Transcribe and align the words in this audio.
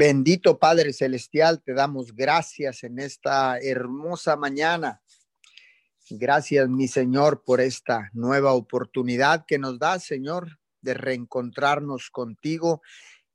Bendito 0.00 0.60
Padre 0.60 0.92
Celestial, 0.92 1.60
te 1.60 1.74
damos 1.74 2.14
gracias 2.14 2.84
en 2.84 3.00
esta 3.00 3.58
hermosa 3.58 4.36
mañana. 4.36 5.02
Gracias, 6.08 6.68
mi 6.68 6.86
Señor, 6.86 7.42
por 7.44 7.60
esta 7.60 8.08
nueva 8.12 8.52
oportunidad 8.52 9.44
que 9.44 9.58
nos 9.58 9.80
da, 9.80 9.98
Señor, 9.98 10.60
de 10.82 10.94
reencontrarnos 10.94 12.10
contigo 12.10 12.80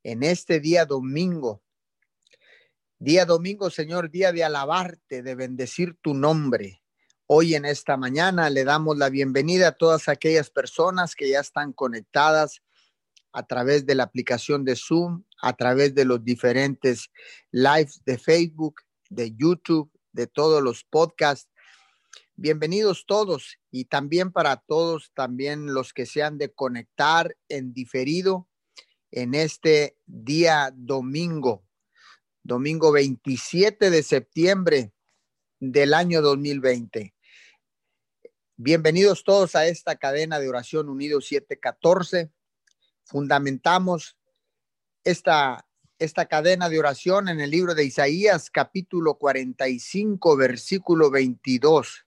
en 0.02 0.22
este 0.22 0.58
día 0.58 0.86
domingo. 0.86 1.62
Día 2.98 3.26
domingo, 3.26 3.68
Señor, 3.68 4.10
día 4.10 4.32
de 4.32 4.44
alabarte, 4.44 5.22
de 5.22 5.34
bendecir 5.34 5.98
tu 6.00 6.14
nombre. 6.14 6.82
Hoy 7.26 7.56
en 7.56 7.66
esta 7.66 7.98
mañana 7.98 8.48
le 8.48 8.64
damos 8.64 8.96
la 8.96 9.10
bienvenida 9.10 9.68
a 9.68 9.76
todas 9.76 10.08
aquellas 10.08 10.48
personas 10.48 11.14
que 11.14 11.28
ya 11.28 11.40
están 11.40 11.74
conectadas 11.74 12.62
a 13.34 13.42
través 13.42 13.84
de 13.84 13.96
la 13.96 14.04
aplicación 14.04 14.64
de 14.64 14.76
Zoom, 14.76 15.24
a 15.44 15.52
través 15.52 15.94
de 15.94 16.06
los 16.06 16.24
diferentes 16.24 17.10
lives 17.50 18.02
de 18.06 18.16
Facebook, 18.16 18.80
de 19.10 19.34
YouTube, 19.36 19.92
de 20.12 20.26
todos 20.26 20.62
los 20.62 20.84
podcasts. 20.84 21.50
Bienvenidos 22.34 23.04
todos 23.06 23.58
y 23.70 23.84
también 23.84 24.32
para 24.32 24.56
todos, 24.56 25.12
también 25.12 25.74
los 25.74 25.92
que 25.92 26.06
se 26.06 26.22
han 26.22 26.38
de 26.38 26.50
conectar 26.54 27.36
en 27.50 27.74
diferido 27.74 28.48
en 29.10 29.34
este 29.34 29.98
día 30.06 30.72
domingo, 30.74 31.66
domingo 32.42 32.90
27 32.90 33.90
de 33.90 34.02
septiembre 34.02 34.94
del 35.60 35.92
año 35.92 36.22
2020. 36.22 37.14
Bienvenidos 38.56 39.24
todos 39.24 39.54
a 39.56 39.66
esta 39.66 39.96
cadena 39.96 40.38
de 40.38 40.48
oración 40.48 40.88
unido 40.88 41.20
714 41.20 42.32
fundamentamos 43.04 44.16
esta, 45.04 45.66
esta 45.98 46.26
cadena 46.26 46.68
de 46.68 46.78
oración 46.78 47.28
en 47.28 47.40
el 47.40 47.50
libro 47.50 47.74
de 47.74 47.84
Isaías 47.84 48.50
capítulo 48.50 49.16
45 49.16 50.36
versículo 50.36 51.10
22. 51.10 52.06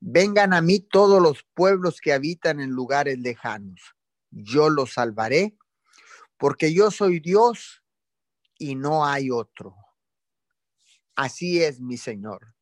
Vengan 0.00 0.52
a 0.52 0.60
mí 0.60 0.80
todos 0.80 1.20
los 1.20 1.42
pueblos 1.54 2.00
que 2.00 2.12
habitan 2.12 2.60
en 2.60 2.70
lugares 2.70 3.18
lejanos. 3.18 3.80
Yo 4.30 4.68
los 4.68 4.92
salvaré 4.94 5.56
porque 6.36 6.72
yo 6.72 6.90
soy 6.90 7.20
Dios 7.20 7.82
y 8.58 8.74
no 8.74 9.06
hay 9.06 9.30
otro. 9.30 9.74
Así 11.16 11.62
es, 11.62 11.80
mi 11.80 11.96
Señor, 11.96 12.54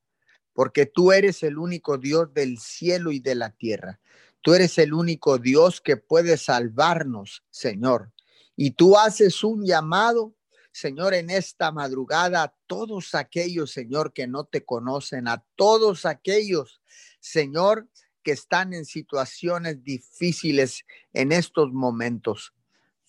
porque 0.53 0.87
tú 0.87 1.13
eres 1.13 1.43
el 1.43 1.59
único 1.59 1.99
Dios 1.99 2.33
del 2.33 2.59
cielo 2.59 3.13
y 3.13 3.21
de 3.21 3.35
la 3.35 3.51
tierra. 3.51 4.01
Tú 4.41 4.55
eres 4.55 4.79
el 4.79 4.95
único 4.95 5.39
Dios 5.39 5.81
que 5.81 5.97
puede 5.97 6.37
salvarnos, 6.37 7.45
Señor. 7.51 8.13
Y 8.61 8.73
tú 8.73 8.99
haces 8.99 9.45
un 9.45 9.65
llamado, 9.65 10.35
Señor, 10.73 11.15
en 11.15 11.31
esta 11.31 11.71
madrugada 11.71 12.43
a 12.43 12.55
todos 12.67 13.15
aquellos, 13.15 13.71
Señor, 13.71 14.13
que 14.13 14.27
no 14.27 14.47
te 14.47 14.65
conocen, 14.65 15.29
a 15.29 15.45
todos 15.55 16.05
aquellos, 16.05 16.83
Señor, 17.21 17.89
que 18.25 18.33
están 18.33 18.73
en 18.73 18.85
situaciones 18.85 19.85
difíciles 19.85 20.85
en 21.13 21.31
estos 21.31 21.73
momentos. 21.73 22.53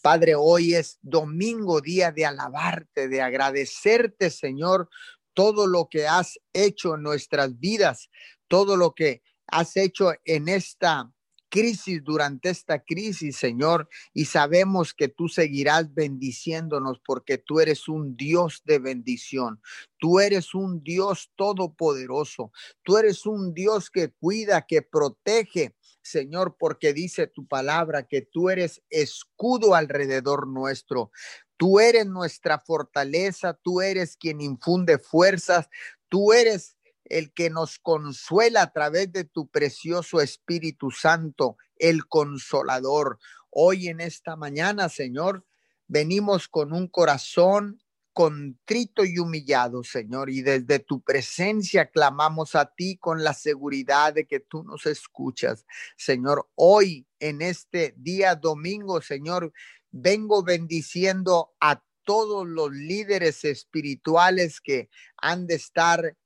Padre, 0.04 0.36
hoy 0.36 0.76
es 0.76 1.00
domingo, 1.02 1.82
día 1.82 2.12
de 2.12 2.28
alabarte, 2.28 3.08
de 3.08 3.24
agradecerte, 3.24 4.30
Señor, 4.30 4.88
todo 5.34 5.66
lo 5.66 5.90
que 5.90 6.08
has 6.08 6.40
hecho 6.54 6.94
en 6.94 7.02
nuestras 7.02 7.60
vidas, 7.60 8.12
todo 8.48 8.78
lo 8.78 8.94
que 8.94 9.24
has 9.48 9.76
hecho 9.78 10.14
en 10.26 10.48
esta 10.48 11.12
crisis, 11.50 12.04
durante 12.04 12.50
esta 12.50 12.80
crisis, 12.84 13.38
Señor, 13.38 13.90
y 14.14 14.26
sabemos 14.26 14.94
que 14.94 15.08
tú 15.08 15.28
seguirás 15.28 15.94
bendiciéndonos 15.94 17.00
porque 17.04 17.38
tú 17.38 17.60
eres 17.60 17.88
un 17.88 18.16
Dios 18.16 18.62
de 18.66 18.80
bendición. 18.80 19.62
Tú 19.98 20.20
eres 20.20 20.54
un 20.54 20.84
Dios 20.84 21.32
todopoderoso. 21.36 22.52
Tú 22.84 22.98
eres 22.98 23.26
un 23.26 23.54
Dios 23.54 23.90
que 23.90 24.12
cuida, 24.12 24.66
que 24.66 24.82
protege. 24.82 25.76
Señor, 26.02 26.56
porque 26.58 26.94
dice 26.94 27.28
tu 27.28 27.48
palabra 27.48 28.08
que 28.08 28.22
tú 28.22 28.50
eres 28.50 28.82
escudo 28.90 29.76
alrededor 29.76 30.48
nuestro. 30.48 31.12
Tú 31.58 31.80
eres 31.82 32.06
nuestra 32.06 32.58
fortaleza, 32.60 33.54
tú 33.54 33.82
eres 33.82 34.16
quien 34.16 34.40
infunde 34.40 34.98
fuerzas, 34.98 35.70
tú 36.08 36.32
eres 36.32 36.78
el 37.10 37.34
que 37.34 37.50
nos 37.50 37.80
consuela 37.80 38.62
a 38.62 38.72
través 38.72 39.12
de 39.12 39.26
tu 39.26 39.48
precioso 39.48 40.22
Espíritu 40.22 40.92
Santo, 40.92 41.58
el 41.76 42.08
consolador. 42.08 43.20
Hoy 43.50 43.88
en 43.88 44.00
esta 44.00 44.36
mañana, 44.36 44.90
Señor, 44.90 45.46
venimos 45.88 46.48
con 46.48 46.72
un 46.72 46.88
corazón 46.88 47.82
contrito 48.14 49.06
y 49.06 49.18
humillado, 49.18 49.84
Señor, 49.84 50.30
y 50.30 50.42
desde 50.42 50.80
tu 50.80 51.02
presencia 51.02 51.90
clamamos 51.90 52.54
a 52.56 52.66
ti 52.66 52.98
con 52.98 53.24
la 53.24 53.34
seguridad 53.34 54.14
de 54.14 54.26
que 54.26 54.40
tú 54.40 54.64
nos 54.64 54.86
escuchas. 54.86 55.66
Señor, 55.96 56.50
hoy 56.56 57.08
en 57.20 57.42
este 57.42 57.94
día 57.98 58.36
domingo, 58.36 59.02
Señor, 59.02 59.54
vengo 59.92 60.44
bendiciendo 60.44 61.54
a 61.62 61.82
todos 62.04 62.48
los 62.48 62.72
líderes 62.72 63.46
espirituales 63.46 64.60
que 64.60 64.90
han 65.16 65.48
de 65.48 65.56
estar 65.56 66.18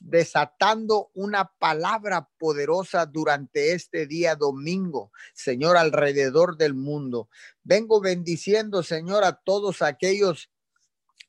desatando 0.00 1.10
una 1.14 1.52
palabra 1.58 2.28
poderosa 2.38 3.06
durante 3.06 3.72
este 3.72 4.06
día 4.06 4.36
domingo, 4.36 5.12
Señor, 5.34 5.76
alrededor 5.76 6.56
del 6.56 6.74
mundo. 6.74 7.28
Vengo 7.62 8.00
bendiciendo, 8.00 8.82
Señor, 8.82 9.24
a 9.24 9.34
todos 9.34 9.82
aquellos 9.82 10.50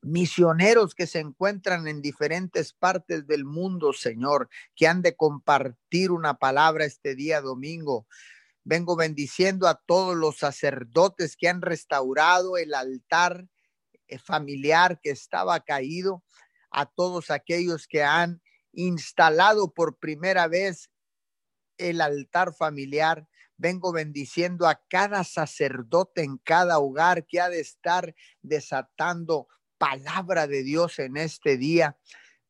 misioneros 0.03 0.95
que 0.95 1.07
se 1.07 1.19
encuentran 1.19 1.87
en 1.87 2.01
diferentes 2.01 2.73
partes 2.73 3.25
del 3.25 3.45
mundo, 3.45 3.93
Señor, 3.93 4.49
que 4.75 4.87
han 4.87 5.01
de 5.01 5.15
compartir 5.15 6.11
una 6.11 6.35
palabra 6.35 6.85
este 6.85 7.15
día 7.15 7.41
domingo. 7.41 8.07
Vengo 8.63 8.95
bendiciendo 8.95 9.67
a 9.67 9.81
todos 9.85 10.15
los 10.15 10.37
sacerdotes 10.37 11.35
que 11.35 11.49
han 11.49 11.61
restaurado 11.61 12.57
el 12.57 12.73
altar 12.73 13.47
eh, 14.07 14.19
familiar 14.19 14.99
que 15.01 15.09
estaba 15.09 15.59
caído 15.61 16.23
a 16.73 16.85
todos 16.85 17.31
aquellos 17.31 17.87
que 17.87 18.03
han 18.03 18.41
instalado 18.73 19.73
por 19.73 19.97
primera 19.99 20.47
vez 20.47 20.89
el 21.77 22.01
altar 22.01 22.53
familiar. 22.53 23.27
Vengo 23.57 23.93
bendiciendo 23.93 24.67
a 24.67 24.81
cada 24.89 25.23
sacerdote 25.23 26.23
en 26.23 26.37
cada 26.37 26.79
hogar 26.79 27.25
que 27.25 27.39
ha 27.39 27.49
de 27.49 27.59
estar 27.59 28.15
desatando 28.41 29.47
palabra 29.77 30.47
de 30.47 30.63
Dios 30.63 30.99
en 30.99 31.17
este 31.17 31.57
día. 31.57 31.97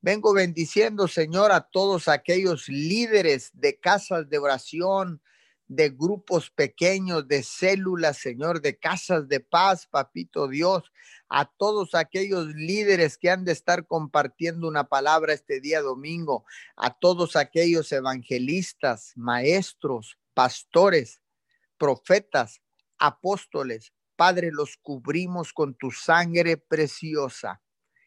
Vengo 0.01 0.33
bendiciendo, 0.33 1.07
Señor, 1.07 1.51
a 1.51 1.61
todos 1.61 2.07
aquellos 2.07 2.67
líderes 2.67 3.51
de 3.53 3.79
casas 3.79 4.29
de 4.29 4.37
oración, 4.37 5.21
de 5.67 5.89
grupos 5.89 6.49
pequeños, 6.51 7.27
de 7.27 7.41
células, 7.43 8.17
Señor, 8.17 8.61
de 8.61 8.77
casas 8.77 9.27
de 9.27 9.39
paz, 9.39 9.87
papito 9.87 10.47
Dios, 10.47 10.91
a 11.35 11.45
todos 11.45 11.95
aquellos 11.95 12.45
líderes 12.49 13.17
que 13.17 13.31
han 13.31 13.43
de 13.43 13.53
estar 13.53 13.87
compartiendo 13.87 14.67
una 14.67 14.83
palabra 14.83 15.33
este 15.33 15.59
día 15.59 15.81
domingo, 15.81 16.45
a 16.77 16.93
todos 16.93 17.35
aquellos 17.35 17.91
evangelistas, 17.91 19.13
maestros, 19.15 20.19
pastores, 20.35 21.21
profetas, 21.79 22.61
apóstoles. 22.99 23.93
Padre, 24.15 24.51
los 24.51 24.77
cubrimos 24.77 25.53
con 25.53 25.73
tu 25.73 25.89
sangre 25.89 26.57
preciosa 26.57 27.63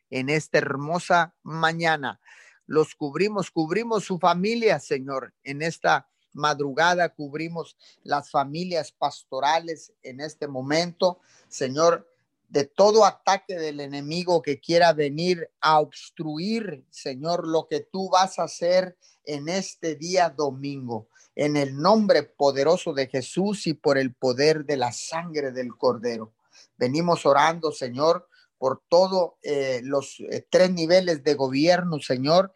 en 0.09 0.29
esta 0.29 0.59
hermosa 0.59 1.35
mañana. 1.43 2.21
Los 2.65 2.95
cubrimos, 2.95 3.51
cubrimos 3.51 4.05
su 4.05 4.21
familia, 4.21 4.79
Señor, 4.79 5.35
en 5.43 5.63
esta 5.63 6.09
madrugada, 6.33 7.09
cubrimos 7.09 7.77
las 8.05 8.31
familias 8.31 8.93
pastorales 8.93 9.93
en 10.05 10.21
este 10.21 10.47
momento, 10.47 11.19
Señor, 11.49 12.09
de 12.49 12.65
todo 12.65 13.05
ataque 13.05 13.57
del 13.57 13.81
enemigo 13.81 14.43
que 14.43 14.61
quiera 14.61 14.93
venir 14.93 15.51
a 15.61 15.81
obstruir, 15.81 16.85
Señor, 16.91 17.47
lo 17.47 17.67
que 17.69 17.81
tú 17.81 18.09
vas 18.11 18.39
a 18.39 18.45
hacer 18.45 18.97
en 19.25 19.49
este 19.49 19.97
día 19.97 20.31
domingo. 20.31 21.09
En 21.35 21.57
el 21.57 21.77
nombre 21.77 22.23
poderoso 22.23 22.95
de 22.95 23.09
Jesús 23.09 23.67
y 23.67 23.75
por 23.75 23.99
el 23.99 24.15
poder 24.15 24.65
de 24.65 24.77
la 24.77 24.93
sangre 24.93 25.53
del 25.53 25.77
Cordero. 25.77 26.33
Venimos 26.79 27.27
orando, 27.27 27.73
Señor, 27.73 28.29
por 28.59 28.83
todos 28.89 29.33
eh, 29.43 29.81
los 29.85 30.19
eh, 30.21 30.47
tres 30.49 30.71
niveles 30.71 31.23
de 31.23 31.35
gobierno, 31.35 32.01
Señor, 32.01 32.55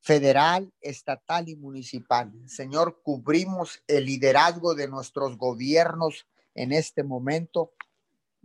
federal, 0.00 0.72
estatal 0.80 1.48
y 1.48 1.56
municipal. 1.56 2.32
Señor, 2.46 3.00
cubrimos 3.02 3.82
el 3.88 4.06
liderazgo 4.06 4.76
de 4.76 4.86
nuestros 4.86 5.36
gobiernos 5.36 6.28
en 6.54 6.72
este 6.72 7.02
momento. 7.02 7.72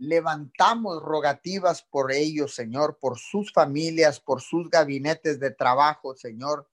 Levantamos 0.02 1.00
rogativas 1.00 1.84
por 1.84 2.10
ellos, 2.10 2.56
Señor, 2.56 2.98
por 3.00 3.20
sus 3.20 3.52
familias, 3.52 4.18
por 4.18 4.42
sus 4.42 4.68
gabinetes 4.68 5.38
de 5.38 5.52
trabajo, 5.52 6.16
Señor. 6.16 6.68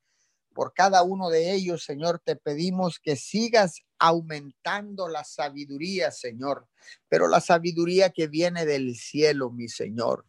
Por 0.52 0.74
cada 0.74 1.04
uno 1.04 1.30
de 1.30 1.54
ellos, 1.54 1.84
Señor, 1.84 2.20
te 2.26 2.36
pedimos 2.36 3.00
que 3.00 3.16
sigas 3.16 3.84
aumentando 4.00 5.08
la 5.08 5.24
sabiduría, 5.24 6.10
Señor, 6.10 6.68
pero 7.08 7.28
la 7.28 7.40
sabiduría 7.40 8.10
que 8.10 8.26
viene 8.26 8.66
del 8.66 8.96
cielo, 8.96 9.52
mi 9.52 9.70
Señor 9.70 10.26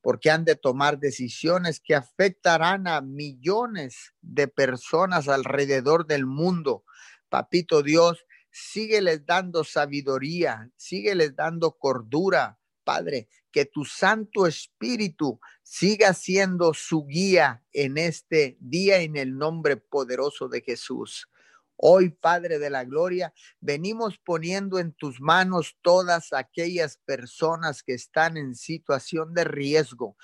porque 0.00 0.32
han 0.32 0.44
de 0.44 0.56
tomar 0.56 0.98
decisiones 0.98 1.78
que 1.78 1.94
afectarán 1.94 2.88
a 2.88 3.00
millones 3.00 4.12
de 4.20 4.48
personas 4.48 5.28
alrededor 5.28 6.08
del 6.08 6.26
mundo. 6.26 6.84
Papito 7.28 7.84
Dios, 7.84 8.26
sígueles 8.52 9.24
dando 9.24 9.64
sabiduría, 9.64 10.70
sígueles 10.76 11.34
dando 11.34 11.72
cordura, 11.72 12.58
Padre, 12.84 13.28
que 13.50 13.64
tu 13.64 13.84
Santo 13.84 14.46
Espíritu 14.46 15.40
siga 15.62 16.14
siendo 16.14 16.74
su 16.74 17.06
guía 17.06 17.64
en 17.72 17.98
este 17.98 18.56
día 18.60 18.98
en 18.98 19.16
el 19.16 19.36
nombre 19.36 19.76
poderoso 19.76 20.48
de 20.48 20.60
Jesús. 20.60 21.28
Hoy, 21.76 22.10
Padre 22.10 22.58
de 22.58 22.70
la 22.70 22.84
Gloria, 22.84 23.32
venimos 23.60 24.18
poniendo 24.18 24.78
en 24.78 24.92
tus 24.92 25.20
manos 25.20 25.76
todas 25.82 26.32
aquellas 26.32 26.98
personas 26.98 27.82
que 27.82 27.94
están 27.94 28.36
en 28.36 28.54
situación 28.54 29.34
de 29.34 29.44
riesgo, 29.44 30.16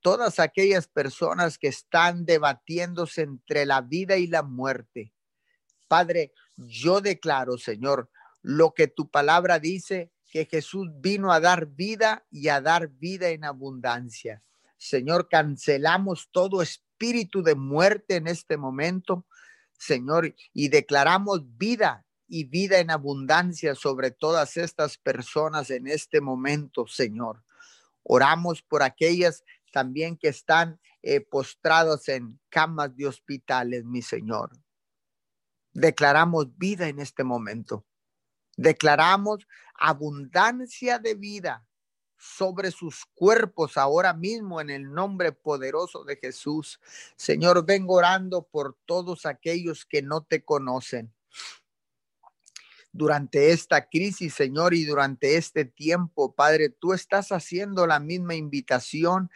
todas 0.00 0.40
aquellas 0.40 0.88
personas 0.88 1.56
que 1.56 1.68
están 1.68 2.24
debatiéndose 2.24 3.22
entre 3.22 3.64
la 3.64 3.80
vida 3.80 4.16
y 4.16 4.26
la 4.26 4.42
muerte. 4.42 5.14
Padre, 5.88 6.32
yo 6.56 7.00
declaro, 7.00 7.58
Señor, 7.58 8.10
lo 8.42 8.74
que 8.74 8.88
tu 8.88 9.08
palabra 9.08 9.58
dice, 9.58 10.10
que 10.30 10.46
Jesús 10.46 10.88
vino 10.96 11.32
a 11.32 11.38
dar 11.38 11.66
vida 11.66 12.26
y 12.28 12.48
a 12.48 12.60
dar 12.60 12.88
vida 12.88 13.28
en 13.28 13.44
abundancia. 13.44 14.42
Señor, 14.76 15.28
cancelamos 15.28 16.28
todo 16.32 16.60
espíritu 16.60 17.42
de 17.42 17.54
muerte 17.54 18.16
en 18.16 18.26
este 18.26 18.56
momento 18.56 19.24
Señor, 19.78 20.34
y 20.52 20.68
declaramos 20.68 21.42
vida 21.58 22.06
y 22.26 22.44
vida 22.44 22.78
en 22.78 22.90
abundancia 22.90 23.74
sobre 23.74 24.10
todas 24.10 24.56
estas 24.56 24.96
personas 24.96 25.70
en 25.70 25.86
este 25.86 26.20
momento, 26.20 26.86
Señor. 26.86 27.42
Oramos 28.02 28.62
por 28.62 28.82
aquellas 28.82 29.44
también 29.72 30.16
que 30.16 30.28
están 30.28 30.80
eh, 31.02 31.20
postradas 31.20 32.08
en 32.08 32.38
camas 32.48 32.96
de 32.96 33.06
hospitales, 33.06 33.84
mi 33.84 34.00
Señor. 34.00 34.50
Declaramos 35.74 36.56
vida 36.56 36.88
en 36.88 37.00
este 37.00 37.24
momento. 37.24 37.84
Declaramos 38.56 39.46
abundancia 39.74 41.00
de 41.00 41.14
vida 41.14 41.66
sobre 42.16 42.70
sus 42.70 43.04
cuerpos 43.14 43.76
ahora 43.76 44.14
mismo 44.14 44.60
en 44.60 44.70
el 44.70 44.92
nombre 44.92 45.32
poderoso 45.32 46.04
de 46.04 46.16
Jesús. 46.16 46.80
Señor, 47.16 47.66
vengo 47.66 47.94
orando 47.94 48.42
por 48.44 48.78
todos 48.86 49.26
aquellos 49.26 49.84
que 49.84 50.00
no 50.00 50.22
te 50.22 50.44
conocen. 50.44 51.12
Durante 52.92 53.50
esta 53.50 53.88
crisis, 53.88 54.34
Señor, 54.34 54.72
y 54.72 54.84
durante 54.84 55.36
este 55.36 55.64
tiempo, 55.64 56.34
Padre, 56.34 56.68
tú 56.68 56.92
estás 56.92 57.32
haciendo 57.32 57.88
la 57.88 57.98
misma 57.98 58.36
invitación. 58.36 59.30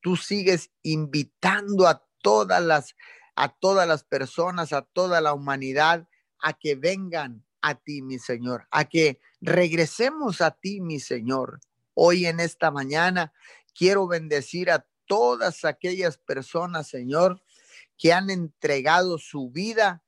Tú 0.00 0.16
sigues 0.16 0.70
invitando 0.82 1.86
a 1.86 2.02
todas 2.22 2.62
las 2.62 2.96
a 3.34 3.48
todas 3.48 3.88
las 3.88 4.04
personas, 4.04 4.72
a 4.72 4.82
toda 4.82 5.20
la 5.20 5.32
humanidad 5.34 6.08
a 6.40 6.52
que 6.52 6.74
vengan 6.74 7.44
a 7.60 7.76
ti, 7.76 8.02
mi 8.02 8.18
Señor, 8.18 8.66
a 8.70 8.84
que 8.84 9.20
regresemos 9.40 10.40
a 10.40 10.50
ti, 10.50 10.80
mi 10.80 11.00
Señor. 11.00 11.60
Hoy 11.94 12.26
en 12.26 12.40
esta 12.40 12.70
mañana 12.70 13.32
quiero 13.74 14.06
bendecir 14.06 14.70
a 14.70 14.86
todas 15.06 15.64
aquellas 15.64 16.18
personas, 16.18 16.88
Señor, 16.88 17.42
que 17.96 18.12
han 18.12 18.30
entregado 18.30 19.18
su 19.18 19.50
vida 19.50 20.02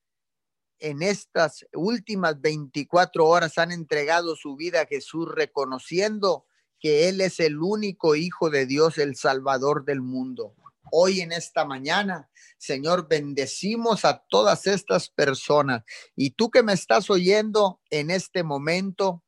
en 0.78 1.02
estas 1.02 1.64
últimas 1.72 2.40
24 2.40 3.26
horas, 3.26 3.58
han 3.58 3.72
entregado 3.72 4.36
su 4.36 4.56
vida 4.56 4.82
a 4.82 4.86
Jesús 4.86 5.28
reconociendo 5.32 6.46
que 6.80 7.08
Él 7.08 7.20
es 7.20 7.40
el 7.40 7.58
único 7.58 8.16
Hijo 8.16 8.50
de 8.50 8.66
Dios, 8.66 8.98
el 8.98 9.16
Salvador 9.16 9.84
del 9.84 10.02
mundo. 10.02 10.54
Hoy 10.96 11.22
en 11.22 11.32
esta 11.32 11.64
mañana, 11.64 12.30
Señor, 12.56 13.08
bendecimos 13.08 14.04
a 14.04 14.24
todas 14.28 14.68
estas 14.68 15.08
personas. 15.08 15.82
Y 16.14 16.30
tú 16.30 16.52
que 16.52 16.62
me 16.62 16.72
estás 16.72 17.10
oyendo 17.10 17.80
en 17.90 18.12
este 18.12 18.44
momento 18.44 19.24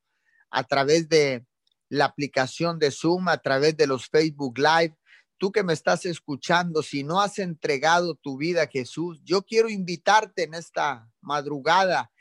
a 0.48 0.62
través 0.62 1.08
de 1.08 1.44
la 1.88 2.04
aplicación 2.04 2.78
de 2.78 2.92
Zoom, 2.92 3.26
a 3.26 3.38
través 3.38 3.76
de 3.76 3.88
los 3.88 4.06
Facebook 4.06 4.58
Live. 4.58 4.96
Tú 5.38 5.50
que 5.50 5.64
me 5.64 5.72
estás 5.72 6.06
escuchando, 6.06 6.84
si 6.84 7.02
no 7.02 7.20
has 7.20 7.40
entregado 7.40 8.14
tu 8.14 8.36
vida 8.36 8.62
a 8.62 8.68
Jesús, 8.68 9.20
yo 9.24 9.42
quiero 9.42 9.68
invitarte 9.68 10.44
en 10.44 10.54
esta 10.54 11.10
madrugada 11.20 12.12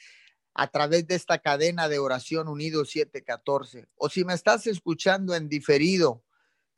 a 0.56 0.68
través 0.72 1.06
de 1.06 1.14
esta 1.14 1.38
cadena 1.38 1.88
de 1.88 2.00
oración 2.00 2.48
unido 2.48 2.84
714. 2.84 3.90
O 3.96 4.10
si 4.10 4.26
me 4.26 4.34
estás 4.34 4.66
escuchando 4.66 5.36
en 5.36 5.50
diferido, 5.50 6.24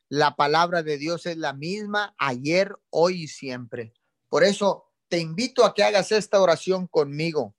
la 0.08 0.36
palabra 0.36 0.82
de 0.82 0.96
Dios 0.96 1.26
es 1.26 1.36
la 1.36 1.52
misma 1.52 2.14
ayer, 2.18 2.74
hoy 2.90 3.24
y 3.24 3.28
siempre. 3.28 3.92
Por 4.28 4.42
eso 4.42 4.92
te 5.08 5.18
invito 5.18 5.64
a 5.64 5.74
que 5.74 5.82
hagas 5.82 6.12
esta 6.12 6.40
oración 6.40 6.86
conmigo. 6.86 7.54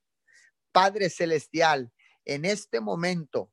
Padre 0.72 1.10
Celestial, 1.10 1.92
en 2.26 2.46
este 2.46 2.80
momento 2.80 3.52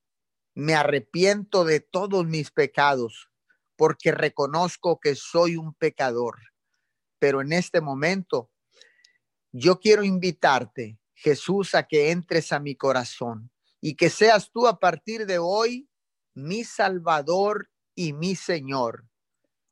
me 0.55 0.75
arrepiento 0.75 1.65
de 1.65 1.81
todos 1.81 2.27
mis 2.27 2.51
pecados 2.51 3.31
porque 3.77 4.13
reconozco 4.13 4.99
que 5.01 5.15
soy 5.15 5.57
un 5.57 5.75
pecador. 5.75 6.39
Pero 7.19 7.43
en 7.43 7.53
este 7.53 7.81
momento, 7.81 8.51
yo 9.53 9.81
quiero 9.81 10.03
invitarte, 10.03 10.99
Jesús, 11.15 11.75
a 11.75 11.87
que 11.87 12.11
entres 12.11 12.53
a 12.53 12.61
mi 12.61 12.75
corazón 12.75 13.51
y 13.81 13.97
que 13.97 14.09
seas 14.09 14.51
tú 14.51 14.67
a 14.67 14.79
partir 14.79 15.27
de 15.27 15.39
hoy 15.39 15.89
mi 16.35 16.65
Salvador 16.65 17.71
y 17.97 18.13
mi 18.13 18.37
Señor. 18.37 19.09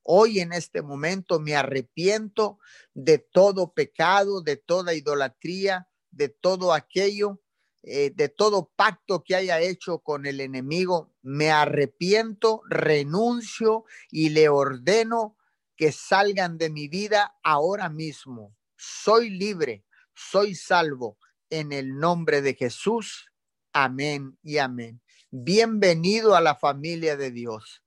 Hoy 0.02 0.40
en 0.40 0.52
este 0.52 0.82
momento 0.82 1.38
me 1.38 1.54
arrepiento 1.54 2.58
de 2.92 3.18
todo 3.18 3.72
pecado, 3.72 4.42
de 4.42 4.56
toda 4.56 4.94
idolatría, 4.94 5.88
de 6.10 6.28
todo 6.28 6.72
aquello 6.72 7.40
eh, 7.86 8.12
de 8.14 8.30
todo 8.30 8.72
pacto 8.76 9.22
que 9.22 9.34
haya 9.34 9.60
hecho 9.60 9.98
con 9.98 10.24
el 10.24 10.40
enemigo, 10.40 11.12
me 11.20 11.50
arrepiento, 11.50 12.62
renuncio 12.66 13.84
y 14.10 14.30
le 14.30 14.48
ordeno 14.48 15.36
que 15.76 15.92
salgan 15.92 16.56
de 16.56 16.70
mi 16.70 16.88
vida 16.88 17.36
ahora 17.42 17.90
mismo. 17.90 18.56
Soy 18.74 19.28
libre, 19.28 19.84
soy 20.14 20.54
salvo 20.54 21.18
en 21.50 21.72
el 21.72 21.98
nombre 21.98 22.40
de 22.40 22.54
Jesús. 22.54 23.30
Amén 23.74 24.38
y 24.42 24.56
amén. 24.56 25.02
Bienvenido 25.30 26.36
a 26.36 26.40
la 26.40 26.54
familia 26.54 27.18
de 27.18 27.32
Dios. 27.32 27.83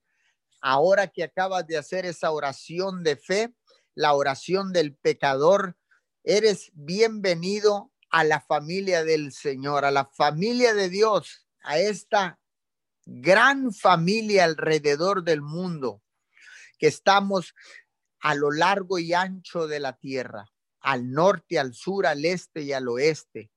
Ahora 0.61 1.07
que 1.07 1.23
acabas 1.23 1.67
de 1.67 1.77
hacer 1.77 2.05
esa 2.05 2.31
oración 2.31 3.03
de 3.03 3.15
fe, 3.15 3.53
la 3.93 4.13
oración 4.13 4.73
del 4.73 4.95
pecador, 4.95 5.77
eres 6.23 6.71
bienvenido 6.73 7.91
a 8.09 8.23
la 8.23 8.41
familia 8.41 9.03
del 9.03 9.31
Señor, 9.31 9.85
a 9.85 9.91
la 9.91 10.05
familia 10.05 10.73
de 10.73 10.89
Dios, 10.89 11.47
a 11.63 11.79
esta 11.79 12.39
gran 13.05 13.73
familia 13.73 14.43
alrededor 14.43 15.23
del 15.23 15.41
mundo, 15.41 16.01
que 16.77 16.87
estamos 16.87 17.53
a 18.19 18.35
lo 18.35 18.51
largo 18.51 18.99
y 18.99 19.13
ancho 19.13 19.67
de 19.67 19.79
la 19.79 19.93
tierra, 19.93 20.51
al 20.79 21.11
norte, 21.11 21.59
al 21.59 21.73
sur, 21.73 22.07
al 22.07 22.25
este 22.25 22.61
y 22.61 22.73
al 22.73 22.87
oeste. 22.87 23.51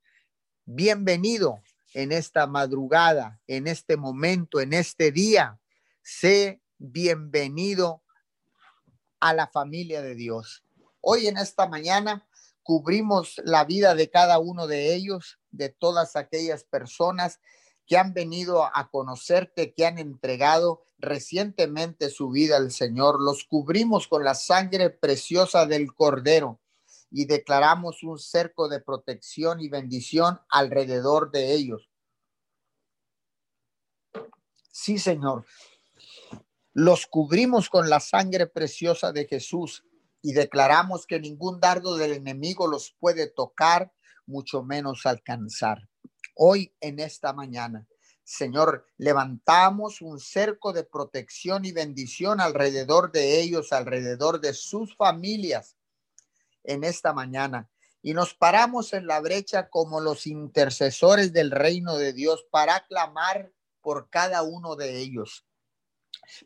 Bienvenido 0.64 1.62
en 1.94 2.12
esta 2.12 2.46
madrugada, 2.46 3.40
en 3.46 3.66
este 3.66 3.96
momento, 3.96 4.60
en 4.60 4.72
este 4.72 5.10
día. 5.10 5.58
Sé 6.02 6.60
bienvenido 6.80 8.02
a 9.20 9.34
la 9.34 9.46
familia 9.46 10.00
de 10.00 10.14
Dios. 10.14 10.64
Hoy 11.02 11.26
en 11.26 11.37
esta 11.37 11.68
mañana 11.68 12.26
cubrimos 12.62 13.40
la 13.44 13.64
vida 13.64 13.94
de 13.94 14.10
cada 14.10 14.38
uno 14.38 14.66
de 14.66 14.94
ellos, 14.94 15.38
de 15.50 15.68
todas 15.68 16.16
aquellas 16.16 16.64
personas 16.64 17.38
que 17.87 17.99
han 17.99 18.14
venido 18.14 18.64
a 18.64 18.88
conocerte, 18.90 19.75
que 19.75 19.84
han 19.84 19.99
entregado 19.99 20.82
recientemente 20.99 22.08
su 22.08 22.30
vida 22.30 22.56
al 22.56 22.72
Señor. 22.72 23.20
Los 23.20 23.44
cubrimos 23.44 24.08
con 24.08 24.25
la 24.25 24.34
sangre 24.34 24.88
preciosa 24.88 25.66
del 25.66 25.92
Cordero 25.92 26.60
y 27.10 27.26
declaramos 27.26 28.02
un 28.02 28.18
cerco 28.18 28.68
de 28.68 28.80
protección 28.80 29.60
y 29.60 29.68
bendición 29.68 30.40
alrededor 30.49 31.30
de 31.30 31.52
ellos. 31.52 31.90
Sí, 34.72 34.99
Señor. 34.99 35.44
Los 36.82 37.06
cubrimos 37.06 37.68
con 37.68 37.90
la 37.90 38.00
sangre 38.00 38.46
preciosa 38.46 39.12
de 39.12 39.26
Jesús 39.26 39.84
y 40.22 40.32
declaramos 40.32 41.04
que 41.06 41.20
ningún 41.20 41.60
dardo 41.60 41.99
del 41.99 42.14
enemigo 42.14 42.66
los 42.66 42.96
puede 42.99 43.26
tocar, 43.26 43.92
mucho 44.25 44.62
menos 44.62 45.04
alcanzar. 45.04 45.87
Hoy 46.34 46.75
en 46.80 46.99
esta 46.99 47.34
mañana, 47.34 47.87
Señor, 48.25 48.87
levantamos 48.96 50.00
un 50.00 50.18
cerco 50.18 50.72
de 50.72 50.84
protección 50.84 51.66
y 51.66 51.72
bendición 51.72 52.40
alrededor 52.40 53.12
de 53.12 53.42
ellos, 53.42 53.75
alrededor 53.75 54.40
de 54.40 54.54
sus 54.54 54.96
familias 54.96 55.76
en 56.64 56.82
esta 56.82 57.12
mañana. 57.12 57.68
Y 58.00 58.14
nos 58.14 58.32
paramos 58.32 58.94
en 58.94 59.06
la 59.06 59.20
brecha 59.20 59.68
como 59.68 60.00
los 60.00 60.26
intercesores 60.26 61.34
del 61.34 61.50
reino 61.50 61.99
de 61.99 62.14
Dios 62.14 62.46
para 62.50 62.87
clamar 62.87 63.52
por 63.82 64.08
cada 64.08 64.42
uno 64.42 64.76
de 64.76 64.96
ellos. 64.96 65.44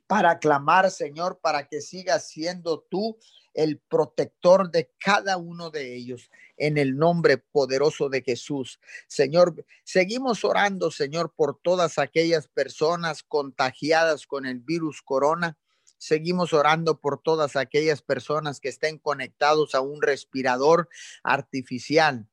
Para 0.06 0.38
clamar, 0.38 0.90
Señor, 0.90 1.38
para 1.40 1.66
que 1.66 1.80
sigas 1.80 2.28
siendo 2.28 2.80
tú 2.90 3.18
el 3.54 3.78
protector 3.78 4.71
de 4.71 4.90
cada 4.99 5.37
uno 5.37 5.71
de 5.71 5.94
ellos 5.94 6.30
en 6.56 6.76
el 6.76 6.97
nombre 6.97 7.38
poderoso 7.38 8.09
de 8.09 8.23
Jesús. 8.23 8.80
Señor, 9.06 9.64
seguimos 9.85 10.44
orando, 10.44 10.90
Señor, 10.90 11.33
por 11.35 11.61
todas 11.62 11.99
aquellas 11.99 12.49
personas 12.49 13.23
contagiadas 13.23 14.26
con 14.26 14.44
el 14.44 14.61
virus 14.61 15.02
corona. 15.02 15.56
Seguimos 15.99 16.52
orando 16.52 17.00
por 17.00 17.23
todas 17.23 17.56
aquellas 17.56 18.02
personas 18.02 18.61
que 18.61 18.68
estén 18.68 18.99
conectados 18.99 19.75
a 19.75 19.80
un 19.80 20.02
respirador 20.02 20.88
artificial. 21.23 22.28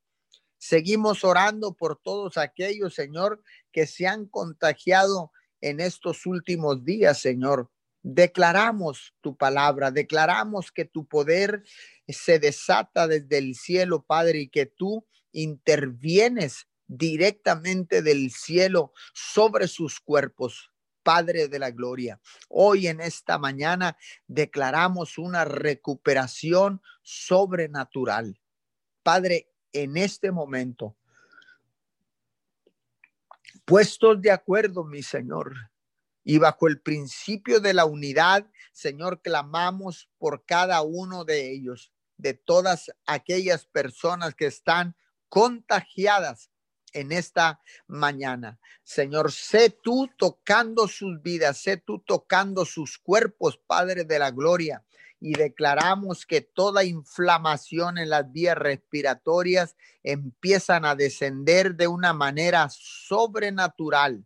Seguimos 0.57 1.23
orando 1.23 1.73
por 1.73 1.97
todos 1.97 2.37
aquellos, 2.37 2.93
Señor, 2.93 3.41
que 3.71 3.87
se 3.87 4.07
han 4.07 4.25
contagiado 4.25 5.31
en 5.61 5.79
estos 5.79 6.25
últimos 6.25 6.83
días, 6.83 7.19
Señor. 7.19 7.71
Declaramos 8.03 9.13
tu 9.21 9.37
palabra, 9.37 9.91
declaramos 9.91 10.71
que 10.71 10.85
tu 10.85 11.05
poder 11.05 11.63
se 12.07 12.39
desata 12.39 13.07
desde 13.07 13.37
el 13.37 13.55
cielo, 13.55 14.03
Padre, 14.03 14.39
y 14.39 14.49
que 14.49 14.65
tú 14.65 15.05
intervienes 15.31 16.67
directamente 16.87 18.01
del 18.01 18.31
cielo 18.31 18.91
sobre 19.13 19.67
sus 19.67 19.99
cuerpos. 19.99 20.71
Padre 21.03 21.47
de 21.47 21.57
la 21.57 21.71
Gloria. 21.71 22.19
Hoy 22.47 22.87
en 22.87 23.01
esta 23.01 23.37
mañana 23.37 23.97
declaramos 24.27 25.17
una 25.17 25.45
recuperación 25.45 26.81
sobrenatural. 27.01 28.39
Padre, 29.01 29.49
en 29.73 29.97
este 29.97 30.31
momento, 30.31 30.95
puestos 33.65 34.21
de 34.21 34.31
acuerdo, 34.31 34.83
mi 34.83 35.03
Señor, 35.03 35.53
y 36.23 36.37
bajo 36.37 36.67
el 36.67 36.81
principio 36.81 37.59
de 37.59 37.73
la 37.73 37.85
unidad, 37.85 38.47
Señor, 38.71 39.21
clamamos 39.21 40.09
por 40.17 40.45
cada 40.45 40.81
uno 40.81 41.25
de 41.25 41.51
ellos, 41.51 41.91
de 42.17 42.33
todas 42.33 42.91
aquellas 43.05 43.65
personas 43.65 44.35
que 44.35 44.45
están 44.45 44.95
contagiadas 45.29 46.51
en 46.93 47.11
esta 47.11 47.61
mañana. 47.87 48.59
Señor, 48.83 49.31
sé 49.31 49.69
tú 49.69 50.09
tocando 50.17 50.87
sus 50.87 51.21
vidas, 51.21 51.57
sé 51.57 51.77
tú 51.77 51.99
tocando 51.99 52.65
sus 52.65 52.97
cuerpos, 52.97 53.57
Padre 53.65 54.03
de 54.03 54.19
la 54.19 54.31
Gloria. 54.31 54.85
Y 55.21 55.35
declaramos 55.35 56.25
que 56.25 56.41
toda 56.41 56.83
inflamación 56.83 57.99
en 57.99 58.09
las 58.09 58.31
vías 58.31 58.57
respiratorias 58.57 59.77
empiezan 60.03 60.83
a 60.83 60.95
descender 60.95 61.75
de 61.75 61.87
una 61.87 62.11
manera 62.11 62.67
sobrenatural 62.69 64.25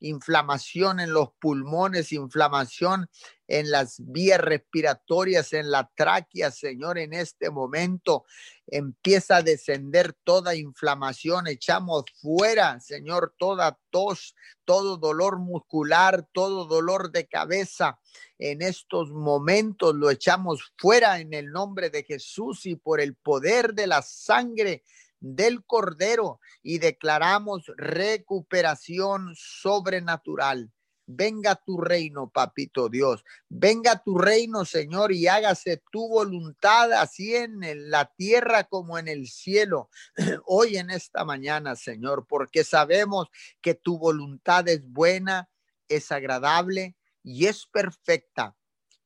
inflamación 0.00 1.00
en 1.00 1.12
los 1.12 1.30
pulmones, 1.40 2.12
inflamación 2.12 3.08
en 3.48 3.70
las 3.70 3.96
vías 3.98 4.40
respiratorias, 4.40 5.52
en 5.54 5.70
la 5.70 5.90
tráquea, 5.94 6.50
Señor, 6.50 6.98
en 6.98 7.14
este 7.14 7.50
momento 7.50 8.24
empieza 8.66 9.36
a 9.36 9.42
descender 9.42 10.12
toda 10.22 10.54
inflamación, 10.54 11.46
echamos 11.46 12.04
fuera, 12.20 12.78
Señor, 12.80 13.34
toda 13.38 13.78
tos, 13.90 14.34
todo 14.66 14.98
dolor 14.98 15.38
muscular, 15.38 16.28
todo 16.32 16.66
dolor 16.66 17.10
de 17.10 17.26
cabeza. 17.26 17.98
En 18.38 18.60
estos 18.60 19.10
momentos 19.10 19.94
lo 19.94 20.10
echamos 20.10 20.74
fuera 20.76 21.18
en 21.18 21.32
el 21.32 21.50
nombre 21.50 21.88
de 21.88 22.04
Jesús 22.04 22.66
y 22.66 22.76
por 22.76 23.00
el 23.00 23.14
poder 23.14 23.72
de 23.72 23.86
la 23.86 24.02
sangre 24.02 24.84
del 25.20 25.64
Cordero 25.64 26.40
y 26.62 26.78
declaramos 26.78 27.72
recuperación 27.76 29.34
sobrenatural. 29.34 30.72
Venga 31.10 31.54
tu 31.54 31.80
reino, 31.80 32.28
papito 32.28 32.90
Dios. 32.90 33.24
Venga 33.48 34.02
tu 34.02 34.18
reino, 34.18 34.66
Señor, 34.66 35.10
y 35.12 35.26
hágase 35.26 35.82
tu 35.90 36.06
voluntad 36.06 36.92
así 36.92 37.34
en 37.34 37.60
la 37.90 38.12
tierra 38.14 38.64
como 38.64 38.98
en 38.98 39.08
el 39.08 39.26
cielo. 39.26 39.88
Hoy 40.44 40.76
en 40.76 40.90
esta 40.90 41.24
mañana, 41.24 41.76
Señor, 41.76 42.26
porque 42.28 42.62
sabemos 42.62 43.28
que 43.62 43.74
tu 43.74 43.98
voluntad 43.98 44.68
es 44.68 44.86
buena, 44.86 45.48
es 45.88 46.12
agradable 46.12 46.94
y 47.22 47.46
es 47.46 47.66
perfecta. 47.66 48.54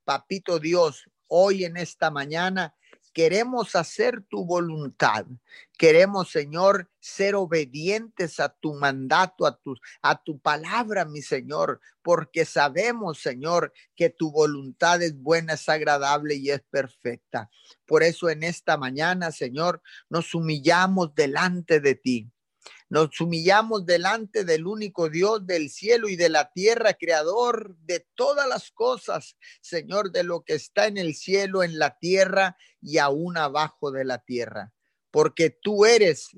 Papito 0.05 0.59
Dios, 0.59 1.09
hoy 1.29 1.65
en 1.65 1.77
esta 1.77 2.11
mañana 2.11 2.75
Queremos 3.13 3.77
hacer 3.77 4.23
tu 4.23 4.45
voluntad. 4.45 5.27
Queremos, 5.77 6.31
Señor, 6.31 6.91
ser 6.99 7.35
obedientes 7.35 8.41
a 8.41 8.49
tu 8.49 8.75
mandato, 8.75 9.47
a 9.47 9.57
tu, 9.59 9.75
a 10.01 10.23
tu 10.23 10.39
palabra, 10.39 11.05
mi 11.05 11.21
Señor, 11.21 11.81
porque 12.03 12.45
sabemos, 12.45 13.19
Señor, 13.21 13.73
que 13.95 14.09
tu 14.09 14.31
voluntad 14.31 15.03
es 15.03 15.15
buena, 15.17 15.55
es 15.55 15.69
agradable 15.69 16.37
y 16.37 16.51
es 16.51 16.63
perfecta. 16.71 17.51
Por 17.85 18.03
eso 18.03 18.31
en 18.31 18.43
esta 18.45 18.77
mañana, 18.77 19.31
Señor, 19.31 19.83
nos 20.09 20.35
humillamos 20.35 21.15
delante 21.15 21.81
de 21.81 21.95
ti. 21.95 22.31
Nos 22.93 23.19
humillamos 23.23 23.87
delante 23.87 24.45
del 24.45 24.67
único 24.67 25.09
Dios 25.09 25.47
del 25.47 25.71
cielo 25.71 26.11
y 26.11 26.17
de 26.17 26.29
la 26.29 26.53
tierra, 26.53 26.93
creador 26.93 27.75
de 27.79 28.07
todas 28.15 28.47
las 28.47 28.71
cosas, 28.71 29.39
Señor, 29.63 30.13
de 30.13 30.25
lo 30.25 30.43
que 30.43 30.53
está 30.53 30.89
en 30.89 30.99
el 30.99 31.15
cielo, 31.15 31.63
en 31.63 31.79
la 31.79 31.99
tierra 31.99 32.55
y 32.83 32.99
aún 32.99 33.39
abajo 33.39 33.93
de 33.93 34.05
la 34.05 34.19
tierra, 34.19 34.75
porque 35.11 35.49
tú 35.49 35.87
eres 35.87 36.37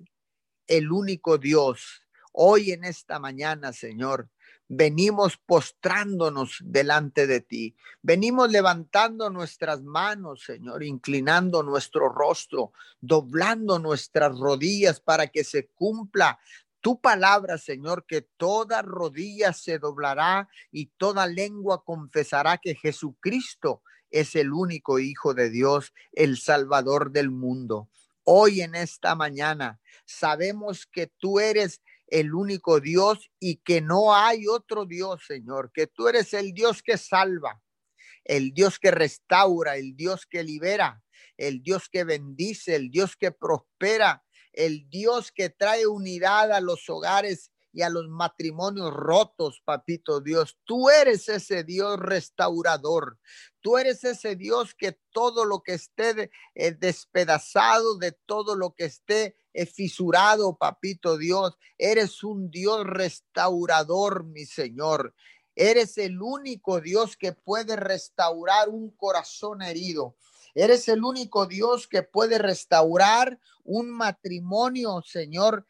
el 0.68 0.92
único 0.92 1.38
Dios. 1.38 2.02
Hoy 2.30 2.70
en 2.70 2.84
esta 2.84 3.18
mañana, 3.18 3.72
Señor, 3.72 4.30
venimos 4.76 5.36
postrándonos 5.36 6.58
delante 6.64 7.26
de 7.26 7.40
ti. 7.40 7.76
Venimos 8.02 8.50
levantando 8.50 9.30
nuestras 9.30 9.82
manos, 9.82 10.42
Señor, 10.44 10.82
inclinando 10.82 11.62
nuestro 11.62 12.08
rostro, 12.08 12.72
doblando 13.00 13.78
nuestras 13.78 14.38
rodillas 14.38 15.00
para 15.00 15.28
que 15.28 15.44
se 15.44 15.68
cumpla 15.68 16.38
tu 16.80 17.00
palabra, 17.00 17.56
Señor, 17.56 18.04
que 18.04 18.22
toda 18.22 18.82
rodilla 18.82 19.52
se 19.52 19.78
doblará 19.78 20.48
y 20.70 20.86
toda 20.98 21.26
lengua 21.26 21.82
confesará 21.82 22.58
que 22.58 22.74
Jesucristo 22.74 23.82
es 24.10 24.36
el 24.36 24.52
único 24.52 24.98
Hijo 24.98 25.32
de 25.34 25.48
Dios, 25.50 25.94
el 26.12 26.36
Salvador 26.36 27.10
del 27.10 27.30
mundo. 27.30 27.88
Hoy 28.24 28.60
en 28.60 28.74
esta 28.74 29.14
mañana 29.14 29.80
sabemos 30.04 30.86
que 30.86 31.06
tú 31.06 31.40
eres 31.40 31.80
el 32.14 32.32
único 32.32 32.78
Dios 32.78 33.28
y 33.40 33.56
que 33.56 33.80
no 33.80 34.14
hay 34.14 34.46
otro 34.46 34.86
Dios, 34.86 35.22
Señor, 35.26 35.72
que 35.74 35.88
tú 35.88 36.06
eres 36.06 36.32
el 36.32 36.52
Dios 36.52 36.80
que 36.80 36.96
salva, 36.96 37.60
el 38.22 38.54
Dios 38.54 38.78
que 38.78 38.92
restaura, 38.92 39.76
el 39.76 39.96
Dios 39.96 40.24
que 40.24 40.44
libera, 40.44 41.02
el 41.36 41.60
Dios 41.60 41.88
que 41.90 42.04
bendice, 42.04 42.76
el 42.76 42.92
Dios 42.92 43.16
que 43.16 43.32
prospera, 43.32 44.24
el 44.52 44.88
Dios 44.88 45.32
que 45.32 45.50
trae 45.50 45.88
unidad 45.88 46.52
a 46.52 46.60
los 46.60 46.88
hogares 46.88 47.50
y 47.72 47.82
a 47.82 47.88
los 47.88 48.06
matrimonios 48.06 48.94
rotos, 48.94 49.60
papito 49.64 50.20
Dios. 50.20 50.56
Tú 50.62 50.90
eres 50.90 51.28
ese 51.28 51.64
Dios 51.64 51.98
restaurador. 51.98 53.18
Tú 53.60 53.76
eres 53.76 54.04
ese 54.04 54.36
Dios 54.36 54.72
que 54.76 54.96
todo 55.10 55.44
lo 55.44 55.64
que 55.64 55.74
esté 55.74 56.30
eh, 56.54 56.70
despedazado, 56.78 57.98
de 57.98 58.12
todo 58.12 58.54
lo 58.54 58.76
que 58.76 58.84
esté 58.84 59.34
fisurado, 59.72 60.56
papito 60.56 61.16
Dios, 61.16 61.56
eres 61.78 62.22
un 62.24 62.50
Dios 62.50 62.84
restaurador, 62.84 64.24
mi 64.24 64.44
Señor. 64.44 65.14
Eres 65.56 65.98
el 65.98 66.20
único 66.20 66.80
Dios 66.80 67.16
que 67.16 67.32
puede 67.32 67.76
restaurar 67.76 68.68
un 68.68 68.90
corazón 68.90 69.62
herido. 69.62 70.16
Eres 70.54 70.88
el 70.88 71.04
único 71.04 71.46
Dios 71.46 71.86
que 71.86 72.02
puede 72.02 72.38
restaurar 72.38 73.38
un 73.64 73.90
matrimonio, 73.90 75.02
Señor, 75.04 75.66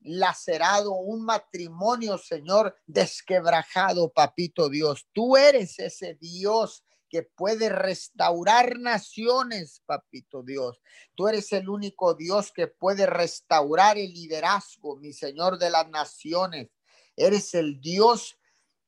lacerado, 0.00 0.92
un 0.92 1.24
matrimonio, 1.24 2.18
Señor, 2.18 2.76
desquebrajado, 2.86 4.10
papito 4.10 4.68
Dios. 4.68 5.06
Tú 5.12 5.36
eres 5.36 5.78
ese 5.78 6.14
Dios 6.14 6.84
que 7.08 7.22
puede 7.22 7.68
restaurar 7.68 8.78
naciones, 8.78 9.82
papito 9.86 10.42
Dios. 10.42 10.80
Tú 11.14 11.28
eres 11.28 11.52
el 11.52 11.68
único 11.68 12.14
Dios 12.14 12.52
que 12.52 12.66
puede 12.66 13.06
restaurar 13.06 13.98
el 13.98 14.12
liderazgo, 14.12 14.96
mi 14.96 15.12
Señor 15.12 15.58
de 15.58 15.70
las 15.70 15.88
naciones. 15.88 16.68
Eres 17.16 17.54
el 17.54 17.80
Dios, 17.80 18.38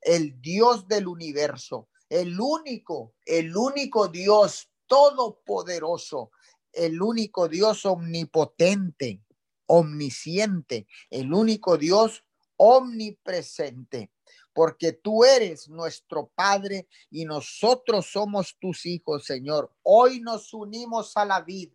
el 0.00 0.40
Dios 0.40 0.86
del 0.86 1.08
universo, 1.08 1.88
el 2.08 2.38
único, 2.40 3.14
el 3.24 3.56
único 3.56 4.08
Dios 4.08 4.70
todopoderoso, 4.86 6.30
el 6.72 7.00
único 7.02 7.48
Dios 7.48 7.84
omnipotente 7.84 9.22
omnisciente, 9.70 10.88
el 11.10 11.32
único 11.32 11.78
Dios 11.78 12.24
omnipresente, 12.56 14.10
porque 14.52 14.92
tú 14.92 15.24
eres 15.24 15.68
nuestro 15.68 16.30
Padre 16.34 16.88
y 17.10 17.24
nosotros 17.24 18.06
somos 18.06 18.56
tus 18.58 18.86
hijos, 18.86 19.24
Señor. 19.24 19.72
Hoy 19.82 20.20
nos 20.20 20.52
unimos 20.52 21.16
a 21.16 21.24
la 21.24 21.40
vida. 21.40 21.74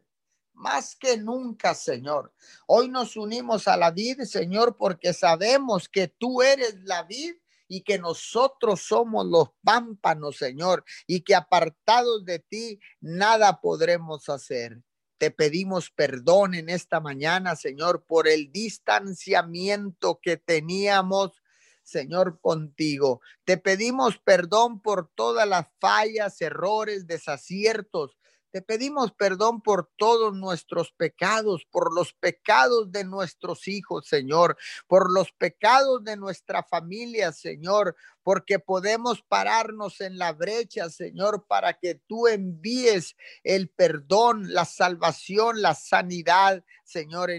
Más 0.53 0.95
que 0.95 1.17
nunca, 1.17 1.75
Señor. 1.75 2.33
Hoy 2.65 2.87
nos 2.89 3.17
unimos 3.17 3.67
a 3.67 3.75
la 3.75 3.91
vida, 3.91 4.25
Señor, 4.25 4.77
porque 4.77 5.13
sabemos 5.13 5.89
que 5.89 6.07
tú 6.07 6.41
eres 6.41 6.75
la 6.83 7.03
vida 7.03 7.35
y 7.67 7.81
que 7.81 7.99
nosotros 7.99 8.81
somos 8.81 9.25
los 9.25 9.49
pámpanos, 9.63 10.37
Señor, 10.37 10.85
y 11.07 11.21
que 11.21 11.35
apartados 11.35 12.23
de 12.23 12.39
ti 12.39 12.79
nada 13.01 13.59
podremos 13.59 14.29
hacer. 14.29 14.81
Te 15.17 15.31
pedimos 15.31 15.89
perdón 15.89 16.55
en 16.55 16.69
esta 16.69 16.99
mañana, 16.99 17.55
Señor, 17.55 18.05
por 18.05 18.27
el 18.27 18.51
distanciamiento 18.51 20.19
que 20.21 20.37
teníamos 20.37 21.41
Señor, 21.85 22.39
contigo. 22.41 23.21
Te 23.45 23.57
pedimos 23.57 24.17
perdón 24.17 24.81
por 24.81 25.09
todas 25.15 25.47
las 25.47 25.67
fallas, 25.79 26.41
errores, 26.41 27.07
desaciertos. 27.07 28.17
Te 28.51 28.61
pedimos 28.61 29.11
perdón 29.11 29.61
por 29.61 29.91
todos 29.97 30.33
nuestros 30.33 30.93
pecados, 30.93 31.67
por 31.69 31.93
los 31.93 32.13
pecados 32.13 32.89
de 32.89 33.03
nuestros 33.03 33.67
hijos, 33.67 34.07
Señor, 34.07 34.57
por 34.87 35.11
los 35.11 35.33
pecados 35.33 36.05
de 36.05 36.15
nuestra 36.15 36.63
familia, 36.63 37.33
Señor, 37.33 37.97
porque 38.23 38.57
podemos 38.57 39.21
pararnos 39.21 39.99
en 39.99 40.17
la 40.17 40.31
brecha, 40.31 40.89
Señor, 40.89 41.45
para 41.47 41.73
que 41.73 41.95
tú 41.95 42.27
envíes 42.27 43.17
el 43.43 43.67
perdón, 43.67 44.53
la 44.53 44.63
salvación, 44.63 45.61
la 45.61 45.75
sanidad, 45.75 46.63
Señor, 46.85 47.31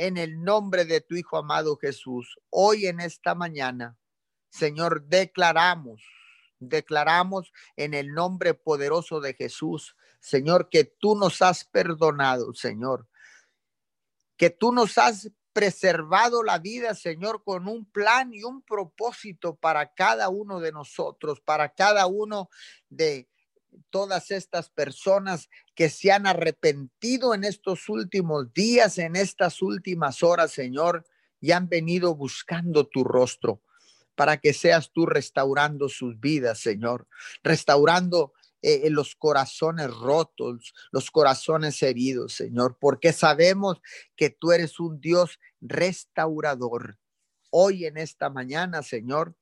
en 0.00 0.16
el 0.16 0.42
nombre 0.42 0.86
de 0.86 1.02
tu 1.02 1.14
Hijo 1.14 1.36
amado 1.36 1.76
Jesús. 1.76 2.38
Hoy 2.48 2.86
en 2.86 3.00
esta 3.00 3.34
mañana, 3.34 3.98
Señor, 4.48 5.04
declaramos, 5.04 6.02
declaramos 6.58 7.52
en 7.76 7.92
el 7.92 8.14
nombre 8.14 8.54
poderoso 8.54 9.20
de 9.20 9.34
Jesús, 9.34 9.94
Señor, 10.18 10.70
que 10.70 10.84
tú 10.84 11.16
nos 11.16 11.42
has 11.42 11.66
perdonado, 11.66 12.54
Señor, 12.54 13.08
que 14.38 14.48
tú 14.48 14.72
nos 14.72 14.96
has 14.96 15.30
preservado 15.52 16.42
la 16.42 16.58
vida, 16.58 16.94
Señor, 16.94 17.44
con 17.44 17.68
un 17.68 17.84
plan 17.84 18.32
y 18.32 18.42
un 18.42 18.62
propósito 18.62 19.56
para 19.56 19.92
cada 19.92 20.30
uno 20.30 20.60
de 20.60 20.72
nosotros, 20.72 21.42
para 21.42 21.74
cada 21.74 22.06
uno 22.06 22.48
de 22.88 23.29
todas 23.90 24.30
estas 24.30 24.70
personas 24.70 25.48
que 25.74 25.88
se 25.88 26.12
han 26.12 26.26
arrepentido 26.26 27.34
en 27.34 27.44
estos 27.44 27.88
últimos 27.88 28.52
días, 28.52 28.98
en 28.98 29.16
estas 29.16 29.62
últimas 29.62 30.22
horas, 30.22 30.52
Señor, 30.52 31.04
y 31.40 31.52
han 31.52 31.68
venido 31.68 32.14
buscando 32.14 32.86
tu 32.86 33.04
rostro 33.04 33.62
para 34.14 34.36
que 34.36 34.52
seas 34.52 34.90
tú 34.92 35.06
restaurando 35.06 35.88
sus 35.88 36.20
vidas, 36.20 36.60
Señor, 36.60 37.08
restaurando 37.42 38.34
eh, 38.62 38.90
los 38.90 39.14
corazones 39.16 39.90
rotos, 39.90 40.74
los 40.92 41.10
corazones 41.10 41.82
heridos, 41.82 42.34
Señor, 42.34 42.76
porque 42.78 43.14
sabemos 43.14 43.80
que 44.16 44.28
tú 44.28 44.52
eres 44.52 44.78
un 44.78 45.00
Dios 45.00 45.38
restaurador. 45.62 46.98
Hoy 47.48 47.86
en 47.86 47.96
esta 47.96 48.28
mañana, 48.28 48.82
Señor, 48.82 49.34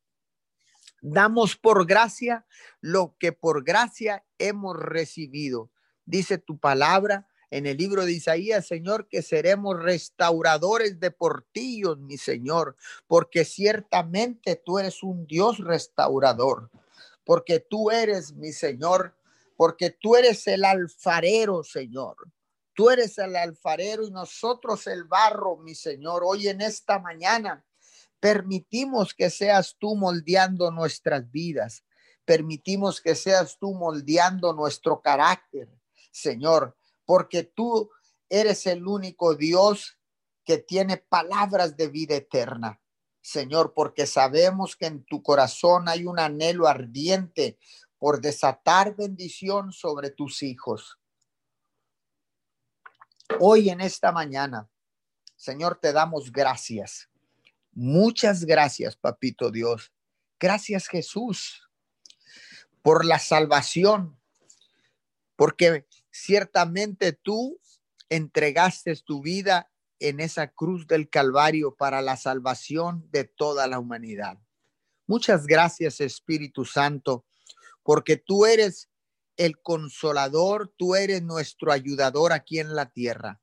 Damos 1.01 1.57
por 1.57 1.87
gracia 1.87 2.47
lo 2.81 3.17
que 3.19 3.33
por 3.33 3.65
gracia 3.65 4.25
hemos 4.39 4.77
recibido. 4.77 5.71
Dice 6.05 6.39
tu 6.39 6.59
palabra 6.59 7.29
en 7.51 7.67
el 7.67 7.77
libro 7.77 8.05
de 8.05 8.13
Isaías, 8.13 8.67
Señor, 8.67 9.09
que 9.09 9.23
seremos 9.23 9.83
restauradores 9.83 11.01
de 11.01 11.11
portillos, 11.11 11.99
mi 11.99 12.19
Señor, 12.19 12.77
porque 13.07 13.45
ciertamente 13.45 14.57
tú 14.57 14.79
eres 14.79 15.03
un 15.03 15.27
Dios 15.27 15.59
restaurador, 15.59 16.71
porque 17.25 17.61
tú 17.61 17.91
eres, 17.91 18.35
mi 18.35 18.53
Señor, 18.53 19.15
porque 19.57 19.91
tú 19.91 20.17
eres 20.17 20.47
el 20.47 20.65
alfarero, 20.65 21.65
Señor. 21.65 22.17
Tú 22.75 22.91
eres 22.91 23.19
el 23.19 23.35
alfarero 23.35 24.07
y 24.07 24.11
nosotros 24.11 24.87
el 24.87 25.05
barro, 25.05 25.57
mi 25.57 25.75
Señor. 25.75 26.23
Hoy 26.25 26.47
en 26.47 26.61
esta 26.61 27.01
mañana 27.01 27.65
Permitimos 28.21 29.15
que 29.15 29.31
seas 29.31 29.77
tú 29.79 29.95
moldeando 29.97 30.71
nuestras 30.71 31.31
vidas. 31.31 31.85
Permitimos 32.25 33.01
que 33.01 33.15
seas 33.15 33.57
tú 33.59 33.75
moldeando 33.75 34.53
nuestro 34.53 35.01
carácter, 35.01 35.69
Señor, 36.11 36.77
porque 37.05 37.45
tú 37.45 37.91
eres 38.29 38.67
el 38.67 38.87
único 38.87 39.35
Dios 39.35 39.99
que 40.45 40.59
tiene 40.59 40.97
palabras 40.97 41.77
de 41.77 41.89
vida 41.89 42.17
eterna. 42.17 42.81
Señor, 43.21 43.75
porque 43.75 44.07
sabemos 44.07 44.77
que 44.77 44.87
en 44.87 45.05
tu 45.05 45.23
corazón 45.23 45.89
hay 45.89 46.07
un 46.07 46.19
anhelo 46.19 46.67
ardiente 46.67 47.59
por 47.99 48.21
desatar 48.21 48.97
bendición 48.97 49.73
sobre 49.73 50.11
tus 50.11 50.43
hijos. 50.43 50.99
Hoy 53.41 53.69
en 53.69 53.81
esta 53.81 54.13
mañana, 54.13 54.71
Señor, 55.37 55.79
te 55.81 55.93
damos 55.93 56.33
gracias. 56.33 57.11
Muchas 57.81 58.45
gracias, 58.45 58.97
papito 58.97 59.53
Dios. 59.53 59.93
Gracias, 60.41 60.89
Jesús, 60.89 61.71
por 62.83 63.05
la 63.05 63.21
salvación, 63.21 64.19
porque 65.37 65.87
ciertamente 66.11 67.13
tú 67.13 67.61
entregaste 68.09 68.97
tu 68.97 69.23
vida 69.23 69.71
en 70.01 70.19
esa 70.19 70.49
cruz 70.49 70.89
del 70.89 71.09
Calvario 71.09 71.77
para 71.77 72.03
la 72.03 72.17
salvación 72.17 73.07
de 73.13 73.23
toda 73.23 73.69
la 73.69 73.79
humanidad. 73.79 74.41
Muchas 75.07 75.47
gracias, 75.47 76.01
Espíritu 76.01 76.65
Santo, 76.65 77.27
porque 77.85 78.17
tú 78.17 78.45
eres 78.45 78.91
el 79.37 79.57
consolador, 79.63 80.75
tú 80.77 80.97
eres 80.97 81.23
nuestro 81.23 81.71
ayudador 81.71 82.33
aquí 82.33 82.59
en 82.59 82.75
la 82.75 82.91
tierra. 82.91 83.41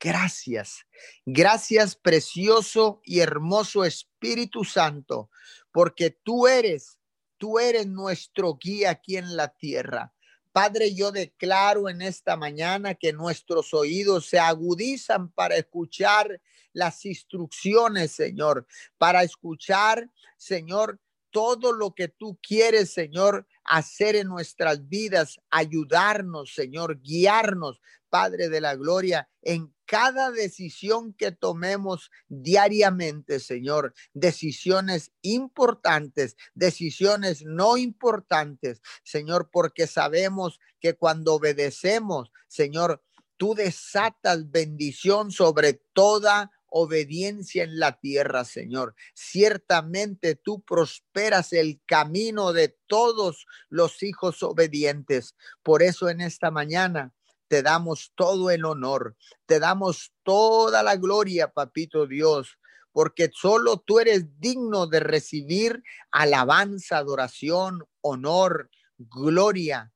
Gracias. 0.00 0.86
Gracias, 1.26 1.94
precioso 1.94 3.02
y 3.04 3.20
hermoso 3.20 3.84
Espíritu 3.84 4.64
Santo, 4.64 5.30
porque 5.72 6.10
tú 6.10 6.46
eres, 6.46 6.98
tú 7.36 7.58
eres 7.58 7.86
nuestro 7.86 8.56
guía 8.56 8.92
aquí 8.92 9.18
en 9.18 9.36
la 9.36 9.48
tierra. 9.48 10.14
Padre, 10.52 10.94
yo 10.94 11.12
declaro 11.12 11.90
en 11.90 12.00
esta 12.00 12.36
mañana 12.36 12.94
que 12.94 13.12
nuestros 13.12 13.74
oídos 13.74 14.26
se 14.26 14.38
agudizan 14.38 15.30
para 15.32 15.56
escuchar 15.56 16.40
las 16.72 17.04
instrucciones, 17.04 18.12
Señor, 18.12 18.66
para 18.96 19.22
escuchar, 19.22 20.10
Señor, 20.38 20.98
todo 21.30 21.72
lo 21.72 21.94
que 21.94 22.08
tú 22.08 22.38
quieres, 22.42 22.92
Señor, 22.92 23.46
hacer 23.64 24.16
en 24.16 24.28
nuestras 24.28 24.88
vidas, 24.88 25.40
ayudarnos, 25.50 26.54
Señor, 26.54 27.00
guiarnos, 27.00 27.80
Padre 28.08 28.48
de 28.48 28.60
la 28.60 28.74
Gloria, 28.74 29.28
en 29.42 29.72
cada 29.90 30.30
decisión 30.30 31.14
que 31.14 31.32
tomemos 31.32 32.12
diariamente, 32.28 33.40
Señor, 33.40 33.92
decisiones 34.14 35.10
importantes, 35.20 36.36
decisiones 36.54 37.42
no 37.44 37.76
importantes, 37.76 38.82
Señor, 39.02 39.50
porque 39.50 39.88
sabemos 39.88 40.60
que 40.78 40.94
cuando 40.94 41.34
obedecemos, 41.34 42.30
Señor, 42.46 43.02
tú 43.36 43.56
desatas 43.56 44.52
bendición 44.52 45.32
sobre 45.32 45.82
toda 45.92 46.52
obediencia 46.68 47.64
en 47.64 47.80
la 47.80 47.98
tierra, 47.98 48.44
Señor. 48.44 48.94
Ciertamente 49.12 50.36
tú 50.36 50.62
prosperas 50.62 51.52
el 51.52 51.80
camino 51.84 52.52
de 52.52 52.78
todos 52.86 53.44
los 53.68 54.04
hijos 54.04 54.44
obedientes. 54.44 55.34
Por 55.64 55.82
eso 55.82 56.08
en 56.08 56.20
esta 56.20 56.52
mañana 56.52 57.12
te 57.50 57.62
damos 57.62 58.12
todo 58.14 58.52
el 58.52 58.64
honor, 58.64 59.16
te 59.44 59.58
damos 59.58 60.12
toda 60.22 60.84
la 60.84 60.94
gloria, 60.94 61.48
papito 61.48 62.06
Dios, 62.06 62.60
porque 62.92 63.28
solo 63.34 63.78
tú 63.78 63.98
eres 63.98 64.38
digno 64.38 64.86
de 64.86 65.00
recibir 65.00 65.82
alabanza, 66.12 66.98
adoración, 66.98 67.84
honor, 68.02 68.70
gloria. 68.98 69.92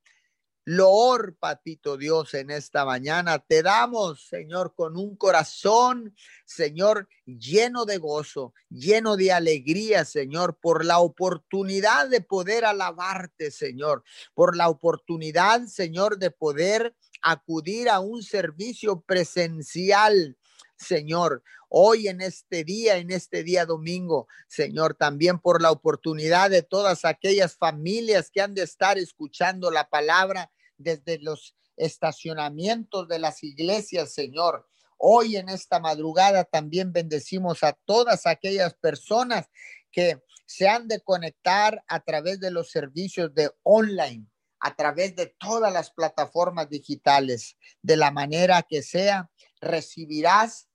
Loor, 0.67 1.37
papito 1.37 1.95
Dios, 1.95 2.33
en 2.33 2.49
esta 2.49 2.85
mañana 2.85 3.37
te 3.37 3.61
damos, 3.61 4.25
Señor, 4.27 4.73
con 4.73 4.97
un 4.97 5.15
corazón, 5.15 6.15
Señor, 6.43 7.07
lleno 7.25 7.85
de 7.85 7.99
gozo, 7.99 8.51
lleno 8.67 9.15
de 9.15 9.31
alegría, 9.31 10.05
Señor, 10.05 10.57
por 10.59 10.83
la 10.83 10.97
oportunidad 10.97 12.09
de 12.09 12.21
poder 12.21 12.65
alabarte, 12.65 13.51
Señor, 13.51 14.03
por 14.33 14.57
la 14.57 14.67
oportunidad, 14.67 15.67
Señor, 15.67 16.17
de 16.17 16.31
poder 16.31 16.95
acudir 17.25 17.89
a 17.89 17.99
un 17.99 18.21
servicio 18.21 19.01
presencial. 19.01 20.37
Señor, 20.77 21.41
hoy 21.69 22.07
en 22.07 22.21
este 22.21 22.63
día, 22.63 22.97
en 22.97 23.09
este 23.09 23.43
día 23.43 23.65
domingo, 23.65 24.27
Señor, 24.47 24.93
también 24.93 25.39
por 25.39 25.59
la 25.59 25.71
oportunidad 25.71 26.51
de 26.51 26.61
todas 26.61 27.03
aquellas 27.03 27.57
familias 27.57 28.29
que 28.29 28.41
han 28.41 28.53
de 28.53 28.61
estar 28.61 28.99
escuchando 28.99 29.71
la 29.71 29.89
palabra 29.89 30.51
desde 30.77 31.17
los 31.17 31.55
estacionamientos 31.77 33.07
de 33.07 33.17
las 33.17 33.43
iglesias, 33.43 34.13
Señor. 34.13 34.67
Hoy 34.97 35.37
en 35.37 35.49
esta 35.49 35.79
madrugada 35.79 36.43
también 36.43 36.93
bendecimos 36.93 37.63
a 37.63 37.73
todas 37.85 38.27
aquellas 38.27 38.75
personas 38.75 39.47
que 39.91 40.21
se 40.45 40.67
han 40.67 40.87
de 40.87 41.01
conectar 41.01 41.83
a 41.87 42.01
través 42.01 42.39
de 42.39 42.51
los 42.51 42.69
servicios 42.69 43.33
de 43.33 43.49
online 43.63 44.27
a 44.65 44.75
través 44.75 45.15
de 45.15 45.27
todas 45.27 45.71
las 45.71 45.91
plataformas 45.91 46.67
digitales, 46.67 47.55
de 47.83 47.97
la 47.97 48.09
manera 48.09 48.63
que 48.63 48.81
sea, 48.81 49.29
recibirás 49.61 50.69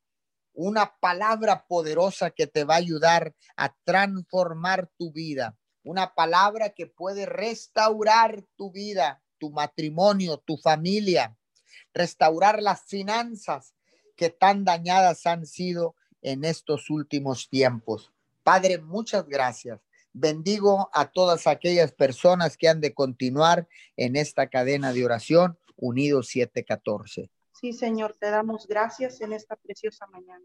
una 0.52 0.94
palabra 1.00 1.66
poderosa 1.66 2.30
que 2.30 2.46
te 2.46 2.62
va 2.62 2.74
a 2.74 2.78
ayudar 2.78 3.34
a 3.56 3.74
transformar 3.82 4.88
tu 4.96 5.10
vida, 5.10 5.58
una 5.82 6.14
palabra 6.14 6.70
que 6.70 6.86
puede 6.86 7.26
restaurar 7.26 8.44
tu 8.54 8.70
vida, 8.70 9.24
tu 9.38 9.50
matrimonio, 9.50 10.38
tu 10.38 10.56
familia, 10.56 11.36
restaurar 11.92 12.62
las 12.62 12.82
finanzas 12.82 13.74
que 14.14 14.30
tan 14.30 14.64
dañadas 14.64 15.26
han 15.26 15.46
sido 15.46 15.96
en 16.22 16.44
estos 16.44 16.90
últimos 16.90 17.48
tiempos. 17.48 18.12
Padre, 18.44 18.78
muchas 18.78 19.26
gracias. 19.26 19.80
Bendigo 20.12 20.90
a 20.92 21.10
todas 21.10 21.46
aquellas 21.46 21.92
personas 21.92 22.56
que 22.56 22.68
han 22.68 22.80
de 22.80 22.94
continuar 22.94 23.68
en 23.96 24.16
esta 24.16 24.48
cadena 24.48 24.92
de 24.92 25.04
oración 25.04 25.58
Unidos 25.76 26.28
714. 26.28 27.30
Sí, 27.60 27.72
Señor, 27.72 28.16
te 28.18 28.30
damos 28.30 28.66
gracias 28.66 29.20
en 29.20 29.32
esta 29.32 29.56
preciosa 29.56 30.06
mañana. 30.06 30.44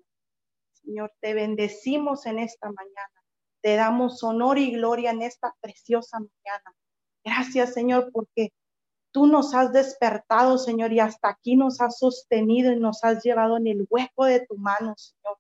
Señor, 0.74 1.14
te 1.20 1.34
bendecimos 1.34 2.26
en 2.26 2.40
esta 2.40 2.68
mañana. 2.68 3.24
Te 3.62 3.76
damos 3.76 4.22
honor 4.24 4.58
y 4.58 4.72
gloria 4.72 5.12
en 5.12 5.22
esta 5.22 5.56
preciosa 5.62 6.20
mañana. 6.20 6.76
Gracias, 7.24 7.74
Señor, 7.74 8.12
porque 8.12 8.52
tú 9.12 9.26
nos 9.28 9.56
has 9.56 9.72
despertado, 9.72 10.58
Señor, 10.58 10.94
y 10.94 11.00
hasta 11.00 11.30
aquí 11.30 11.56
nos 11.56 11.82
has 11.82 11.98
sostenido 11.98 12.72
y 12.72 12.80
nos 12.80 13.04
has 13.04 13.24
llevado 13.24 13.58
en 13.58 13.68
el 13.68 13.88
hueco 13.90 14.26
de 14.26 14.46
tu 14.46 14.58
mano, 14.58 14.94
Señor. 14.98 15.40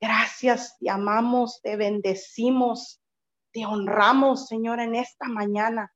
Gracias, 0.00 0.76
te 0.78 0.88
amamos, 0.88 1.60
te 1.62 1.76
bendecimos, 1.76 2.99
te 3.52 3.66
honramos, 3.66 4.46
Señor, 4.46 4.80
en 4.80 4.94
esta 4.94 5.26
mañana. 5.28 5.92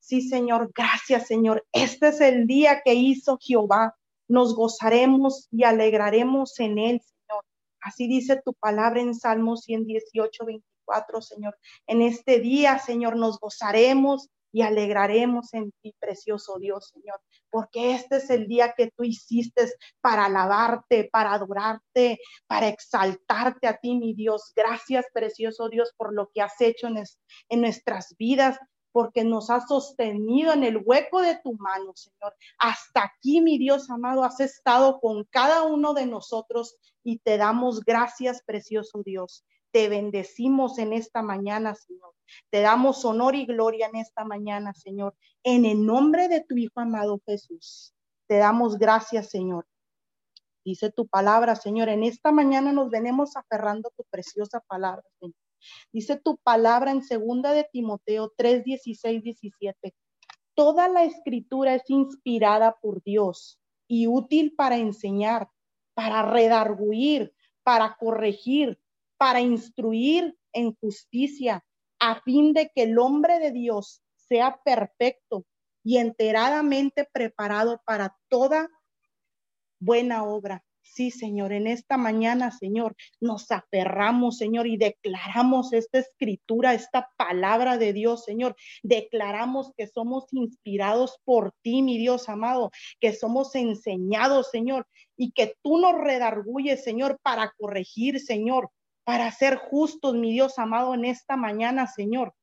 Sí, 0.00 0.20
Señor, 0.22 0.72
gracias, 0.74 1.26
Señor. 1.26 1.64
Este 1.72 2.08
es 2.08 2.20
el 2.20 2.46
día 2.46 2.82
que 2.84 2.94
hizo 2.94 3.38
Jehová. 3.40 3.96
Nos 4.28 4.54
gozaremos 4.54 5.48
y 5.50 5.64
alegraremos 5.64 6.58
en 6.60 6.78
él, 6.78 7.00
Señor. 7.00 7.44
Así 7.80 8.08
dice 8.08 8.40
tu 8.44 8.52
palabra 8.54 9.00
en 9.00 9.14
Salmo 9.14 9.56
118, 9.56 10.44
24, 10.44 11.22
Señor. 11.22 11.58
En 11.86 12.02
este 12.02 12.40
día, 12.40 12.78
Señor, 12.78 13.16
nos 13.16 13.38
gozaremos 13.38 14.28
y 14.52 14.62
alegraremos 14.62 15.54
en 15.54 15.72
ti, 15.80 15.94
precioso 15.98 16.58
Dios, 16.58 16.92
Señor, 16.92 17.20
porque 17.50 17.94
este 17.94 18.16
es 18.16 18.30
el 18.30 18.46
día 18.46 18.74
que 18.76 18.90
tú 18.94 19.02
hiciste 19.02 19.72
para 20.00 20.26
alabarte, 20.26 21.08
para 21.10 21.32
adorarte, 21.32 22.20
para 22.46 22.68
exaltarte 22.68 23.66
a 23.66 23.78
ti, 23.78 23.96
mi 23.96 24.14
Dios. 24.14 24.52
Gracias, 24.54 25.06
precioso 25.12 25.68
Dios, 25.68 25.92
por 25.96 26.14
lo 26.14 26.30
que 26.32 26.42
has 26.42 26.60
hecho 26.60 26.86
en, 26.86 27.02
en 27.48 27.60
nuestras 27.60 28.14
vidas 28.18 28.58
porque 28.92 29.24
nos 29.24 29.48
has 29.50 29.66
sostenido 29.68 30.52
en 30.52 30.64
el 30.64 30.82
hueco 30.84 31.22
de 31.22 31.40
tu 31.42 31.54
mano, 31.54 31.92
Señor. 31.94 32.36
Hasta 32.58 33.04
aquí, 33.04 33.40
mi 33.40 33.58
Dios 33.58 33.90
amado, 33.90 34.22
has 34.22 34.38
estado 34.40 35.00
con 35.00 35.24
cada 35.24 35.62
uno 35.62 35.94
de 35.94 36.06
nosotros 36.06 36.76
y 37.02 37.18
te 37.18 37.38
damos 37.38 37.80
gracias, 37.80 38.42
precioso 38.44 39.02
Dios. 39.02 39.44
Te 39.72 39.88
bendecimos 39.88 40.78
en 40.78 40.92
esta 40.92 41.22
mañana, 41.22 41.74
Señor. 41.74 42.14
Te 42.50 42.60
damos 42.60 43.04
honor 43.04 43.34
y 43.34 43.46
gloria 43.46 43.88
en 43.88 43.96
esta 43.96 44.24
mañana, 44.24 44.74
Señor. 44.74 45.14
En 45.42 45.64
el 45.64 45.84
nombre 45.84 46.28
de 46.28 46.44
tu 46.44 46.56
Hijo 46.56 46.80
amado 46.80 47.20
Jesús. 47.26 47.94
Te 48.28 48.36
damos 48.36 48.78
gracias, 48.78 49.30
Señor. 49.30 49.66
Dice 50.64 50.90
tu 50.90 51.06
palabra, 51.06 51.56
Señor. 51.56 51.88
En 51.88 52.04
esta 52.04 52.30
mañana 52.30 52.72
nos 52.72 52.90
venimos 52.90 53.36
aferrando 53.36 53.88
a 53.88 53.92
tu 53.96 54.04
preciosa 54.10 54.60
palabra, 54.60 55.04
Señor. 55.18 55.34
Dice 55.92 56.16
tu 56.16 56.36
palabra 56.38 56.90
en 56.90 57.02
segunda 57.02 57.52
de 57.52 57.66
Timoteo 57.72 58.32
3, 58.36 58.64
16, 58.64 59.22
17. 59.22 59.94
Toda 60.54 60.88
la 60.88 61.04
escritura 61.04 61.74
es 61.74 61.88
inspirada 61.88 62.76
por 62.80 63.02
Dios 63.02 63.58
y 63.88 64.06
útil 64.06 64.54
para 64.54 64.76
enseñar, 64.76 65.48
para 65.94 66.22
redarguir, 66.22 67.34
para 67.62 67.96
corregir, 67.96 68.78
para 69.22 69.40
instruir 69.40 70.36
en 70.52 70.74
justicia, 70.74 71.64
a 72.00 72.20
fin 72.22 72.52
de 72.52 72.72
que 72.74 72.82
el 72.82 72.98
hombre 72.98 73.38
de 73.38 73.52
Dios 73.52 74.02
sea 74.16 74.60
perfecto 74.64 75.46
y 75.84 75.98
enteradamente 75.98 77.08
preparado 77.12 77.80
para 77.86 78.16
toda 78.28 78.68
buena 79.78 80.24
obra. 80.24 80.64
Sí, 80.82 81.12
Señor, 81.12 81.52
en 81.52 81.68
esta 81.68 81.96
mañana, 81.96 82.50
Señor, 82.50 82.96
nos 83.20 83.52
aferramos, 83.52 84.38
Señor, 84.38 84.66
y 84.66 84.76
declaramos 84.76 85.72
esta 85.72 86.00
escritura, 86.00 86.74
esta 86.74 87.08
palabra 87.16 87.78
de 87.78 87.92
Dios, 87.92 88.24
Señor. 88.24 88.56
Declaramos 88.82 89.70
que 89.76 89.86
somos 89.86 90.26
inspirados 90.32 91.20
por 91.24 91.54
ti, 91.62 91.82
mi 91.82 91.96
Dios 91.96 92.28
amado, 92.28 92.72
que 92.98 93.12
somos 93.12 93.54
enseñados, 93.54 94.50
Señor, 94.50 94.88
y 95.16 95.30
que 95.30 95.54
tú 95.62 95.78
nos 95.78 95.94
redarguyes, 95.94 96.82
Señor, 96.82 97.20
para 97.22 97.54
corregir, 97.56 98.18
Señor, 98.18 98.68
para 99.04 99.30
ser 99.32 99.56
justos, 99.56 100.14
mi 100.14 100.32
Dios 100.32 100.58
amado, 100.58 100.94
en 100.94 101.04
esta 101.04 101.36
mañana, 101.36 101.86
Señor. 101.86 102.34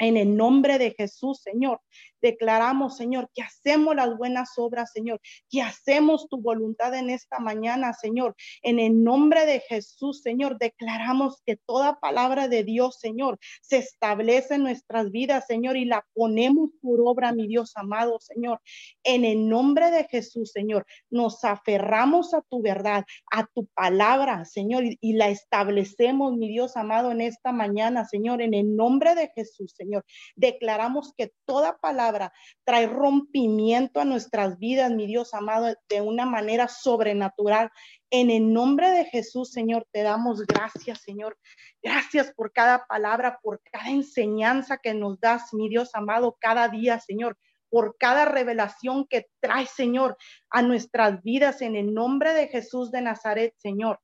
En 0.00 0.16
el 0.16 0.36
nombre 0.36 0.78
de 0.78 0.92
Jesús, 0.92 1.42
Señor, 1.42 1.80
declaramos, 2.22 2.96
Señor, 2.96 3.30
que 3.34 3.42
hacemos 3.42 3.94
las 3.94 4.16
buenas 4.16 4.52
obras, 4.56 4.92
Señor, 4.92 5.20
que 5.50 5.62
hacemos 5.62 6.26
tu 6.28 6.40
voluntad 6.40 6.94
en 6.94 7.10
esta 7.10 7.38
mañana, 7.38 7.92
Señor. 7.92 8.34
En 8.62 8.78
el 8.78 9.02
nombre 9.04 9.46
de 9.46 9.60
Jesús, 9.60 10.22
Señor, 10.22 10.58
declaramos 10.58 11.42
que 11.44 11.56
toda 11.66 12.00
palabra 12.00 12.48
de 12.48 12.64
Dios, 12.64 12.98
Señor, 12.98 13.38
se 13.60 13.78
establece 13.78 14.54
en 14.54 14.62
nuestras 14.62 15.10
vidas, 15.10 15.44
Señor, 15.46 15.76
y 15.76 15.84
la 15.84 16.06
ponemos 16.14 16.70
por 16.80 17.00
obra, 17.04 17.32
mi 17.32 17.46
Dios 17.46 17.72
amado, 17.76 18.18
Señor. 18.20 18.60
En 19.04 19.24
el 19.24 19.48
nombre 19.48 19.90
de 19.90 20.04
Jesús, 20.04 20.50
Señor, 20.52 20.86
nos 21.10 21.44
aferramos 21.44 22.34
a 22.34 22.42
tu 22.42 22.62
verdad, 22.62 23.04
a 23.30 23.46
tu 23.54 23.66
palabra, 23.74 24.44
Señor, 24.44 24.84
y, 24.84 25.12
la 25.20 25.28
establecemos, 25.28 26.36
mi 26.36 26.48
Dios 26.48 26.76
amado, 26.76 27.10
en 27.10 27.20
esta 27.20 27.52
mañana, 27.52 28.06
Señor, 28.06 28.40
en 28.40 28.54
el 28.54 28.74
nombre 28.74 29.14
de 29.14 29.28
Jesús, 29.34 29.74
Señor. 29.76 29.89
Señor. 29.90 30.04
Declaramos 30.36 31.12
que 31.16 31.32
toda 31.44 31.78
palabra 31.78 32.32
trae 32.64 32.86
rompimiento 32.86 34.00
a 34.00 34.04
nuestras 34.04 34.58
vidas, 34.58 34.92
mi 34.92 35.06
Dios 35.06 35.34
amado, 35.34 35.74
de 35.88 36.00
una 36.00 36.26
manera 36.26 36.68
sobrenatural. 36.68 37.70
En 38.10 38.30
el 38.30 38.52
nombre 38.52 38.90
de 38.90 39.04
Jesús, 39.06 39.50
Señor, 39.50 39.86
te 39.90 40.02
damos 40.02 40.46
gracias, 40.46 41.00
Señor. 41.02 41.36
Gracias 41.82 42.32
por 42.34 42.52
cada 42.52 42.86
palabra, 42.86 43.40
por 43.42 43.60
cada 43.72 43.90
enseñanza 43.90 44.78
que 44.78 44.94
nos 44.94 45.18
das, 45.18 45.52
mi 45.52 45.68
Dios 45.68 45.90
amado, 45.94 46.36
cada 46.40 46.68
día, 46.68 47.00
Señor 47.00 47.36
por 47.72 47.96
cada 47.98 48.24
revelación 48.24 49.06
que 49.06 49.28
trae, 49.38 49.64
Señor, 49.64 50.16
a 50.50 50.60
nuestras 50.60 51.22
vidas 51.22 51.62
en 51.62 51.76
el 51.76 51.94
nombre 51.94 52.34
de 52.34 52.48
Jesús 52.48 52.90
de 52.90 53.00
Nazaret, 53.00 53.54
Señor. 53.58 54.00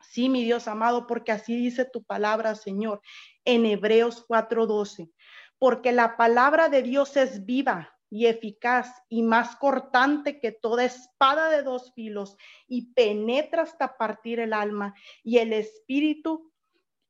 Sí, 0.00 0.28
mi 0.28 0.42
Dios 0.42 0.66
amado, 0.66 1.06
porque 1.06 1.30
así 1.30 1.54
dice 1.54 1.84
tu 1.84 2.02
palabra, 2.02 2.56
Señor 2.56 3.00
en 3.44 3.66
Hebreos 3.66 4.24
4:12, 4.26 5.10
porque 5.58 5.92
la 5.92 6.16
palabra 6.16 6.68
de 6.68 6.82
Dios 6.82 7.16
es 7.16 7.44
viva 7.44 7.92
y 8.10 8.26
eficaz 8.26 9.02
y 9.08 9.22
más 9.22 9.56
cortante 9.56 10.38
que 10.38 10.52
toda 10.52 10.84
espada 10.84 11.48
de 11.48 11.62
dos 11.62 11.92
filos 11.94 12.36
y 12.68 12.92
penetra 12.92 13.62
hasta 13.62 13.96
partir 13.96 14.38
el 14.38 14.52
alma 14.52 14.94
y 15.24 15.38
el 15.38 15.54
espíritu 15.54 16.52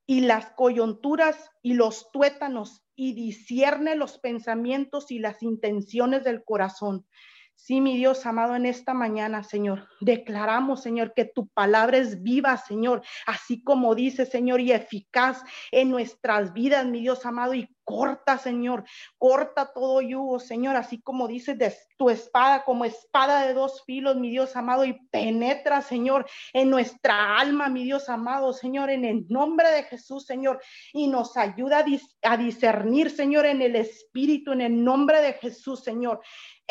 y 0.06 0.20
las 0.20 0.50
coyunturas 0.52 1.50
y 1.60 1.74
los 1.74 2.12
tuétanos 2.12 2.84
y 2.94 3.14
discierne 3.14 3.96
los 3.96 4.18
pensamientos 4.18 5.10
y 5.10 5.18
las 5.18 5.42
intenciones 5.42 6.22
del 6.22 6.44
corazón. 6.44 7.06
Sí, 7.54 7.80
mi 7.80 7.96
Dios 7.96 8.26
amado, 8.26 8.56
en 8.56 8.66
esta 8.66 8.92
mañana, 8.92 9.44
Señor, 9.44 9.88
declaramos, 10.00 10.82
Señor, 10.82 11.14
que 11.14 11.24
tu 11.24 11.46
palabra 11.46 11.98
es 11.98 12.20
viva, 12.20 12.56
Señor, 12.56 13.02
así 13.24 13.62
como 13.62 13.94
dice, 13.94 14.26
Señor, 14.26 14.60
y 14.60 14.72
eficaz 14.72 15.44
en 15.70 15.90
nuestras 15.90 16.52
vidas, 16.52 16.84
mi 16.86 17.00
Dios 17.00 17.24
amado, 17.24 17.54
y 17.54 17.68
corta, 17.84 18.38
Señor, 18.38 18.84
corta 19.18 19.72
todo 19.72 20.00
yugo, 20.00 20.40
Señor, 20.40 20.76
así 20.76 21.00
como 21.00 21.28
dice 21.28 21.54
de 21.54 21.72
tu 21.96 22.10
espada, 22.10 22.64
como 22.64 22.84
espada 22.84 23.46
de 23.46 23.54
dos 23.54 23.84
filos, 23.84 24.16
mi 24.16 24.30
Dios 24.30 24.56
amado, 24.56 24.84
y 24.84 24.94
penetra, 25.10 25.82
Señor, 25.82 26.26
en 26.52 26.70
nuestra 26.70 27.38
alma, 27.38 27.68
mi 27.68 27.84
Dios 27.84 28.08
amado, 28.08 28.52
Señor, 28.52 28.90
en 28.90 29.04
el 29.04 29.26
nombre 29.28 29.70
de 29.70 29.84
Jesús, 29.84 30.26
Señor, 30.26 30.60
y 30.92 31.08
nos 31.08 31.36
ayuda 31.36 31.84
a, 32.22 32.36
discernir, 32.36 33.10
Señor, 33.10 33.46
en 33.46 33.62
el 33.62 33.76
Espíritu, 33.76 34.52
en 34.52 34.62
el 34.62 34.82
nombre 34.82 35.20
de 35.20 35.34
Jesús, 35.34 35.82
Señor. 35.84 36.20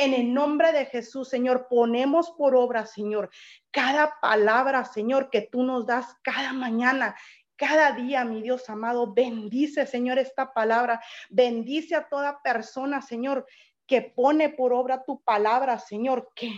En 0.01 0.15
el 0.15 0.33
nombre 0.33 0.71
de 0.71 0.87
Jesús, 0.87 1.29
Señor, 1.29 1.67
ponemos 1.69 2.31
por 2.31 2.55
obra, 2.55 2.87
Señor, 2.87 3.29
cada 3.69 4.19
palabra, 4.19 4.83
Señor, 4.83 5.29
que 5.29 5.43
tú 5.43 5.61
nos 5.61 5.85
das 5.85 6.17
cada 6.23 6.53
mañana. 6.53 7.15
Cada 7.55 7.91
día, 7.91 8.25
mi 8.25 8.41
Dios 8.41 8.67
amado, 8.67 9.13
bendice, 9.13 9.85
Señor, 9.85 10.17
esta 10.17 10.55
palabra. 10.55 10.99
Bendice 11.29 11.93
a 11.93 12.09
toda 12.09 12.41
persona, 12.41 13.03
Señor, 13.03 13.45
que 13.85 14.01
pone 14.01 14.49
por 14.49 14.73
obra 14.73 15.03
tu 15.05 15.21
palabra, 15.21 15.77
Señor. 15.77 16.31
Que 16.33 16.49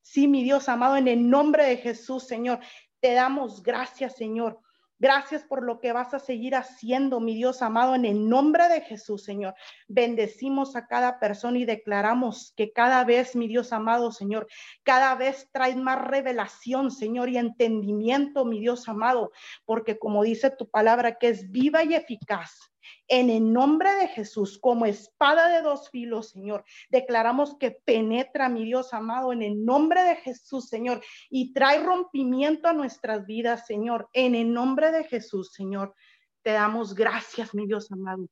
sí, 0.00 0.28
mi 0.28 0.44
Dios 0.44 0.68
amado, 0.68 0.96
en 0.96 1.08
el 1.08 1.28
nombre 1.28 1.64
de 1.64 1.78
Jesús, 1.78 2.28
Señor, 2.28 2.60
te 3.00 3.14
damos 3.14 3.60
gracias, 3.60 4.14
Señor. 4.14 4.60
Gracias 4.98 5.42
por 5.42 5.64
lo 5.64 5.80
que 5.80 5.92
vas 5.92 6.14
a 6.14 6.18
seguir 6.18 6.54
haciendo, 6.54 7.20
mi 7.20 7.34
Dios 7.34 7.62
amado, 7.62 7.94
en 7.94 8.04
el 8.04 8.28
nombre 8.28 8.68
de 8.68 8.80
Jesús, 8.80 9.24
Señor. 9.24 9.54
Bendecimos 9.88 10.76
a 10.76 10.86
cada 10.86 11.18
persona 11.18 11.58
y 11.58 11.64
declaramos 11.64 12.52
que 12.56 12.72
cada 12.72 13.04
vez, 13.04 13.34
mi 13.34 13.48
Dios 13.48 13.72
amado, 13.72 14.12
Señor, 14.12 14.46
cada 14.84 15.14
vez 15.16 15.48
traes 15.52 15.76
más 15.76 16.00
revelación, 16.00 16.90
Señor, 16.90 17.28
y 17.28 17.38
entendimiento, 17.38 18.44
mi 18.44 18.60
Dios 18.60 18.88
amado, 18.88 19.32
porque 19.64 19.98
como 19.98 20.22
dice 20.22 20.50
tu 20.50 20.68
palabra, 20.68 21.18
que 21.18 21.28
es 21.28 21.50
viva 21.50 21.82
y 21.82 21.94
eficaz 21.94 22.73
En 23.08 23.30
el 23.30 23.52
nombre 23.52 23.92
de 23.94 24.08
Jesús, 24.08 24.58
como 24.58 24.86
espada 24.86 25.48
de 25.48 25.62
dos 25.62 25.90
filos, 25.90 26.30
Señor, 26.30 26.64
declaramos 26.90 27.56
que 27.58 27.70
penetra, 27.70 28.48
mi 28.48 28.64
Dios 28.64 28.92
amado, 28.92 29.32
en 29.32 29.42
el 29.42 29.64
nombre 29.64 30.02
de 30.02 30.16
Jesús, 30.16 30.68
Señor, 30.68 31.02
y 31.30 31.52
trae 31.52 31.82
rompimiento 31.82 32.68
a 32.68 32.72
nuestras 32.72 33.26
vidas, 33.26 33.66
Señor. 33.66 34.08
En 34.12 34.34
el 34.34 34.52
nombre 34.52 34.90
de 34.90 35.04
Jesús, 35.04 35.52
Señor, 35.52 35.94
te 36.42 36.52
damos 36.52 36.94
gracias, 36.94 37.54
mi 37.54 37.66
Dios 37.66 37.90
amado. 37.90 38.26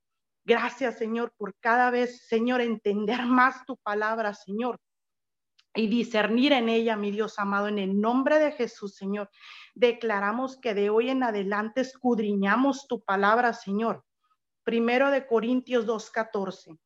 Gracias, 0.44 0.98
Señor, 0.98 1.32
por 1.36 1.54
cada 1.60 1.90
vez, 1.90 2.26
Señor, 2.26 2.60
entender 2.60 3.24
más 3.26 3.64
tu 3.64 3.76
palabra, 3.76 4.34
Señor 4.34 4.80
y 5.74 5.86
discernir 5.86 6.52
en 6.52 6.68
ella, 6.68 6.96
mi 6.96 7.10
Dios 7.10 7.38
amado, 7.38 7.68
en 7.68 7.78
el 7.78 8.00
nombre 8.00 8.38
de 8.38 8.52
Jesús, 8.52 8.94
Señor. 8.94 9.30
Declaramos 9.74 10.58
que 10.58 10.74
de 10.74 10.90
hoy 10.90 11.10
en 11.10 11.22
adelante 11.22 11.80
escudriñamos 11.80 12.86
tu 12.88 13.02
palabra, 13.02 13.52
Señor. 13.54 14.04
Primero 14.64 15.10
de 15.10 15.26
Corintios 15.26 15.86
2.14. 15.86 16.78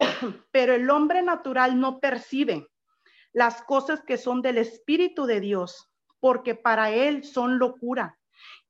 Pero 0.50 0.74
el 0.74 0.90
hombre 0.90 1.22
natural 1.22 1.80
no 1.80 2.00
percibe 2.00 2.68
las 3.32 3.62
cosas 3.62 4.02
que 4.02 4.16
son 4.16 4.42
del 4.42 4.58
Espíritu 4.58 5.26
de 5.26 5.40
Dios, 5.40 5.90
porque 6.20 6.54
para 6.54 6.90
él 6.90 7.24
son 7.24 7.58
locura 7.58 8.18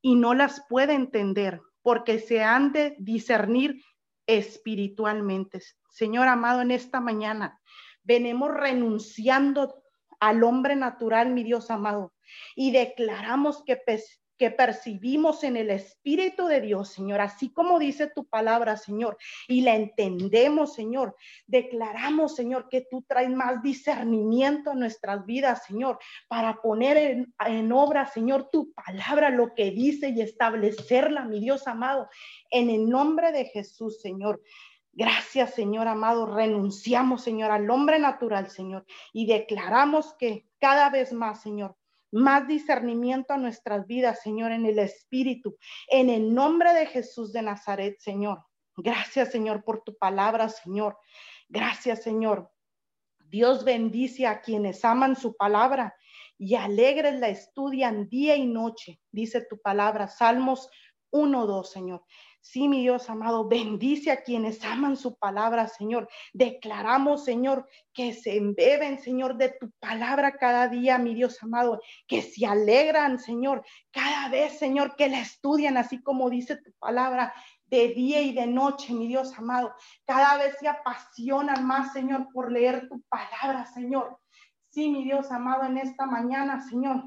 y 0.01 0.15
no 0.15 0.33
las 0.33 0.65
puede 0.69 0.93
entender, 0.93 1.61
porque 1.81 2.19
se 2.19 2.43
han 2.43 2.71
de 2.71 2.95
discernir 2.99 3.81
espiritualmente. 4.27 5.61
Señor 5.89 6.27
amado, 6.27 6.61
en 6.61 6.71
esta 6.71 6.99
mañana 6.99 7.59
venimos 8.03 8.51
renunciando 8.51 9.83
al 10.19 10.43
hombre 10.43 10.75
natural, 10.75 11.31
mi 11.31 11.43
Dios 11.43 11.71
amado, 11.71 12.13
y 12.55 12.71
declaramos 12.71 13.63
que, 13.65 13.77
que 14.39 14.49
percibimos 14.51 15.43
en 15.43 15.57
el 15.57 15.69
Espíritu 15.69 16.45
de 16.47 16.61
Dios, 16.61 16.93
Señor, 16.93 17.19
así 17.19 17.51
como 17.51 17.77
dice 17.77 18.07
tu 18.07 18.25
palabra, 18.25 18.77
Señor, 18.77 19.17
y 19.49 19.61
la 19.61 19.75
entendemos, 19.75 20.73
Señor. 20.73 21.15
Declaramos, 21.45 22.35
Señor, 22.37 22.69
que 22.69 22.87
tú 22.89 23.03
traes 23.05 23.29
más 23.29 23.61
discernimiento 23.61 24.71
a 24.71 24.75
nuestras 24.75 25.25
vidas, 25.25 25.65
Señor, 25.65 25.99
para 26.29 26.61
poner 26.61 26.95
en, 26.95 27.35
en 27.45 27.71
obra, 27.73 28.05
Señor, 28.05 28.49
tu 28.49 28.73
palabra, 28.73 29.29
lo 29.29 29.53
que 29.53 29.71
dice 29.71 30.09
y 30.09 30.21
establecerla, 30.21 31.25
mi 31.25 31.41
Dios 31.41 31.67
amado, 31.67 32.09
en 32.49 32.69
el 32.69 32.89
nombre 32.89 33.33
de 33.33 33.43
Jesús, 33.43 34.01
Señor. 34.01 34.41
Gracias, 34.93 35.53
Señor 35.53 35.87
amado. 35.87 36.33
Renunciamos, 36.33 37.23
Señor, 37.23 37.51
al 37.51 37.69
hombre 37.69 37.99
natural, 37.99 38.49
Señor, 38.49 38.85
y 39.11 39.27
declaramos 39.27 40.13
que 40.17 40.47
cada 40.59 40.89
vez 40.89 41.11
más, 41.13 41.41
Señor, 41.41 41.75
más 42.11 42.47
discernimiento 42.47 43.33
a 43.33 43.37
nuestras 43.37 43.85
vidas, 43.85 44.21
Señor, 44.21 44.51
en 44.51 44.65
el 44.65 44.79
Espíritu, 44.79 45.57
en 45.87 46.09
el 46.09 46.33
nombre 46.33 46.73
de 46.73 46.85
Jesús 46.85 47.31
de 47.33 47.41
Nazaret, 47.41 47.97
Señor. 47.99 48.43
Gracias, 48.75 49.31
Señor, 49.31 49.63
por 49.63 49.83
tu 49.83 49.97
palabra, 49.97 50.49
Señor. 50.49 50.97
Gracias, 51.47 52.03
Señor. 52.03 52.51
Dios 53.19 53.63
bendice 53.63 54.25
a 54.25 54.41
quienes 54.41 54.83
aman 54.83 55.15
su 55.15 55.35
palabra 55.35 55.95
y 56.37 56.55
alegres 56.55 57.19
la 57.19 57.27
estudian 57.27 58.07
día 58.07 58.35
y 58.35 58.47
noche, 58.47 59.01
dice 59.11 59.45
tu 59.47 59.61
palabra, 59.61 60.07
Salmos 60.07 60.69
1, 61.11 61.45
2, 61.45 61.71
Señor. 61.71 62.03
Sí, 62.41 62.67
mi 62.67 62.81
Dios 62.81 63.09
amado, 63.09 63.47
bendice 63.47 64.11
a 64.11 64.23
quienes 64.23 64.63
aman 64.63 64.95
su 64.95 65.17
palabra, 65.17 65.67
Señor. 65.67 66.07
Declaramos, 66.33 67.25
Señor, 67.25 67.67
que 67.93 68.13
se 68.13 68.37
embeben, 68.37 68.99
Señor, 68.99 69.37
de 69.37 69.49
tu 69.59 69.69
palabra 69.79 70.37
cada 70.37 70.67
día, 70.67 70.97
mi 70.97 71.13
Dios 71.13 71.41
amado, 71.43 71.81
que 72.07 72.21
se 72.21 72.45
alegran, 72.45 73.19
Señor, 73.19 73.63
cada 73.91 74.29
vez, 74.29 74.57
Señor, 74.57 74.95
que 74.95 75.09
la 75.09 75.19
estudian, 75.19 75.77
así 75.77 76.01
como 76.01 76.29
dice 76.29 76.55
tu 76.55 76.71
palabra, 76.79 77.33
de 77.65 77.89
día 77.89 78.21
y 78.21 78.33
de 78.33 78.47
noche, 78.47 78.93
mi 78.93 79.07
Dios 79.07 79.37
amado. 79.37 79.73
Cada 80.05 80.37
vez 80.37 80.55
se 80.59 80.67
apasionan 80.67 81.65
más, 81.67 81.93
Señor, 81.93 82.29
por 82.33 82.51
leer 82.51 82.87
tu 82.87 83.01
palabra, 83.09 83.65
Señor. 83.65 84.17
Sí, 84.71 84.89
mi 84.89 85.03
Dios 85.03 85.31
amado, 85.31 85.63
en 85.65 85.77
esta 85.77 86.05
mañana, 86.05 86.61
Señor, 86.61 87.03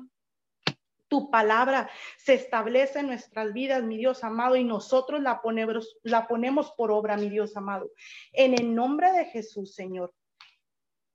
tu 1.12 1.30
palabra 1.30 1.90
se 2.16 2.32
establece 2.32 3.00
en 3.00 3.08
nuestras 3.08 3.52
vidas, 3.52 3.82
mi 3.82 3.98
Dios 3.98 4.24
amado, 4.24 4.56
y 4.56 4.64
nosotros 4.64 5.20
la 5.20 5.42
ponemos, 5.42 5.98
la 6.04 6.26
ponemos 6.26 6.72
por 6.72 6.90
obra, 6.90 7.18
mi 7.18 7.28
Dios 7.28 7.54
amado. 7.54 7.90
En 8.32 8.54
el 8.54 8.74
nombre 8.74 9.12
de 9.12 9.26
Jesús, 9.26 9.74
Señor. 9.74 10.14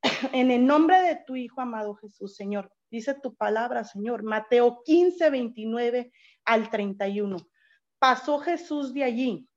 En 0.33 0.51
el 0.51 0.67
nombre 0.67 1.01
de 1.01 1.15
tu 1.25 1.35
Hijo 1.35 1.61
amado 1.61 1.95
Jesús, 1.95 2.35
Señor. 2.35 2.71
Dice 2.91 3.15
tu 3.15 3.33
palabra, 3.33 3.85
Señor. 3.85 4.21
Mateo 4.21 4.83
15, 4.85 5.31
29 5.31 6.11
al 6.45 6.69
31. 6.69 7.37
Pasó 7.97 8.37
Jesús 8.37 8.93
de 8.93 9.03
allí 9.03 9.49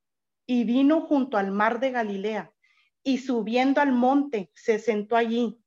y 0.46 0.64
vino 0.64 1.02
junto 1.02 1.36
al 1.36 1.50
mar 1.50 1.80
de 1.80 1.90
Galilea 1.90 2.50
y 3.02 3.18
subiendo 3.18 3.82
al 3.82 3.92
monte 3.92 4.50
se 4.54 4.78
sentó 4.78 5.16
allí 5.16 5.60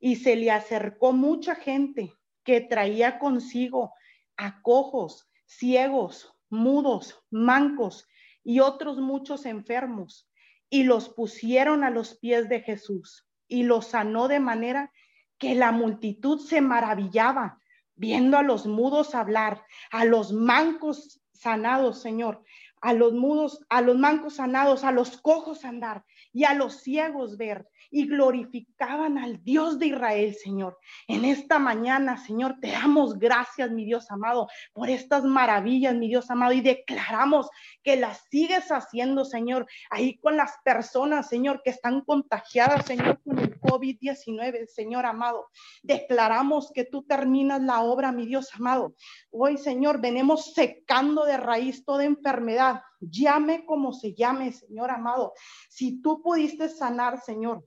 y 0.00 0.16
se 0.16 0.34
le 0.34 0.50
acercó 0.50 1.12
mucha 1.12 1.54
gente 1.54 2.12
que 2.46 2.60
traía 2.60 3.18
consigo 3.18 3.92
a 4.36 4.60
cojos, 4.62 5.28
ciegos, 5.46 6.34
mudos, 6.48 7.22
mancos 7.30 8.06
y 8.44 8.60
otros 8.60 8.98
muchos 8.98 9.46
enfermos, 9.46 10.28
y 10.68 10.84
los 10.84 11.08
pusieron 11.08 11.84
a 11.84 11.90
los 11.90 12.16
pies 12.18 12.48
de 12.48 12.60
Jesús, 12.60 13.26
y 13.48 13.62
los 13.62 13.88
sanó 13.88 14.28
de 14.28 14.40
manera 14.40 14.92
que 15.38 15.54
la 15.54 15.72
multitud 15.72 16.40
se 16.40 16.60
maravillaba 16.60 17.60
viendo 17.94 18.36
a 18.36 18.42
los 18.42 18.66
mudos 18.66 19.14
hablar, 19.14 19.64
a 19.90 20.04
los 20.04 20.32
mancos 20.32 21.20
sanados, 21.32 22.00
Señor, 22.00 22.42
a 22.80 22.92
los 22.92 23.12
mudos, 23.12 23.64
a 23.68 23.80
los 23.80 23.96
mancos 23.96 24.36
sanados, 24.36 24.84
a 24.84 24.92
los 24.92 25.16
cojos 25.16 25.64
andar 25.64 26.04
y 26.32 26.44
a 26.44 26.54
los 26.54 26.82
ciegos 26.82 27.36
ver 27.36 27.68
y 27.90 28.06
glorificaban 28.06 29.18
al 29.18 29.42
Dios 29.42 29.78
de 29.78 29.86
Israel, 29.86 30.34
Señor. 30.34 30.78
En 31.08 31.24
esta 31.24 31.58
mañana, 31.58 32.16
Señor, 32.16 32.56
te 32.60 32.70
damos 32.70 33.18
gracias, 33.18 33.70
mi 33.70 33.84
Dios 33.84 34.10
amado, 34.10 34.48
por 34.72 34.90
estas 34.90 35.24
maravillas, 35.24 35.94
mi 35.94 36.08
Dios 36.08 36.30
amado, 36.30 36.52
y 36.52 36.60
declaramos 36.60 37.48
que 37.82 37.96
las 37.96 38.24
sigues 38.30 38.70
haciendo, 38.70 39.24
Señor, 39.24 39.66
ahí 39.90 40.18
con 40.18 40.36
las 40.36 40.52
personas, 40.64 41.28
Señor, 41.28 41.62
que 41.62 41.70
están 41.70 42.02
contagiadas, 42.02 42.86
Señor, 42.86 43.20
con 43.22 43.38
el 43.38 43.60
COVID-19, 43.60 44.66
Señor 44.66 45.06
amado. 45.06 45.48
Declaramos 45.82 46.70
que 46.72 46.84
tú 46.84 47.02
terminas 47.02 47.62
la 47.62 47.80
obra, 47.80 48.12
mi 48.12 48.26
Dios 48.26 48.48
amado. 48.54 48.94
Hoy, 49.30 49.56
Señor, 49.56 50.00
venimos 50.00 50.54
secando 50.54 51.24
de 51.24 51.36
raíz 51.36 51.84
toda 51.84 52.04
enfermedad. 52.04 52.82
Llame 53.00 53.64
como 53.66 53.92
se 53.92 54.14
llame, 54.14 54.52
Señor 54.52 54.90
amado. 54.90 55.32
Si 55.68 56.00
tú 56.00 56.22
pudiste 56.22 56.68
sanar, 56.68 57.20
Señor, 57.20 57.64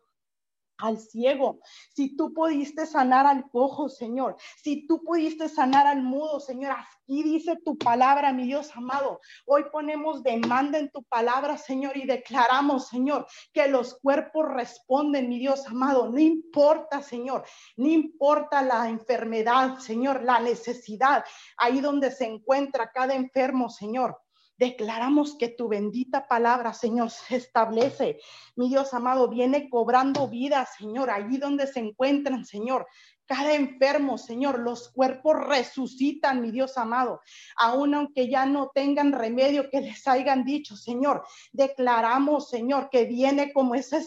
al 0.79 0.97
ciego, 0.97 1.59
si 1.93 2.15
tú 2.15 2.33
pudiste 2.33 2.85
sanar 2.85 3.25
al 3.25 3.49
cojo, 3.49 3.89
Señor, 3.89 4.37
si 4.63 4.87
tú 4.87 5.03
pudiste 5.03 5.49
sanar 5.49 5.87
al 5.87 6.01
mudo, 6.01 6.39
Señor, 6.39 6.71
aquí 6.71 7.23
dice 7.23 7.57
tu 7.63 7.77
palabra, 7.77 8.31
mi 8.31 8.45
Dios 8.45 8.71
amado. 8.75 9.19
Hoy 9.45 9.65
ponemos 9.71 10.23
demanda 10.23 10.79
en 10.79 10.89
tu 10.89 11.03
palabra, 11.03 11.57
Señor, 11.57 11.97
y 11.97 12.05
declaramos, 12.05 12.87
Señor, 12.87 13.27
que 13.53 13.67
los 13.67 13.99
cuerpos 13.99 14.45
responden, 14.47 15.29
mi 15.29 15.39
Dios 15.39 15.67
amado. 15.67 16.09
No 16.09 16.19
importa, 16.19 17.01
Señor, 17.01 17.43
no 17.75 17.87
importa 17.87 18.61
la 18.61 18.89
enfermedad, 18.89 19.77
Señor, 19.79 20.23
la 20.23 20.39
necesidad, 20.39 21.25
ahí 21.57 21.81
donde 21.81 22.11
se 22.11 22.25
encuentra 22.25 22.91
cada 22.91 23.13
enfermo, 23.13 23.69
Señor. 23.69 24.17
Declaramos 24.59 25.37
que 25.37 25.47
tu 25.47 25.69
bendita 25.69 26.27
palabra, 26.27 26.73
Señor, 26.73 27.11
se 27.11 27.37
establece. 27.37 28.19
Mi 28.57 28.67
Dios 28.67 28.93
amado, 28.93 29.29
viene 29.29 29.69
cobrando 29.69 30.27
vida, 30.27 30.67
Señor, 30.77 31.09
allí 31.09 31.37
donde 31.37 31.65
se 31.65 31.79
encuentran, 31.79 32.43
Señor. 32.43 32.85
Cada 33.25 33.53
enfermo, 33.53 34.17
Señor, 34.17 34.59
los 34.59 34.91
cuerpos 34.91 35.37
resucitan, 35.47 36.41
mi 36.41 36.51
Dios 36.51 36.77
amado. 36.77 37.21
Aún 37.55 37.93
aunque 37.93 38.29
ya 38.29 38.45
no 38.45 38.71
tengan 38.75 39.13
remedio 39.13 39.69
que 39.69 39.79
les 39.79 40.05
hayan 40.09 40.43
dicho, 40.43 40.75
Señor, 40.75 41.23
declaramos, 41.53 42.49
Señor, 42.49 42.89
que 42.89 43.05
viene 43.05 43.53
como 43.53 43.75
esa 43.75 44.01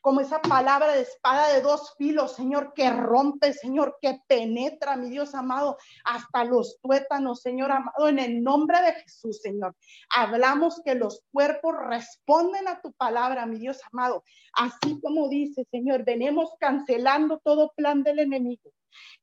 como 0.00 0.20
esa 0.20 0.40
palabra 0.40 0.92
de 0.92 1.02
espada 1.02 1.52
de 1.52 1.60
dos 1.60 1.94
filos, 1.96 2.34
Señor, 2.34 2.72
que 2.74 2.90
rompe, 2.90 3.52
Señor, 3.52 3.98
que 4.00 4.20
penetra, 4.26 4.96
mi 4.96 5.10
Dios 5.10 5.34
amado, 5.34 5.76
hasta 6.04 6.44
los 6.44 6.78
tuétanos, 6.80 7.40
Señor 7.40 7.72
amado, 7.72 8.08
en 8.08 8.18
el 8.18 8.42
nombre 8.42 8.80
de 8.82 8.92
Jesús, 8.94 9.40
Señor. 9.40 9.74
Hablamos 10.14 10.80
que 10.84 10.94
los 10.94 11.22
cuerpos 11.32 11.74
responden 11.88 12.68
a 12.68 12.80
tu 12.80 12.92
palabra, 12.92 13.46
mi 13.46 13.58
Dios 13.58 13.80
amado, 13.92 14.22
así 14.52 15.00
como 15.00 15.28
dice, 15.28 15.66
Señor, 15.70 16.04
venimos 16.04 16.50
cancelando 16.58 17.38
todo 17.42 17.72
plan 17.76 18.02
del 18.02 18.20
enemigo. 18.20 18.70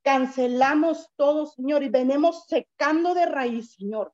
Cancelamos 0.03 1.09
todo, 1.15 1.47
Señor, 1.47 1.83
y 1.83 1.89
venimos 1.89 2.45
secando 2.47 3.13
de 3.13 3.25
raíz, 3.25 3.73
Señor 3.73 4.13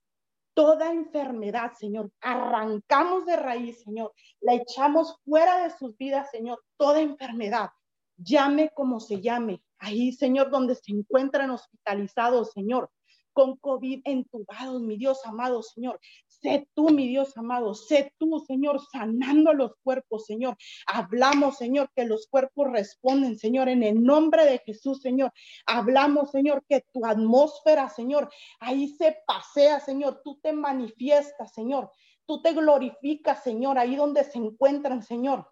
toda 0.59 0.91
enfermedad, 0.91 1.71
Señor. 1.79 2.11
Arrancamos 2.19 3.25
de 3.25 3.37
raíz, 3.37 3.81
Señor. 3.81 4.13
La 4.41 4.55
echamos 4.55 5.15
fuera 5.23 5.63
de 5.63 5.69
sus 5.69 5.95
vidas, 5.97 6.29
Señor. 6.31 6.61
Toda 6.75 6.99
enfermedad, 6.99 7.69
llame 8.17 8.69
como 8.75 8.99
se 8.99 9.21
llame. 9.21 9.63
Ahí, 9.77 10.11
Señor, 10.11 10.49
donde 10.49 10.75
se 10.75 10.91
encuentran 10.91 11.51
hospitalizados, 11.51 12.51
Señor 12.51 12.91
con 13.31 13.55
COVID 13.55 14.01
entubados, 14.03 14.81
mi 14.81 14.97
Dios 14.97 15.25
amado 15.25 15.63
Señor. 15.63 15.97
Sé 16.41 16.69
tú, 16.73 16.89
mi 16.89 17.07
Dios 17.07 17.35
amado, 17.37 17.73
sé 17.73 18.13
tú, 18.17 18.39
Señor, 18.47 18.79
sanando 18.91 19.53
los 19.53 19.73
cuerpos, 19.83 20.25
Señor. 20.25 20.55
Hablamos, 20.87 21.57
Señor, 21.57 21.91
que 21.93 22.05
los 22.05 22.27
cuerpos 22.27 22.71
responden, 22.71 23.37
Señor, 23.37 23.67
en 23.67 23.83
el 23.83 24.03
nombre 24.03 24.45
de 24.45 24.59
Jesús, 24.59 25.01
Señor. 25.01 25.33
Hablamos, 25.65 26.31
Señor, 26.31 26.63
que 26.67 26.85
tu 26.93 27.05
atmósfera, 27.05 27.89
Señor, 27.89 28.29
ahí 28.59 28.87
se 28.87 29.17
pasea, 29.27 29.79
Señor. 29.79 30.21
Tú 30.23 30.39
te 30.41 30.53
manifiestas, 30.53 31.53
Señor. 31.53 31.91
Tú 32.25 32.41
te 32.41 32.53
glorificas, 32.53 33.43
Señor, 33.43 33.77
ahí 33.77 33.95
donde 33.95 34.23
se 34.23 34.37
encuentran, 34.37 35.03
Señor 35.03 35.47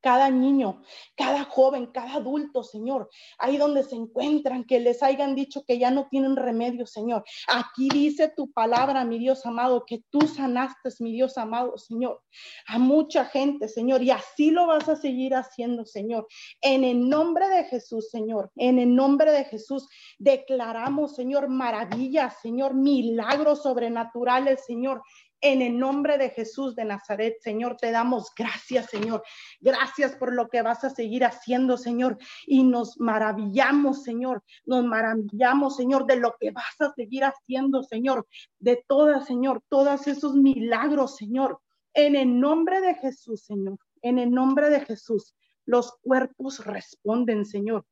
cada 0.00 0.30
niño, 0.30 0.82
cada 1.16 1.44
joven, 1.44 1.86
cada 1.86 2.14
adulto, 2.14 2.62
Señor, 2.62 3.08
ahí 3.38 3.56
donde 3.56 3.82
se 3.84 3.96
encuentran, 3.96 4.64
que 4.64 4.80
les 4.80 5.02
hayan 5.02 5.34
dicho 5.34 5.64
que 5.66 5.78
ya 5.78 5.90
no 5.90 6.08
tienen 6.08 6.36
remedio, 6.36 6.86
Señor. 6.86 7.24
Aquí 7.48 7.88
dice 7.88 8.32
tu 8.34 8.50
palabra, 8.52 9.04
mi 9.04 9.18
Dios 9.18 9.44
amado, 9.46 9.84
que 9.86 10.02
tú 10.10 10.22
sanaste, 10.22 10.90
mi 11.00 11.12
Dios 11.12 11.38
amado, 11.38 11.76
Señor, 11.78 12.22
a 12.66 12.78
mucha 12.78 13.24
gente, 13.24 13.68
Señor, 13.68 14.02
y 14.02 14.10
así 14.10 14.50
lo 14.50 14.66
vas 14.66 14.88
a 14.88 14.96
seguir 14.96 15.34
haciendo, 15.34 15.84
Señor. 15.84 16.26
En 16.60 16.84
el 16.84 17.08
nombre 17.08 17.48
de 17.48 17.64
Jesús, 17.64 18.10
Señor, 18.10 18.50
en 18.56 18.78
el 18.78 18.94
nombre 18.94 19.32
de 19.32 19.44
Jesús, 19.44 19.88
declaramos, 20.18 21.14
Señor, 21.14 21.48
maravillas, 21.48 22.40
Señor, 22.40 22.74
milagros 22.74 23.62
sobrenaturales, 23.62 24.64
Señor, 24.64 25.02
en 25.40 25.62
el 25.62 25.78
nombre 25.78 26.18
de 26.18 26.30
Jesús 26.30 26.74
de 26.74 26.84
Nazaret, 26.84 27.36
Señor, 27.40 27.76
te 27.76 27.90
damos 27.90 28.32
gracias, 28.36 28.86
Señor. 28.86 29.22
Gracias 29.60 30.14
por 30.16 30.34
lo 30.34 30.48
que 30.48 30.62
vas 30.62 30.84
a 30.84 30.90
seguir 30.90 31.24
haciendo, 31.24 31.76
Señor. 31.76 32.18
Y 32.46 32.62
nos 32.62 33.00
maravillamos, 33.00 34.02
Señor. 34.02 34.42
Nos 34.66 34.84
maravillamos, 34.84 35.76
Señor, 35.76 36.06
de 36.06 36.16
lo 36.16 36.34
que 36.38 36.50
vas 36.50 36.80
a 36.80 36.92
seguir 36.94 37.24
haciendo, 37.24 37.82
Señor. 37.82 38.26
De 38.58 38.84
todas, 38.86 39.26
Señor, 39.26 39.62
todos 39.68 40.06
esos 40.06 40.34
milagros, 40.34 41.16
Señor. 41.16 41.60
En 41.94 42.16
el 42.16 42.38
nombre 42.38 42.80
de 42.80 42.94
Jesús, 42.94 43.42
Señor. 43.44 43.78
En 44.02 44.18
el 44.18 44.30
nombre 44.30 44.70
de 44.70 44.80
Jesús. 44.80 45.34
Los 45.64 45.92
cuerpos 46.02 46.64
responden, 46.64 47.44
Señor 47.44 47.84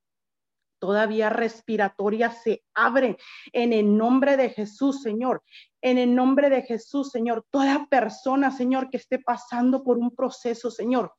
todavía 0.78 1.30
respiratoria 1.30 2.30
se 2.30 2.62
abre 2.74 3.18
en 3.52 3.72
el 3.72 3.96
nombre 3.96 4.36
de 4.36 4.50
Jesús, 4.50 5.02
Señor. 5.02 5.42
En 5.80 5.98
el 5.98 6.14
nombre 6.14 6.50
de 6.50 6.62
Jesús, 6.62 7.10
Señor. 7.10 7.46
Toda 7.50 7.86
persona, 7.88 8.50
Señor, 8.50 8.90
que 8.90 8.96
esté 8.96 9.18
pasando 9.18 9.82
por 9.82 9.98
un 9.98 10.14
proceso, 10.14 10.70
Señor, 10.70 11.12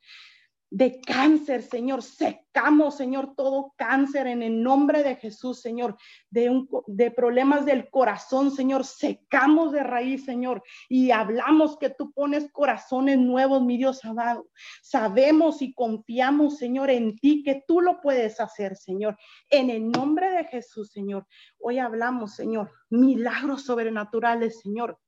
de 0.72 1.02
cáncer, 1.02 1.64
Señor. 1.64 2.04
Secamos, 2.04 2.98
Señor, 2.98 3.34
todo 3.36 3.74
cáncer 3.76 4.28
en 4.28 4.44
el 4.44 4.62
nombre 4.62 5.04
de 5.04 5.16
Jesús, 5.16 5.62
Señor. 5.62 5.98
De, 6.30 6.50
un, 6.50 6.70
de 6.88 7.12
problemas 7.12 7.66
del 7.66 7.90
corazón, 7.90 8.52
Señor. 8.52 8.86
Secamos 8.86 9.72
de 9.72 9.84
raíz, 9.84 10.26
Señor. 10.26 10.64
Y 10.88 11.12
hablamos 11.12 11.78
que 11.78 11.90
tú 11.90 12.12
pones 12.12 12.52
corazones 12.52 13.18
nuevos, 13.18 13.64
mi 13.64 13.78
Dios 13.78 14.04
amado. 14.06 14.48
Sabemos 14.82 15.62
y 15.62 15.74
confiamos, 15.74 16.58
Señor, 16.58 16.90
en 16.90 17.18
ti, 17.18 17.44
que 17.44 17.64
tú 17.68 17.82
lo 17.82 18.00
puedes 18.02 18.40
hacer, 18.40 18.76
Señor. 18.76 19.18
En 19.50 19.70
el 19.70 19.90
nombre 19.90 20.30
de 20.30 20.46
Jesús, 20.46 20.92
Señor. 20.92 21.26
Hoy 21.60 21.80
hablamos, 21.80 22.36
Señor, 22.36 22.72
milagros 22.90 23.64
sobrenaturales, 23.64 24.60
Señor 24.62 25.00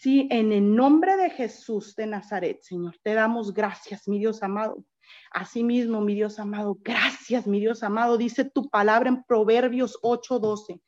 Sí, 0.00 0.28
en 0.30 0.52
el 0.52 0.74
nombre 0.74 1.16
de 1.16 1.30
Jesús 1.30 1.94
de 1.96 2.06
Nazaret, 2.06 2.60
Señor, 2.62 2.98
te 3.02 3.14
damos 3.14 3.54
gracias, 3.54 4.06
mi 4.06 4.18
Dios 4.18 4.42
amado. 4.42 4.84
Asimismo, 5.30 6.00
mi 6.00 6.14
Dios 6.14 6.38
amado, 6.38 6.76
gracias, 6.82 7.46
mi 7.46 7.60
Dios 7.60 7.82
amado, 7.82 8.18
dice 8.18 8.44
tu 8.44 8.68
palabra 8.68 9.08
en 9.08 9.22
Proverbios 9.24 9.98
8:12. 10.02 10.82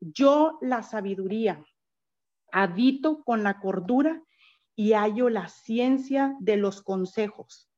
Yo 0.00 0.58
la 0.62 0.82
sabiduría 0.82 1.64
habito 2.50 3.22
con 3.24 3.42
la 3.42 3.60
cordura 3.60 4.22
y 4.74 4.92
hallo 4.94 5.28
la 5.28 5.48
ciencia 5.48 6.34
de 6.40 6.56
los 6.56 6.82
consejos. 6.82 7.70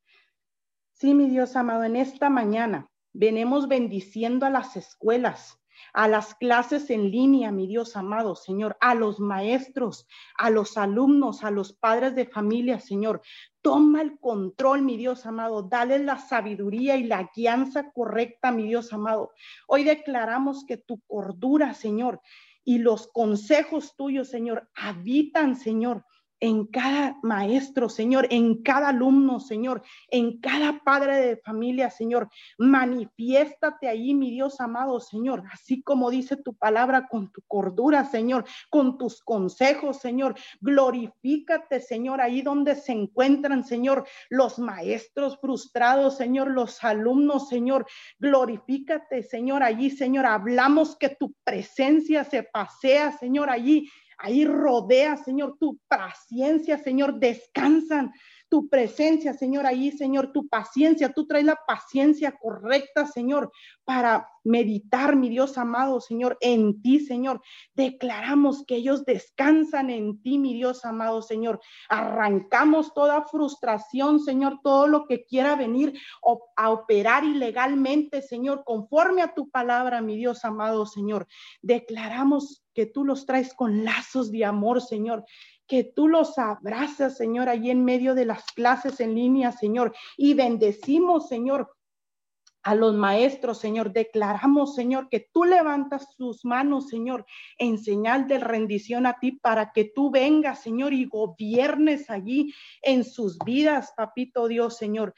Sí, 0.92 1.12
mi 1.12 1.28
Dios 1.28 1.54
amado, 1.56 1.84
en 1.84 1.96
esta 1.96 2.30
mañana 2.30 2.88
venimos 3.12 3.68
bendiciendo 3.68 4.46
a 4.46 4.50
las 4.50 4.76
escuelas, 4.76 5.57
a 5.92 6.08
las 6.08 6.34
clases 6.34 6.90
en 6.90 7.10
línea, 7.10 7.52
mi 7.52 7.66
Dios 7.66 7.96
amado, 7.96 8.36
Señor, 8.36 8.76
a 8.80 8.94
los 8.94 9.20
maestros, 9.20 10.06
a 10.36 10.50
los 10.50 10.76
alumnos, 10.76 11.44
a 11.44 11.50
los 11.50 11.72
padres 11.72 12.14
de 12.14 12.26
familia, 12.26 12.80
Señor. 12.80 13.22
Toma 13.62 14.02
el 14.02 14.18
control, 14.18 14.82
mi 14.82 14.96
Dios 14.96 15.26
amado. 15.26 15.62
Dale 15.62 15.98
la 15.98 16.18
sabiduría 16.18 16.96
y 16.96 17.04
la 17.04 17.30
guianza 17.34 17.90
correcta, 17.92 18.52
mi 18.52 18.64
Dios 18.64 18.92
amado. 18.92 19.32
Hoy 19.66 19.84
declaramos 19.84 20.64
que 20.64 20.76
tu 20.76 21.00
cordura, 21.00 21.74
Señor, 21.74 22.20
y 22.64 22.78
los 22.78 23.08
consejos 23.08 23.96
tuyos, 23.96 24.28
Señor, 24.28 24.68
habitan, 24.74 25.56
Señor, 25.56 26.04
en 26.40 26.66
cada 26.66 27.18
maestro, 27.22 27.88
Señor, 27.88 28.26
en 28.30 28.62
cada 28.62 28.88
alumno, 28.88 29.40
Señor, 29.40 29.82
en 30.10 30.38
cada 30.40 30.80
padre 30.84 31.16
de 31.16 31.36
familia, 31.36 31.90
Señor. 31.90 32.28
Manifiéstate 32.58 33.88
ahí, 33.88 34.14
mi 34.14 34.30
Dios 34.30 34.60
amado, 34.60 35.00
Señor, 35.00 35.44
así 35.52 35.82
como 35.82 36.10
dice 36.10 36.36
tu 36.36 36.54
palabra, 36.54 37.08
con 37.08 37.32
tu 37.32 37.42
cordura, 37.46 38.04
Señor, 38.04 38.44
con 38.70 38.98
tus 38.98 39.22
consejos, 39.22 39.98
Señor. 39.98 40.34
Glorifícate, 40.60 41.80
Señor, 41.80 42.20
ahí 42.20 42.42
donde 42.42 42.76
se 42.76 42.92
encuentran, 42.92 43.64
Señor, 43.64 44.06
los 44.30 44.58
maestros 44.58 45.38
frustrados, 45.40 46.16
Señor, 46.16 46.50
los 46.50 46.82
alumnos, 46.84 47.48
Señor. 47.48 47.86
Glorifícate, 48.18 49.22
Señor, 49.22 49.62
allí, 49.62 49.90
Señor. 49.90 50.26
Hablamos 50.26 50.96
que 50.96 51.10
tu 51.10 51.34
presencia 51.44 52.24
se 52.24 52.44
pasea, 52.44 53.12
Señor, 53.18 53.50
allí 53.50 53.88
Ahí 54.18 54.44
rodea, 54.44 55.16
Señor, 55.16 55.56
tu 55.58 55.80
paciencia, 55.86 56.76
Señor, 56.78 57.20
descansan 57.20 58.12
tu 58.48 58.68
presencia, 58.68 59.34
Señor, 59.34 59.66
ahí, 59.66 59.92
Señor, 59.92 60.32
tu 60.32 60.48
paciencia, 60.48 61.12
tú 61.12 61.26
traes 61.26 61.44
la 61.44 61.58
paciencia 61.66 62.32
correcta, 62.32 63.06
Señor, 63.06 63.52
para 63.84 64.28
meditar, 64.44 65.16
mi 65.16 65.28
Dios 65.28 65.58
amado, 65.58 66.00
Señor, 66.00 66.38
en 66.40 66.80
ti, 66.82 67.00
Señor. 67.00 67.42
Declaramos 67.74 68.64
que 68.66 68.76
ellos 68.76 69.04
descansan 69.04 69.90
en 69.90 70.22
ti, 70.22 70.38
mi 70.38 70.54
Dios 70.54 70.84
amado, 70.84 71.22
Señor. 71.22 71.60
Arrancamos 71.88 72.94
toda 72.94 73.26
frustración, 73.26 74.20
Señor, 74.20 74.60
todo 74.62 74.86
lo 74.86 75.06
que 75.06 75.24
quiera 75.24 75.54
venir 75.54 75.92
a 76.56 76.70
operar 76.70 77.24
ilegalmente, 77.24 78.22
Señor, 78.22 78.64
conforme 78.64 79.22
a 79.22 79.34
tu 79.34 79.50
palabra, 79.50 80.00
mi 80.00 80.16
Dios 80.16 80.44
amado, 80.44 80.86
Señor. 80.86 81.26
Declaramos 81.62 82.64
que 82.74 82.86
tú 82.86 83.04
los 83.04 83.26
traes 83.26 83.54
con 83.54 83.84
lazos 83.84 84.30
de 84.30 84.44
amor, 84.44 84.80
Señor 84.80 85.24
que 85.68 85.84
tú 85.84 86.08
los 86.08 86.38
abrazas, 86.38 87.16
Señor, 87.16 87.48
allí 87.48 87.70
en 87.70 87.84
medio 87.84 88.14
de 88.14 88.24
las 88.24 88.44
clases 88.52 89.00
en 89.00 89.14
línea, 89.14 89.52
Señor, 89.52 89.94
y 90.16 90.34
bendecimos, 90.34 91.28
Señor, 91.28 91.70
a 92.62 92.74
los 92.74 92.94
maestros, 92.94 93.58
Señor. 93.58 93.92
Declaramos, 93.92 94.74
Señor, 94.74 95.08
que 95.08 95.28
tú 95.32 95.44
levantas 95.44 96.14
sus 96.16 96.44
manos, 96.44 96.88
Señor, 96.88 97.24
en 97.58 97.78
señal 97.78 98.26
de 98.26 98.38
rendición 98.38 99.06
a 99.06 99.18
ti 99.18 99.32
para 99.32 99.72
que 99.72 99.84
tú 99.84 100.10
vengas, 100.10 100.60
Señor, 100.62 100.92
y 100.92 101.04
gobiernes 101.04 102.10
allí 102.10 102.52
en 102.82 103.04
sus 103.04 103.38
vidas, 103.38 103.92
papito 103.96 104.48
Dios, 104.48 104.76
Señor. 104.76 105.14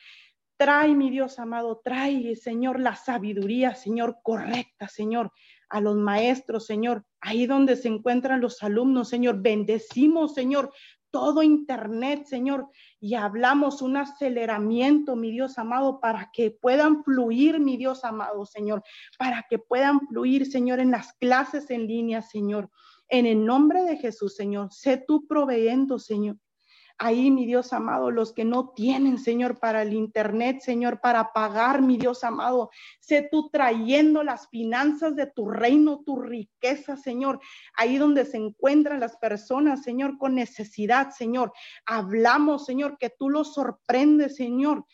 Trae, 0.57 0.95
mi 0.95 1.11
Dios 1.11 1.39
amado, 1.39 1.81
trae, 1.83 2.37
Señor, 2.37 2.79
la 2.79 2.95
sabiduría, 2.95 3.75
Señor, 3.75 4.19
correcta, 4.23 4.89
Señor, 4.89 5.33
a 5.71 5.81
los 5.81 5.97
maestros, 5.97 6.67
Señor, 6.67 7.05
ahí 7.21 7.47
donde 7.47 7.77
se 7.77 7.89
encuentran 7.89 8.41
los 8.41 8.63
alumnos, 8.63 9.09
Señor. 9.09 9.41
Bendecimos, 9.41 10.35
Señor, 10.35 10.73
todo 11.11 11.43
Internet, 11.43 12.27
Señor, 12.27 12.69
y 13.01 13.15
hablamos 13.15 13.83
un 13.83 13.97
aceleramiento, 13.97 15.17
mi 15.17 15.31
Dios 15.31 15.59
amado, 15.59 16.01
para 16.01 16.31
que 16.33 16.51
puedan 16.51 17.03
fluir, 17.03 17.61
mi 17.61 17.77
Dios 17.77 18.05
amado, 18.05 18.45
Señor, 18.47 18.83
para 19.19 19.47
que 19.49 19.59
puedan 19.59 20.01
fluir, 20.09 20.51
Señor, 20.51 20.81
en 20.81 20.91
las 20.91 21.13
clases 21.15 21.71
en 21.71 21.87
línea, 21.87 22.23
Señor. 22.23 22.71
En 23.09 23.27
el 23.27 23.45
nombre 23.45 23.83
de 23.83 23.97
Jesús, 23.97 24.37
Señor, 24.37 24.73
sé 24.73 25.03
tú 25.07 25.27
proveyendo, 25.27 25.99
Señor, 25.99 26.37
ahí, 27.01 27.31
mi 27.31 27.47
Dios 27.47 27.73
amado, 27.73 28.11
los 28.11 28.35
que 28.35 28.45
no 28.45 28.69
tienen, 28.69 29.17
Señor, 29.17 29.59
para 29.59 29.81
el 29.81 29.95
Internet, 29.95 30.61
Señor, 30.61 31.01
para 31.01 31.33
pagar, 31.33 31.81
mi 31.81 31.97
Dios 31.97 32.23
amado. 32.25 32.71
Sé 33.01 33.27
tú 33.31 33.49
trayendo 33.49 34.23
las 34.23 34.49
finanzas 34.49 35.17
de 35.17 35.27
tu 35.27 35.49
reino, 35.49 36.03
tu 36.05 36.21
riqueza, 36.21 36.99
Señor, 36.99 37.41
ahí 37.75 37.97
donde 37.97 38.27
se 38.27 38.37
encuentran 38.37 39.01
las 39.01 39.17
personas, 39.17 39.83
Señor, 39.83 40.19
con 40.19 40.35
necesidad, 40.35 41.11
Señor. 41.11 41.55
Hablamos, 41.87 42.67
Señor, 42.67 42.99
que 42.99 43.09
tú 43.09 43.31
los 43.31 43.55
sorprendes, 43.55 44.37
Señor. 44.37 44.85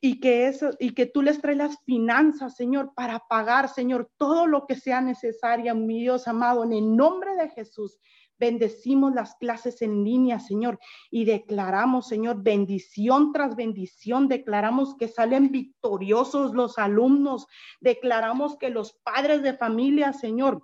Y 0.00 0.20
que, 0.20 0.46
eso, 0.46 0.70
y 0.78 0.94
que 0.94 1.04
tú 1.04 1.20
les 1.20 1.40
traes 1.42 1.58
las 1.58 1.82
finanzas, 1.84 2.56
Señor, 2.56 2.92
para 2.94 3.18
pagar, 3.28 3.68
Señor, 3.68 4.10
todo 4.16 4.46
lo 4.46 4.66
que 4.66 4.76
sea 4.76 5.02
necesario, 5.02 5.74
mi 5.74 6.00
Dios 6.00 6.28
amado, 6.28 6.64
en 6.64 6.72
el 6.72 6.96
nombre 6.96 7.34
de 7.36 7.50
Jesús. 7.50 7.98
Bendecimos 8.38 9.14
las 9.14 9.34
clases 9.36 9.82
en 9.82 10.04
línea, 10.04 10.38
Señor, 10.40 10.78
y 11.10 11.24
declaramos, 11.24 12.08
Señor, 12.08 12.42
bendición 12.42 13.32
tras 13.32 13.56
bendición. 13.56 14.28
Declaramos 14.28 14.96
que 14.96 15.08
salen 15.08 15.50
victoriosos 15.50 16.54
los 16.54 16.78
alumnos. 16.78 17.46
Declaramos 17.80 18.56
que 18.58 18.70
los 18.70 18.92
padres 19.04 19.42
de 19.42 19.54
familia, 19.54 20.12
Señor, 20.12 20.62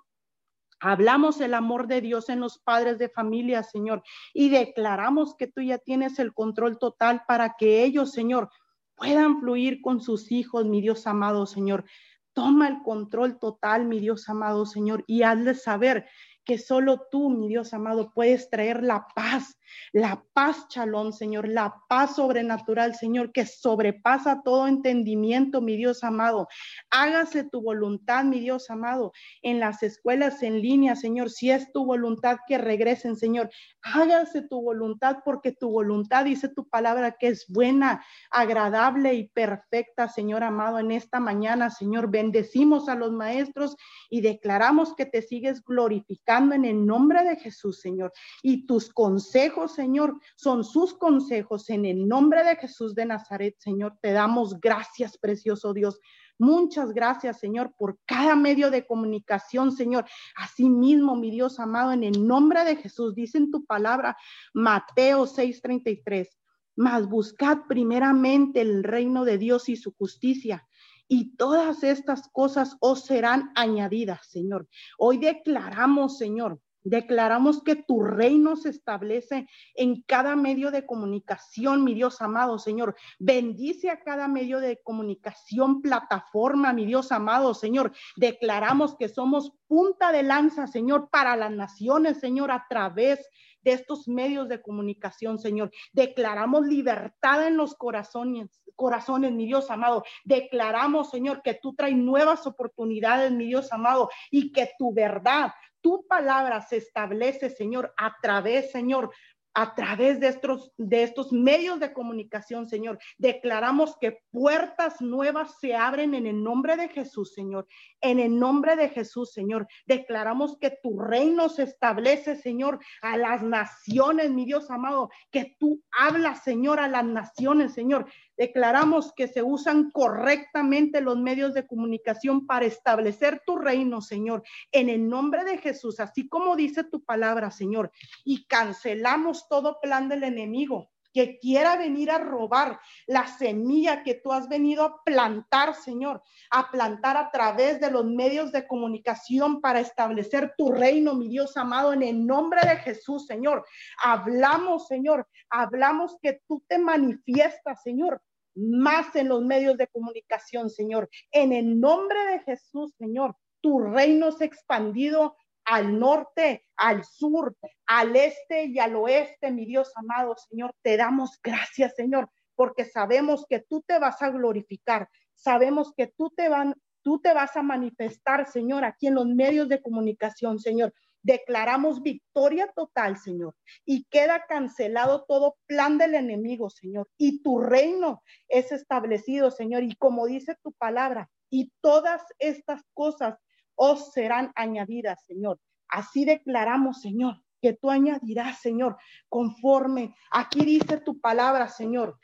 Hablamos 0.85 1.41
el 1.41 1.55
amor 1.55 1.87
de 1.87 2.01
Dios 2.01 2.29
en 2.29 2.41
los 2.41 2.59
padres 2.59 2.99
de 2.99 3.09
familia, 3.09 3.63
Señor, 3.63 4.03
y 4.35 4.49
declaramos 4.49 5.37
que 5.37 5.47
tú 5.47 5.63
ya 5.63 5.79
tienes 5.79 6.19
el 6.19 6.35
control 6.35 6.77
total 6.77 7.23
para 7.29 7.55
que 7.57 7.85
ellos, 7.85 8.11
Señor, 8.11 8.51
puedan 8.97 9.39
fluir 9.39 9.81
con 9.81 10.01
sus 10.01 10.33
hijos, 10.33 10.67
mi 10.67 10.81
Dios 10.81 11.07
amado, 11.07 11.47
Señor. 11.47 11.85
Toma 12.33 12.67
el 12.67 12.83
control 12.83 13.39
total, 13.39 13.85
mi 13.85 14.01
Dios 14.01 14.29
amado, 14.29 14.67
Señor, 14.67 15.05
y 15.07 15.23
hazle 15.23 15.55
saber 15.55 16.09
que 16.45 16.59
solo 16.59 17.09
tú, 17.11 17.31
mi 17.31 17.49
Dios 17.49 17.73
amado, 17.75 18.13
puedes 18.13 18.51
traer 18.51 18.83
la 18.83 19.07
paz, 19.15 19.57
la 19.93 20.25
paz, 20.33 20.69
chalón, 20.69 21.13
Señor, 21.13 21.49
la 21.49 21.75
paz 21.89 22.17
sobrenatural, 22.17 22.95
Señor, 22.95 23.33
que 23.33 23.47
sobrepasa 23.47 24.43
todo 24.43 24.67
entendimiento, 24.67 25.61
mi 25.61 25.77
Dios 25.77 26.03
amado. 26.05 26.49
Hágase 26.91 27.45
tu 27.45 27.63
voluntad, 27.63 28.25
mi 28.25 28.41
Dios 28.41 28.71
amado, 28.71 29.13
en 29.43 29.61
las 29.61 29.83
escuelas 29.83 30.43
en 30.43 30.61
línea, 30.61 30.97
Señor, 30.97 31.31
si 31.31 31.51
es 31.51 31.71
tu 31.73 31.85
voluntad 31.85 32.39
que 32.47 32.59
regresen, 32.59 33.17
Señor. 33.17 33.51
Hágase 33.83 34.43
tu 34.43 34.61
voluntad 34.61 35.19
porque 35.25 35.53
tu 35.53 35.71
voluntad 35.71 36.25
dice 36.25 36.49
tu 36.49 36.69
palabra 36.69 37.17
que 37.19 37.29
es 37.29 37.47
buena, 37.49 38.05
agradable 38.31 39.15
y 39.15 39.29
perfecta, 39.29 40.09
Señor 40.09 40.43
amado, 40.45 40.79
en 40.79 40.91
esta 40.91 41.21
mañana, 41.21 41.71
Señor. 41.71 42.11
Bendecimos 42.11 42.89
a 42.89 42.95
los 42.95 43.13
maestros 43.13 43.77
y 44.11 44.21
declaramos 44.21 44.95
que 44.95 45.07
te 45.07 45.23
sigues 45.23 45.63
glorificando 45.63 46.55
en 46.55 46.65
el 46.65 46.85
nombre 46.85 47.25
de 47.25 47.37
Jesús, 47.37 47.81
Señor. 47.81 48.13
Y 48.43 48.67
tus 48.67 48.93
consejos 48.93 49.62
Señor, 49.69 50.19
son 50.37 50.65
sus 50.65 50.95
consejos. 50.95 51.71
En 51.71 51.85
el 51.85 52.09
nombre 52.09 52.45
de 52.45 52.57
Jesús 52.57 52.95
de 52.95 53.07
Nazaret, 53.07 53.57
Señor, 53.59 53.99
te 54.01 54.13
damos 54.13 54.61
gracias, 54.61 55.19
precioso 55.19 55.73
Dios. 55.73 56.01
Muchas 56.39 56.93
gracias, 56.93 57.39
Señor, 57.39 57.75
por 57.77 57.99
cada 58.05 58.35
medio 58.35 58.71
de 58.71 58.87
comunicación, 58.87 59.71
Señor. 59.73 60.07
Asimismo, 60.37 61.15
mi 61.15 61.31
Dios 61.31 61.61
amado, 61.61 61.93
en 61.93 62.03
el 62.03 62.27
nombre 62.27 62.65
de 62.65 62.77
Jesús, 62.77 63.15
dice 63.15 63.39
en 63.39 63.51
tu 63.51 63.65
palabra, 63.65 64.17
Mateo 64.53 65.27
6:33, 65.27 66.29
mas 66.77 67.09
buscad 67.09 67.59
primeramente 67.69 68.61
el 68.61 68.83
reino 68.83 69.25
de 69.25 69.39
Dios 69.39 69.69
y 69.69 69.77
su 69.77 69.93
justicia. 69.93 70.67
Y 71.07 71.37
todas 71.37 71.85
estas 71.85 72.29
cosas 72.33 72.77
os 72.81 73.05
serán 73.05 73.53
añadidas, 73.55 74.27
Señor. 74.29 74.67
Hoy 74.99 75.19
declaramos, 75.19 76.17
Señor, 76.17 76.59
Declaramos 76.85 77.63
que 77.63 77.77
tu 77.77 78.03
reino 78.03 78.57
se 78.57 78.71
establece 78.71 79.47
en 79.75 80.03
cada 80.03 80.35
medio 80.37 80.71
de 80.71 80.85
comunicación, 80.85 81.85
mi 81.85 81.95
Dios 81.95 82.21
amado 82.21 82.59
Señor. 82.59 82.97
Bendice 83.19 83.91
a 83.91 84.03
cada 84.03 84.29
medio 84.29 84.61
de 84.61 84.81
comunicación, 84.83 85.81
plataforma, 85.81 86.73
mi 86.73 86.85
Dios 86.87 87.13
amado 87.13 87.55
Señor. 87.55 87.93
Declaramos 88.17 88.97
que 88.97 89.09
somos 89.09 89.53
punta 89.69 90.13
de 90.13 90.23
lanza, 90.23 90.67
Señor, 90.67 91.09
para 91.11 91.37
las 91.37 91.51
naciones, 91.51 92.19
Señor, 92.19 92.51
a 92.51 92.67
través 92.69 93.27
de 93.63 93.73
estos 93.73 94.09
medios 94.09 94.49
de 94.49 94.61
comunicación, 94.61 95.39
Señor. 95.39 95.71
Declaramos 95.93 96.67
libertad 96.67 97.47
en 97.47 97.57
los 97.57 97.75
corazones, 97.75 98.61
corazones, 98.75 99.33
mi 99.33 99.47
Dios 99.47 99.71
amado. 99.71 100.05
Declaramos, 100.25 101.11
Señor, 101.11 101.43
que 101.43 101.55
tú 101.55 101.75
traes 101.75 101.97
nuevas 101.97 102.47
oportunidades, 102.47 103.31
mi 103.31 103.47
Dios 103.47 103.73
amado, 103.73 104.11
y 104.31 104.53
que 104.53 104.71
tu 104.79 104.93
verdad 104.93 105.53
tu 105.83 106.07
palabra 106.07 106.63
se 106.63 106.79
establece, 106.79 107.51
Señor, 107.51 107.93
a 107.97 108.15
través, 108.23 108.71
Señor, 108.71 109.11
a 109.55 109.75
través 109.75 110.19
de 110.21 110.29
estos, 110.29 110.73
de 110.79 111.03
estos 111.03 111.33
medios 111.33 111.79
de 111.79 111.93
comunicación, 111.93 112.67
Señor. 112.67 112.99
Declaramos 113.19 113.97
que 114.01 114.19
puertas 114.31 115.01
nuevas 115.01 115.59
se 115.61 115.75
abren 115.75 116.15
en 116.15 116.27
el 116.27 116.43
nombre 116.43 116.77
de 116.77 116.89
Jesús, 116.89 117.35
Señor. 117.35 117.67
En 118.01 118.19
el 118.19 118.39
nombre 118.39 118.77
de 118.77 118.89
Jesús, 118.89 119.33
Señor. 119.33 119.67
Declaramos 119.87 120.57
que 120.59 120.79
tu 120.83 120.99
reino 120.99 121.49
se 121.49 121.65
establece, 121.65 122.37
Señor, 122.37 122.79
a 123.03 123.17
las 123.17 123.43
naciones, 123.43 124.31
mi 124.31 124.47
Dios 124.47 124.71
amado. 124.71 125.11
Que 125.31 125.55
tú 125.59 125.83
hablas, 125.91 126.43
Señor, 126.45 126.81
a 126.81 126.89
las 126.89 127.05
naciones, 127.05 127.75
Señor. 127.75 128.07
Declaramos 128.43 129.13
que 129.13 129.29
se 129.29 129.41
usan 129.41 129.93
correctamente 129.93 131.01
los 131.01 131.17
medios 131.17 131.55
de 131.55 131.65
comunicación 131.65 132.45
para 132.45 132.67
establecer 132.67 133.41
tu 133.47 133.55
reino, 133.55 134.03
Señor, 134.03 134.43
en 134.73 134.89
el 134.89 135.09
nombre 135.09 135.45
de 135.45 135.59
Jesús, 135.59 136.01
así 136.01 136.29
como 136.29 136.57
dice 136.57 136.83
tu 136.83 137.05
palabra, 137.05 137.53
Señor. 137.53 137.93
Y 138.25 138.45
cancelamos 138.47 139.47
todo 139.49 139.79
plan 139.81 140.09
del 140.09 140.25
enemigo 140.25 140.91
que 141.13 141.39
quiera 141.39 141.77
venir 141.77 142.11
a 142.11 142.19
robar 142.19 142.81
la 143.07 143.27
semilla 143.27 144.03
que 144.03 144.15
tú 144.15 144.33
has 144.33 144.49
venido 144.49 144.85
a 144.85 145.05
plantar, 145.05 145.75
Señor, 145.75 146.23
a 146.51 146.71
plantar 146.71 147.17
a 147.17 147.31
través 147.31 147.81
de 147.81 147.91
los 147.91 148.05
medios 148.05 148.51
de 148.51 148.67
comunicación 148.67 149.61
para 149.61 149.81
establecer 149.81 150.55
tu 150.57 150.73
reino, 150.73 151.15
mi 151.15 151.29
Dios 151.29 151.57
amado, 151.57 151.93
en 151.93 152.03
el 152.03 152.27
nombre 152.27 152.63
de 152.63 152.77
Jesús, 152.79 153.27
Señor. 153.27 153.65
Hablamos, 154.03 154.89
Señor, 154.89 155.29
hablamos 155.51 156.17
que 156.21 156.41
tú 156.49 156.65
te 156.67 156.79
manifiestas, 156.79 157.83
Señor, 157.83 158.23
más 158.55 159.15
en 159.17 159.29
los 159.29 159.45
medios 159.45 159.77
de 159.77 159.89
comunicación, 159.89 160.71
Señor. 160.71 161.09
En 161.31 161.53
el 161.53 161.81
nombre 161.81 162.19
de 162.27 162.41
Jesús, 162.41 162.95
Señor, 162.99 163.37
tu 163.61 163.81
reino 163.81 164.33
se 164.33 164.45
ha 164.45 164.47
expandido 164.47 165.37
al 165.65 165.99
norte, 165.99 166.67
al 166.77 167.05
sur, 167.05 167.57
al 167.87 168.17
este 168.17 168.65
y 168.67 168.79
al 168.79 168.97
oeste, 168.97 169.51
mi 169.51 169.65
Dios 169.65 169.93
amado 169.95 170.35
Señor. 170.37 170.75
Te 170.83 170.97
damos 170.97 171.39
gracias, 171.43 171.95
Señor, 171.95 172.29
porque 172.55 172.85
sabemos 172.85 173.47
que 173.49 173.61
tú 173.61 173.83
te 173.87 173.99
vas 173.99 174.21
a 174.23 174.31
glorificar, 174.31 175.09
sabemos 175.35 175.93
que 175.97 176.09
tú 176.09 176.31
te, 176.37 176.49
van, 176.49 176.75
tú 177.03 177.21
te 177.21 177.33
vas 177.33 177.57
a 177.57 177.63
manifestar, 177.63 178.49
Señor, 178.51 178.85
aquí 178.85 179.07
en 179.07 179.15
los 179.15 179.27
medios 179.27 179.69
de 179.69 179.81
comunicación, 179.81 180.59
Señor. 180.59 180.93
Declaramos 181.23 182.03
victoria 182.03 182.71
total, 182.75 183.17
Señor, 183.17 183.55
y 183.85 184.05
queda 184.11 184.47
cancelado 184.47 185.25
todo 185.29 185.57
plan 185.67 185.99
del 185.99 186.15
enemigo, 186.15 186.69
Señor, 186.69 187.09
y 187.17 187.43
tu 187.43 187.61
reino 187.61 188.23
es 188.49 188.73
establecido, 188.73 189.51
Señor, 189.51 189.85
y 189.85 189.95
como 189.95 190.27
dice 190.27 190.57
tu 190.63 190.73
palabra, 190.73 191.31
y 191.49 191.73
todas 191.81 192.23
estas 192.39 192.83
cosas 192.95 193.39
os 193.77 194.13
serán 194.13 194.53
añadidas, 194.57 195.25
Señor. 195.27 195.61
Así 195.89 196.25
declaramos, 196.25 197.01
Señor, 197.01 197.43
que 197.61 197.75
tú 197.75 197.91
añadirás, 197.91 198.61
Señor, 198.61 198.97
conforme. 199.29 200.15
Aquí 200.33 200.65
dice 200.65 200.99
tu 201.01 201.21
palabra, 201.21 201.69
Señor. 201.69 202.19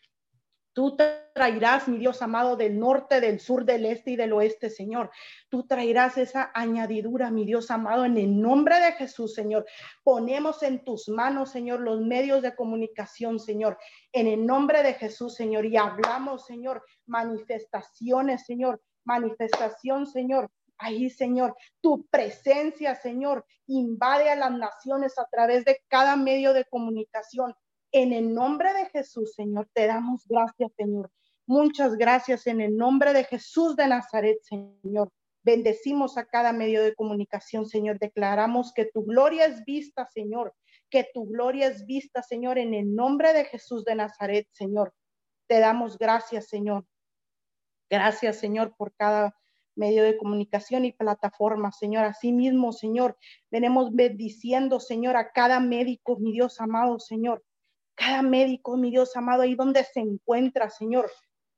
Tú 0.78 0.96
traerás, 1.34 1.88
mi 1.88 1.98
Dios 1.98 2.22
amado, 2.22 2.54
del 2.54 2.78
norte, 2.78 3.20
del 3.20 3.40
sur, 3.40 3.64
del 3.64 3.84
este 3.84 4.12
y 4.12 4.16
del 4.16 4.32
oeste, 4.32 4.70
Señor. 4.70 5.10
Tú 5.48 5.66
traerás 5.66 6.16
esa 6.18 6.52
añadidura, 6.54 7.32
mi 7.32 7.44
Dios 7.44 7.72
amado, 7.72 8.04
en 8.04 8.16
el 8.16 8.40
nombre 8.40 8.78
de 8.78 8.92
Jesús, 8.92 9.34
Señor. 9.34 9.66
Ponemos 10.04 10.62
en 10.62 10.84
tus 10.84 11.08
manos, 11.08 11.50
Señor, 11.50 11.80
los 11.80 12.00
medios 12.02 12.42
de 12.42 12.54
comunicación, 12.54 13.40
Señor, 13.40 13.76
en 14.12 14.28
el 14.28 14.46
nombre 14.46 14.84
de 14.84 14.94
Jesús, 14.94 15.34
Señor. 15.34 15.66
Y 15.66 15.76
hablamos, 15.76 16.46
Señor, 16.46 16.84
manifestaciones, 17.06 18.46
Señor, 18.46 18.80
manifestación, 19.02 20.06
Señor, 20.06 20.48
Ahí, 20.80 21.10
Señor, 21.10 21.56
tu 21.80 22.06
presencia, 22.06 22.94
Señor, 22.94 23.44
invade 23.66 24.30
a 24.30 24.36
las 24.36 24.52
naciones 24.52 25.18
a 25.18 25.24
través 25.24 25.64
de 25.64 25.82
cada 25.88 26.14
medio 26.14 26.52
de 26.52 26.66
comunicación. 26.66 27.52
En 27.92 28.12
el 28.12 28.34
nombre 28.34 28.72
de 28.74 28.86
Jesús, 28.86 29.34
Señor, 29.34 29.68
te 29.72 29.86
damos 29.86 30.26
gracias, 30.28 30.72
Señor. 30.76 31.10
Muchas 31.46 31.96
gracias 31.96 32.46
en 32.46 32.60
el 32.60 32.76
nombre 32.76 33.14
de 33.14 33.24
Jesús 33.24 33.74
de 33.76 33.86
Nazaret, 33.86 34.38
Señor. 34.42 35.10
Bendecimos 35.42 36.18
a 36.18 36.26
cada 36.26 36.52
medio 36.52 36.82
de 36.82 36.94
comunicación, 36.94 37.64
Señor. 37.66 37.98
Declaramos 37.98 38.74
que 38.74 38.84
tu 38.84 39.04
gloria 39.04 39.46
es 39.46 39.64
vista, 39.64 40.06
Señor. 40.12 40.54
Que 40.90 41.08
tu 41.14 41.26
gloria 41.26 41.68
es 41.68 41.86
vista, 41.86 42.22
Señor, 42.22 42.58
en 42.58 42.74
el 42.74 42.94
nombre 42.94 43.32
de 43.32 43.46
Jesús 43.46 43.84
de 43.86 43.94
Nazaret, 43.94 44.46
Señor. 44.50 44.92
Te 45.46 45.58
damos 45.58 45.96
gracias, 45.96 46.48
Señor. 46.48 46.84
Gracias, 47.88 48.36
Señor, 48.36 48.76
por 48.76 48.94
cada 48.94 49.34
medio 49.74 50.02
de 50.02 50.18
comunicación 50.18 50.84
y 50.84 50.92
plataforma, 50.92 51.72
Señor. 51.72 52.04
Asimismo, 52.04 52.74
Señor, 52.74 53.16
venimos 53.50 53.94
bendiciendo, 53.94 54.80
Señor, 54.80 55.16
a 55.16 55.32
cada 55.32 55.60
médico, 55.60 56.18
mi 56.18 56.32
Dios 56.32 56.60
amado, 56.60 56.98
Señor. 56.98 57.42
Cada 58.08 58.22
médico, 58.22 58.78
mi 58.78 58.90
Dios 58.90 59.14
amado, 59.18 59.42
ahí 59.42 59.54
donde 59.54 59.84
se 59.84 60.00
encuentra, 60.00 60.70
Señor. 60.70 61.10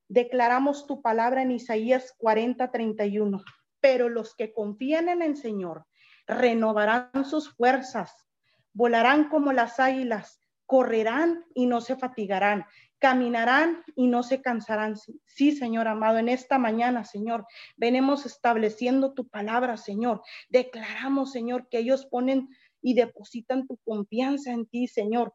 Declaramos 0.09 0.85
tu 0.85 1.01
palabra 1.01 1.43
en 1.43 1.53
Isaías 1.53 2.13
40, 2.19 2.73
31. 2.73 3.41
Pero 3.79 4.09
los 4.09 4.35
que 4.35 4.53
confían 4.53 5.09
en 5.09 5.23
el 5.23 5.37
Señor 5.37 5.87
renovarán 6.27 7.25
sus 7.25 7.55
fuerzas, 7.55 8.27
volarán 8.73 9.29
como 9.29 9.53
las 9.53 9.79
águilas, 9.79 10.41
correrán 10.67 11.45
y 11.55 11.67
no 11.67 11.81
se 11.81 11.95
fatigarán, 11.95 12.65
caminarán 12.99 13.85
y 13.95 14.09
no 14.09 14.25
se 14.25 14.43
cansarán. 14.43 14.97
Sí, 15.27 15.53
Señor 15.53 15.87
amado, 15.87 16.19
en 16.19 16.29
esta 16.29 16.59
mañana, 16.59 17.05
Señor, 17.05 17.47
venimos 17.77 18.27
estableciendo 18.27 19.13
tu 19.13 19.29
palabra, 19.29 19.77
Señor. 19.77 20.21
Declaramos, 20.49 21.31
Señor, 21.31 21.69
que 21.69 21.79
ellos 21.79 22.07
ponen 22.07 22.49
y 22.83 22.95
depositan 22.95 23.69
tu 23.69 23.77
confianza 23.85 24.51
en 24.51 24.67
ti, 24.67 24.89
Señor, 24.89 25.33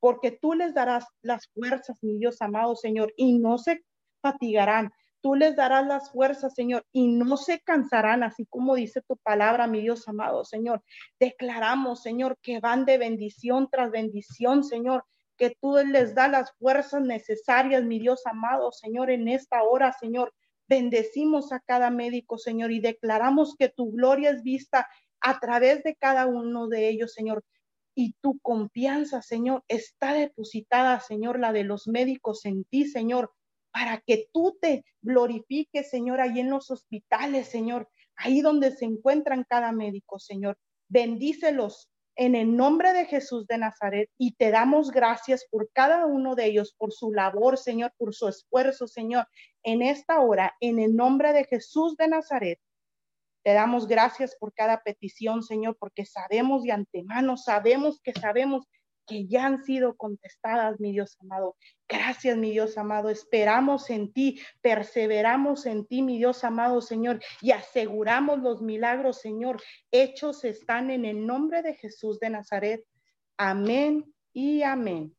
porque 0.00 0.30
tú 0.30 0.54
les 0.54 0.74
darás 0.74 1.06
las 1.22 1.48
fuerzas, 1.48 1.98
mi 2.02 2.18
Dios 2.18 2.40
amado, 2.40 2.76
Señor, 2.76 3.12
y 3.16 3.38
no 3.38 3.58
se 3.58 3.84
fatigarán. 4.20 4.92
tú 5.22 5.34
les 5.34 5.56
darás 5.56 5.84
las 5.86 6.12
fuerzas, 6.12 6.54
Señor, 6.54 6.86
y 6.92 7.08
no 7.08 7.36
se 7.36 7.58
cansarán, 7.60 8.22
así 8.22 8.46
como 8.46 8.76
dice 8.76 9.02
tu 9.02 9.16
palabra, 9.16 9.66
mi 9.66 9.80
Dios 9.80 10.06
amado, 10.06 10.44
Señor. 10.44 10.84
Declaramos, 11.18 12.02
Señor, 12.02 12.38
que 12.42 12.60
van 12.60 12.84
de 12.84 12.96
bendición 12.98 13.68
tras 13.68 13.90
bendición, 13.90 14.62
Señor, 14.62 15.04
que 15.36 15.56
tú 15.60 15.78
les 15.84 16.14
das 16.14 16.30
las 16.30 16.52
fuerzas 16.58 17.02
necesarias, 17.02 17.82
mi 17.82 17.98
Dios 17.98 18.24
amado, 18.26 18.70
Señor, 18.70 19.10
en 19.10 19.26
esta 19.26 19.62
hora, 19.64 19.92
Señor. 19.92 20.32
Bendecimos 20.68 21.52
a 21.52 21.60
cada 21.60 21.90
médico, 21.90 22.38
Señor, 22.38 22.70
y 22.70 22.80
declaramos 22.80 23.56
que 23.56 23.68
tu 23.68 23.90
gloria 23.92 24.30
es 24.30 24.42
vista 24.42 24.86
a 25.20 25.40
través 25.40 25.82
de 25.82 25.96
cada 25.96 26.26
uno 26.26 26.68
de 26.68 26.88
ellos, 26.88 27.12
Señor. 27.12 27.44
Y 27.98 28.14
tu 28.20 28.38
confianza, 28.40 29.22
Señor, 29.22 29.64
está 29.68 30.12
depositada, 30.12 31.00
Señor, 31.00 31.40
la 31.40 31.52
de 31.52 31.64
los 31.64 31.88
médicos 31.88 32.44
en 32.44 32.64
ti, 32.64 32.84
Señor, 32.84 33.32
para 33.72 34.02
que 34.06 34.28
tú 34.32 34.56
te 34.60 34.84
glorifiques, 35.02 35.90
Señor, 35.90 36.20
ahí 36.20 36.40
en 36.40 36.50
los 36.50 36.70
hospitales, 36.70 37.48
Señor, 37.48 37.88
ahí 38.16 38.42
donde 38.42 38.70
se 38.70 38.84
encuentran 38.84 39.44
cada 39.48 39.72
médico, 39.72 40.18
Señor. 40.18 40.58
Bendícelos 40.88 41.90
en 42.16 42.34
el 42.34 42.56
nombre 42.56 42.92
de 42.92 43.06
Jesús 43.06 43.46
de 43.46 43.58
Nazaret 43.58 44.10
y 44.18 44.32
te 44.32 44.50
damos 44.50 44.90
gracias 44.90 45.46
por 45.50 45.70
cada 45.72 46.06
uno 46.06 46.34
de 46.34 46.46
ellos, 46.46 46.74
por 46.76 46.92
su 46.92 47.12
labor, 47.12 47.58
Señor, 47.58 47.92
por 47.98 48.14
su 48.14 48.28
esfuerzo, 48.28 48.86
Señor, 48.86 49.26
en 49.62 49.82
esta 49.82 50.20
hora, 50.20 50.54
en 50.60 50.78
el 50.78 50.96
nombre 50.96 51.32
de 51.32 51.44
Jesús 51.44 51.96
de 51.96 52.08
Nazaret. 52.08 52.58
Te 53.46 53.52
damos 53.52 53.86
gracias 53.86 54.34
por 54.34 54.52
cada 54.52 54.82
petición, 54.82 55.40
Señor, 55.40 55.76
porque 55.78 56.04
sabemos 56.04 56.64
de 56.64 56.72
antemano, 56.72 57.36
sabemos 57.36 58.00
que 58.02 58.12
sabemos 58.12 58.66
que 59.06 59.28
ya 59.28 59.46
han 59.46 59.62
sido 59.62 59.96
contestadas, 59.96 60.80
mi 60.80 60.90
Dios 60.90 61.16
amado. 61.20 61.54
Gracias, 61.88 62.36
mi 62.36 62.50
Dios 62.50 62.76
amado. 62.76 63.08
Esperamos 63.08 63.88
en 63.90 64.12
ti, 64.12 64.40
perseveramos 64.62 65.64
en 65.66 65.86
ti, 65.86 66.02
mi 66.02 66.18
Dios 66.18 66.42
amado 66.42 66.80
Señor, 66.80 67.20
y 67.40 67.52
aseguramos 67.52 68.40
los 68.40 68.62
milagros, 68.62 69.20
Señor. 69.20 69.62
Hechos 69.92 70.42
están 70.42 70.90
en 70.90 71.04
el 71.04 71.24
nombre 71.24 71.62
de 71.62 71.74
Jesús 71.74 72.18
de 72.18 72.30
Nazaret. 72.30 72.84
Amén 73.36 74.12
y 74.32 74.64
amén. 74.64 75.16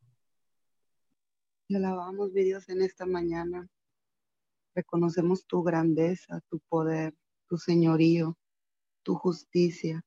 Te 1.69 1.77
alabamos, 1.77 2.33
mi 2.33 2.43
Dios, 2.43 2.67
en 2.67 2.81
esta 2.81 3.05
mañana. 3.05 3.69
Reconocemos 4.75 5.47
tu 5.47 5.63
grandeza, 5.63 6.41
tu 6.49 6.59
poder, 6.67 7.13
tu 7.47 7.57
señorío, 7.57 8.37
tu 9.03 9.15
justicia. 9.15 10.03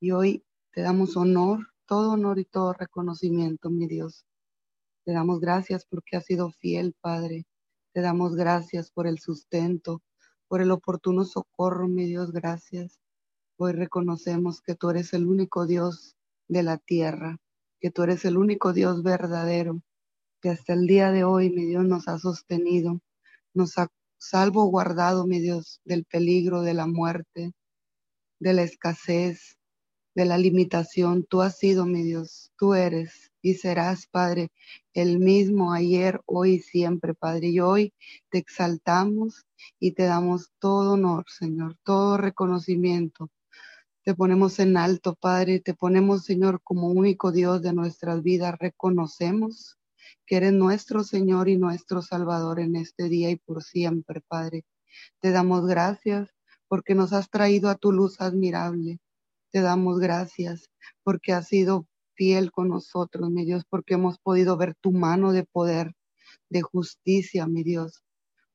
Y 0.00 0.12
hoy 0.12 0.44
te 0.72 0.82
damos 0.82 1.16
honor 1.16 1.74
todo 1.86 2.12
honor 2.12 2.38
y 2.38 2.44
todo 2.44 2.72
reconocimiento, 2.72 3.70
mi 3.70 3.86
Dios. 3.86 4.24
Te 5.04 5.12
damos 5.12 5.40
gracias 5.40 5.84
porque 5.86 6.16
has 6.16 6.24
sido 6.24 6.50
fiel, 6.50 6.94
Padre. 7.00 7.44
Te 7.92 8.00
damos 8.00 8.34
gracias 8.36 8.90
por 8.90 9.06
el 9.06 9.18
sustento, 9.18 10.02
por 10.48 10.60
el 10.60 10.70
oportuno 10.70 11.24
socorro, 11.24 11.88
mi 11.88 12.06
Dios, 12.06 12.32
gracias. 12.32 12.98
Hoy 13.56 13.72
reconocemos 13.72 14.62
que 14.62 14.74
tú 14.74 14.90
eres 14.90 15.12
el 15.12 15.26
único 15.26 15.66
Dios 15.66 16.16
de 16.48 16.62
la 16.62 16.78
tierra, 16.78 17.36
que 17.80 17.90
tú 17.90 18.02
eres 18.02 18.24
el 18.24 18.36
único 18.36 18.72
Dios 18.72 19.02
verdadero, 19.02 19.82
que 20.40 20.50
hasta 20.50 20.72
el 20.72 20.86
día 20.86 21.12
de 21.12 21.24
hoy, 21.24 21.50
mi 21.50 21.66
Dios, 21.66 21.84
nos 21.84 22.08
ha 22.08 22.18
sostenido, 22.18 23.00
nos 23.52 23.78
ha 23.78 23.88
salvo 24.28 24.64
guardado, 24.64 25.26
mi 25.26 25.40
Dios, 25.40 25.80
del 25.84 26.04
peligro, 26.04 26.62
de 26.62 26.74
la 26.74 26.86
muerte, 26.86 27.52
de 28.40 28.52
la 28.52 28.62
escasez, 28.62 29.58
de 30.14 30.24
la 30.24 30.38
limitación. 30.38 31.24
Tú 31.24 31.42
has 31.42 31.58
sido 31.58 31.86
mi 31.86 32.02
Dios, 32.02 32.52
tú 32.56 32.74
eres 32.74 33.32
y 33.42 33.54
serás, 33.54 34.06
Padre, 34.06 34.50
el 34.94 35.18
mismo 35.18 35.72
ayer, 35.72 36.20
hoy 36.26 36.54
y 36.54 36.58
siempre, 36.60 37.14
Padre. 37.14 37.48
Y 37.48 37.60
hoy 37.60 37.92
te 38.30 38.38
exaltamos 38.38 39.44
y 39.78 39.92
te 39.92 40.04
damos 40.04 40.50
todo 40.58 40.94
honor, 40.94 41.26
Señor, 41.28 41.76
todo 41.84 42.16
reconocimiento. 42.16 43.30
Te 44.04 44.14
ponemos 44.14 44.58
en 44.58 44.76
alto, 44.76 45.14
Padre, 45.14 45.60
te 45.60 45.74
ponemos, 45.74 46.24
Señor, 46.24 46.60
como 46.62 46.88
único 46.88 47.32
Dios 47.32 47.62
de 47.62 47.72
nuestras 47.72 48.22
vidas. 48.22 48.56
Reconocemos 48.58 49.78
que 50.26 50.36
eres 50.36 50.52
nuestro 50.52 51.04
Señor 51.04 51.48
y 51.48 51.56
nuestro 51.56 52.02
Salvador 52.02 52.60
en 52.60 52.76
este 52.76 53.08
día 53.08 53.30
y 53.30 53.36
por 53.36 53.62
siempre, 53.62 54.20
Padre. 54.26 54.64
Te 55.20 55.30
damos 55.30 55.66
gracias 55.66 56.30
porque 56.68 56.94
nos 56.94 57.12
has 57.12 57.30
traído 57.30 57.68
a 57.68 57.74
tu 57.76 57.92
luz 57.92 58.20
admirable 58.20 59.00
te 59.54 59.60
damos 59.60 60.00
gracias 60.00 60.68
porque 61.04 61.32
has 61.32 61.46
sido 61.46 61.86
fiel 62.14 62.50
con 62.50 62.70
nosotros, 62.70 63.30
mi 63.30 63.44
Dios, 63.44 63.62
porque 63.70 63.94
hemos 63.94 64.18
podido 64.18 64.56
ver 64.56 64.74
tu 64.74 64.90
mano 64.90 65.30
de 65.30 65.44
poder, 65.44 65.94
de 66.48 66.62
justicia, 66.62 67.46
mi 67.46 67.62
Dios 67.62 68.02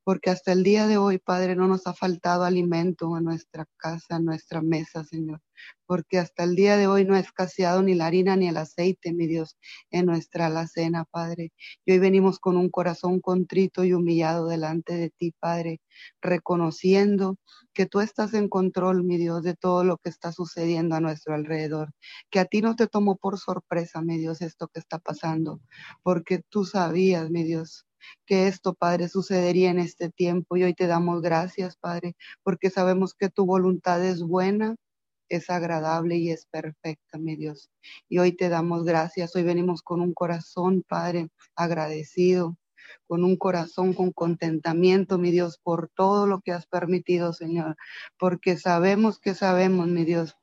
porque 0.09 0.31
hasta 0.31 0.53
el 0.53 0.63
día 0.63 0.87
de 0.87 0.97
hoy, 0.97 1.19
Padre, 1.19 1.55
no 1.55 1.67
nos 1.67 1.85
ha 1.85 1.93
faltado 1.93 2.43
alimento 2.43 3.15
en 3.15 3.25
nuestra 3.25 3.67
casa, 3.77 4.15
en 4.15 4.25
nuestra 4.25 4.59
mesa, 4.59 5.03
Señor, 5.03 5.39
porque 5.85 6.17
hasta 6.17 6.45
el 6.45 6.55
día 6.55 6.77
de 6.77 6.87
hoy 6.87 7.05
no 7.05 7.13
ha 7.13 7.19
escaseado 7.19 7.83
ni 7.83 7.93
la 7.93 8.07
harina 8.07 8.35
ni 8.35 8.47
el 8.47 8.57
aceite, 8.57 9.13
mi 9.13 9.27
Dios, 9.27 9.55
en 9.91 10.07
nuestra 10.07 10.47
alacena, 10.47 11.05
Padre. 11.05 11.51
Y 11.85 11.91
hoy 11.91 11.99
venimos 11.99 12.39
con 12.39 12.57
un 12.57 12.69
corazón 12.71 13.19
contrito 13.19 13.83
y 13.83 13.93
humillado 13.93 14.47
delante 14.47 14.95
de 14.95 15.11
ti, 15.11 15.31
Padre, 15.39 15.79
reconociendo 16.23 17.37
que 17.71 17.85
tú 17.85 17.99
estás 18.01 18.33
en 18.33 18.49
control, 18.49 19.03
mi 19.03 19.17
Dios, 19.17 19.43
de 19.43 19.53
todo 19.53 19.83
lo 19.83 19.97
que 19.97 20.09
está 20.09 20.31
sucediendo 20.31 20.95
a 20.95 21.01
nuestro 21.01 21.35
alrededor, 21.35 21.91
que 22.31 22.39
a 22.39 22.45
ti 22.45 22.63
no 22.63 22.75
te 22.75 22.87
tomó 22.87 23.15
por 23.15 23.37
sorpresa, 23.37 24.01
mi 24.01 24.17
Dios, 24.17 24.41
esto 24.41 24.69
que 24.69 24.79
está 24.79 24.97
pasando, 24.97 25.61
porque 26.01 26.41
tú 26.49 26.65
sabías, 26.65 27.29
mi 27.29 27.43
Dios, 27.43 27.85
que 28.25 28.47
esto, 28.47 28.73
Padre, 28.73 29.09
sucedería 29.09 29.69
en 29.69 29.79
este 29.79 30.09
tiempo. 30.09 30.57
Y 30.57 30.63
hoy 30.63 30.73
te 30.73 30.87
damos 30.87 31.21
gracias, 31.21 31.77
Padre, 31.77 32.15
porque 32.43 32.69
sabemos 32.69 33.13
que 33.13 33.29
tu 33.29 33.45
voluntad 33.45 34.03
es 34.03 34.21
buena, 34.21 34.75
es 35.29 35.49
agradable 35.49 36.17
y 36.17 36.31
es 36.31 36.45
perfecta, 36.47 37.17
mi 37.17 37.35
Dios. 37.35 37.69
Y 38.07 38.19
hoy 38.19 38.31
te 38.33 38.49
damos 38.49 38.83
gracias. 38.83 39.35
Hoy 39.35 39.43
venimos 39.43 39.81
con 39.81 40.01
un 40.01 40.13
corazón, 40.13 40.83
Padre, 40.87 41.29
agradecido, 41.55 42.57
con 43.07 43.23
un 43.23 43.37
corazón 43.37 43.93
con 43.93 44.11
contentamiento, 44.11 45.17
mi 45.17 45.31
Dios, 45.31 45.59
por 45.61 45.89
todo 45.89 46.27
lo 46.27 46.41
que 46.41 46.51
has 46.51 46.65
permitido, 46.65 47.33
Señor, 47.33 47.77
porque 48.17 48.57
sabemos 48.57 49.19
que 49.19 49.35
sabemos, 49.35 49.87
mi 49.87 50.05
Dios, 50.05 50.35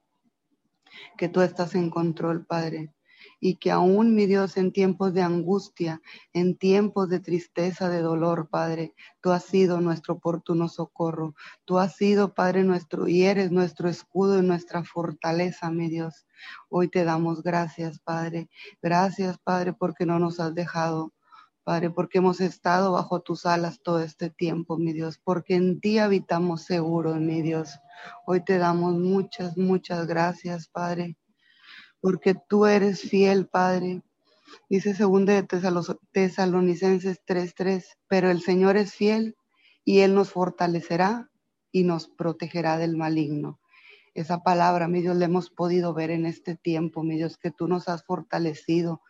que 1.19 1.29
tú 1.29 1.41
estás 1.41 1.75
en 1.75 1.91
control, 1.91 2.47
Padre 2.47 2.96
y 3.41 3.57
que 3.57 3.71
aún, 3.71 4.15
mi 4.15 4.27
Dios, 4.27 4.57
en 4.57 4.73
tiempos 4.73 5.13
de 5.13 5.23
angustia, 5.23 6.01
en 6.33 6.57
tiempos 6.57 7.09
de 7.09 7.21
tristeza, 7.21 7.89
de 7.89 8.01
dolor, 8.01 8.49
Padre, 8.49 8.95
tú 9.21 9.31
has 9.31 9.45
sido 9.45 9.81
nuestro 9.81 10.15
oportuno 10.15 10.69
socorro. 10.69 11.35
Tú 11.65 11.79
has 11.79 11.97
sido, 11.97 12.35
Padre 12.35 12.65
nuestro, 12.65 13.09
y 13.09 13.25
eres 13.25 13.51
nuestro 13.51 13.89
escudo 13.89 14.39
y 14.39 14.47
nuestra 14.47 14.85
fortaleza, 14.85 15.71
mi 15.71 15.89
Dios. 15.89 16.27
Hoy 16.69 16.89
te 16.89 17.05
damos 17.05 17.43
gracias, 17.43 17.99
Padre. 17.99 18.49
Gracias, 18.83 19.39
Padre, 19.39 19.73
porque 19.73 20.07
no 20.07 20.19
nos 20.19 20.41
has 20.41 20.55
dejado. 20.55 21.13
Padre, 21.65 21.91
porque 21.91 22.19
hemos 22.19 22.41
estado 22.41 22.93
bajo 22.93 23.21
tus 23.21 23.45
alas 23.45 23.81
todo 23.83 24.01
este 24.01 24.31
tiempo, 24.31 24.79
mi 24.79 24.93
Dios, 24.93 25.19
porque 25.23 25.57
en 25.57 25.81
ti 25.81 25.99
habitamos 25.99 26.63
seguro, 26.63 27.17
mi 27.17 27.43
Dios. 27.43 27.81
Hoy 28.25 28.45
te 28.45 28.59
damos 28.59 28.95
muchas, 28.95 29.57
muchas 29.57 30.07
gracias, 30.07 30.69
Padre 30.69 31.17
porque 32.01 32.35
tú 32.49 32.67
eres 32.67 33.01
fiel, 33.01 33.47
Padre. 33.47 34.03
Dice 34.69 34.95
segundo 34.95 35.33
de 35.33 35.47
Tesalonicenses 36.13 37.21
3:3, 37.25 37.99
pero 38.09 38.31
el 38.31 38.41
Señor 38.43 38.77
es 38.77 38.95
fiel 38.95 39.37
y 39.85 40.01
Él 40.01 40.15
nos 40.15 40.31
fortalecerá 40.31 41.31
y 41.73 41.85
nos 41.85 42.09
protegerá 42.09 42.79
del 42.79 42.97
maligno 42.97 43.61
esa 44.17 44.43
palabra, 44.43 44.89
mi 44.89 45.03
Dios, 45.03 45.15
la 45.17 45.27
hemos 45.27 45.51
podido 45.51 45.93
ver 45.93 46.11
en 46.11 46.25
este 46.25 46.57
tiempo, 46.57 47.03
mi 47.03 47.17
Dios, 47.17 47.37
que 47.37 47.51
tú 47.51 47.69
nos 47.69 47.87
has 47.89 48.03
fortalecido, 48.03 49.03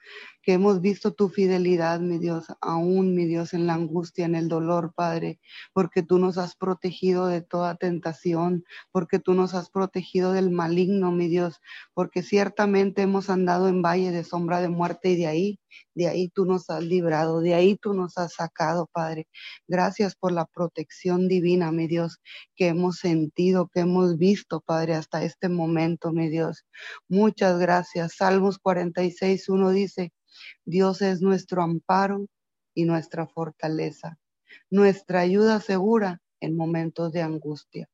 que 0.47 0.53
hemos 0.53 0.81
visto 0.81 1.13
tu 1.13 1.29
fidelidad, 1.29 1.99
mi 1.99 2.19
Dios, 2.19 2.47
aún, 2.61 3.17
mi 3.17 3.25
Dios, 3.27 3.53
en 3.53 3.67
la 3.67 3.75
angustia, 3.75 4.27
en 4.27 4.37
el 4.37 4.49
dolor, 4.49 4.93
Padre, 4.95 5.41
porque 5.73 6.05
tú 6.05 6.21
nos 6.21 6.39
has 6.39 6.55
protegido 6.55 7.27
de 7.27 7.43
toda 7.43 7.75
tentación, 7.75 8.65
porque 8.93 9.19
tú 9.19 9.35
nos 9.35 9.55
has 9.55 9.71
protegido 9.71 10.33
del 10.33 10.53
maligno, 10.53 11.11
mi 11.11 11.27
Dios, 11.27 11.61
porque 11.95 12.23
ciertamente 12.23 13.03
hemos 13.03 13.29
andado 13.29 13.67
en 13.67 13.83
valle 13.83 14.13
de 14.13 14.23
sombra 14.23 14.61
de 14.61 14.69
muerte 14.69 15.11
y 15.11 15.17
de 15.17 15.27
ahí 15.27 15.61
de 15.95 16.09
ahí 16.09 16.29
tú 16.29 16.45
nos 16.45 16.69
has 16.71 16.83
librado, 16.83 17.41
de 17.41 17.55
ahí 17.55 17.77
tú 17.77 17.95
nos 17.95 18.17
has 18.19 18.35
sacado, 18.35 18.89
Padre. 18.93 19.27
Gracias 19.67 20.15
por 20.15 20.33
la 20.33 20.47
protección 20.47 21.29
divina, 21.29 21.73
mi 21.73 21.87
Dios, 21.87 22.21
que 22.55 22.69
hemos 22.69 22.99
sentido, 22.99 23.69
que 23.69 23.81
hemos 23.81 24.19
visto, 24.19 24.61
Padre, 24.61 24.95
hasta 24.95 25.23
este 25.23 25.49
momento, 25.49 26.13
mi 26.13 26.29
Dios. 26.29 26.65
Muchas 27.09 27.59
gracias. 27.59 28.17
Salmos 28.17 28.59
46, 28.59 29.49
1 29.49 29.71
dice, 29.71 30.13
Dios 30.65 31.03
es 31.03 31.23
nuestro 31.23 31.63
amparo 31.63 32.27
y 32.75 32.85
nuestra 32.85 33.27
fortaleza, 33.27 34.19
nuestra 34.71 35.21
ayuda 35.21 35.61
segura 35.61 36.21
en 36.41 36.57
momentos 36.57 37.13
de 37.13 37.23
angustia. 37.23 37.89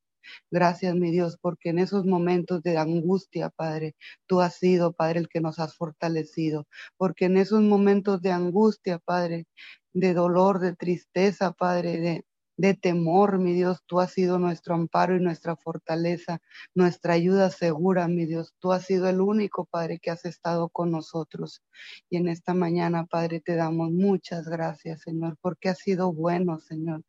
Gracias, 0.50 0.94
mi 0.94 1.10
Dios, 1.10 1.36
porque 1.40 1.70
en 1.70 1.78
esos 1.78 2.04
momentos 2.04 2.62
de 2.62 2.78
angustia, 2.78 3.50
Padre, 3.50 3.96
tú 4.26 4.40
has 4.40 4.54
sido, 4.54 4.92
Padre, 4.92 5.20
el 5.20 5.28
que 5.28 5.40
nos 5.40 5.58
has 5.58 5.74
fortalecido. 5.74 6.66
Porque 6.96 7.26
en 7.26 7.36
esos 7.36 7.60
momentos 7.62 8.22
de 8.22 8.30
angustia, 8.30 8.98
Padre, 8.98 9.46
de 9.92 10.14
dolor, 10.14 10.60
de 10.60 10.76
tristeza, 10.76 11.52
Padre, 11.52 11.98
de, 12.00 12.24
de 12.62 12.74
temor, 12.74 13.40
mi 13.40 13.54
Dios. 13.54 13.80
Tú 13.86 13.98
has 13.98 14.12
sido 14.12 14.38
nuestro 14.38 14.76
amparo 14.76 15.16
y 15.16 15.20
nuestra 15.20 15.56
fortaleza, 15.56 16.40
nuestra 16.76 17.14
ayuda 17.14 17.50
segura, 17.50 18.06
mi 18.06 18.24
Dios. 18.24 18.54
Tú 18.60 18.70
has 18.70 18.86
sido 18.86 19.08
el 19.08 19.20
único, 19.20 19.64
Padre, 19.64 19.98
que 19.98 20.12
has 20.12 20.24
estado 20.24 20.68
con 20.68 20.92
nosotros. 20.92 21.60
Y 22.08 22.18
en 22.18 22.28
esta 22.28 22.54
mañana, 22.54 23.04
Padre, 23.06 23.40
te 23.40 23.56
damos 23.56 23.90
muchas 23.90 24.46
gracias, 24.48 25.00
Señor, 25.02 25.36
porque 25.40 25.70
has 25.70 25.78
sido 25.78 26.12
bueno, 26.12 26.60
Señor, 26.60 27.02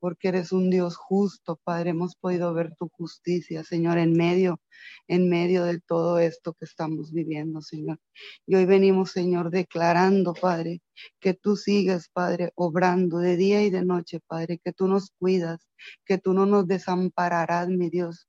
porque 0.00 0.26
eres 0.26 0.50
un 0.50 0.70
Dios 0.70 0.96
justo, 0.96 1.60
Padre. 1.62 1.90
Hemos 1.90 2.16
podido 2.16 2.52
ver 2.52 2.74
tu 2.76 2.88
justicia, 2.88 3.62
Señor, 3.62 3.98
en 3.98 4.12
medio, 4.12 4.60
en 5.06 5.28
medio 5.28 5.62
de 5.62 5.78
todo 5.80 6.18
esto 6.18 6.52
que 6.54 6.64
estamos 6.64 7.12
viviendo, 7.12 7.62
Señor. 7.62 8.00
Y 8.44 8.56
hoy 8.56 8.66
venimos, 8.66 9.12
Señor, 9.12 9.50
declarando, 9.50 10.34
Padre, 10.34 10.80
que 11.20 11.34
tú 11.34 11.56
sigues, 11.56 12.08
Padre, 12.08 12.52
obrando 12.54 13.18
de 13.18 13.36
día 13.36 13.62
y 13.62 13.70
de 13.70 13.84
noche, 13.84 14.20
Padre, 14.26 14.58
que 14.62 14.72
tú 14.72 14.88
nos 14.88 15.10
cuidas, 15.18 15.66
que 16.04 16.18
tú 16.18 16.32
no 16.32 16.46
nos 16.46 16.66
desampararás, 16.66 17.68
mi 17.68 17.90
Dios. 17.90 18.28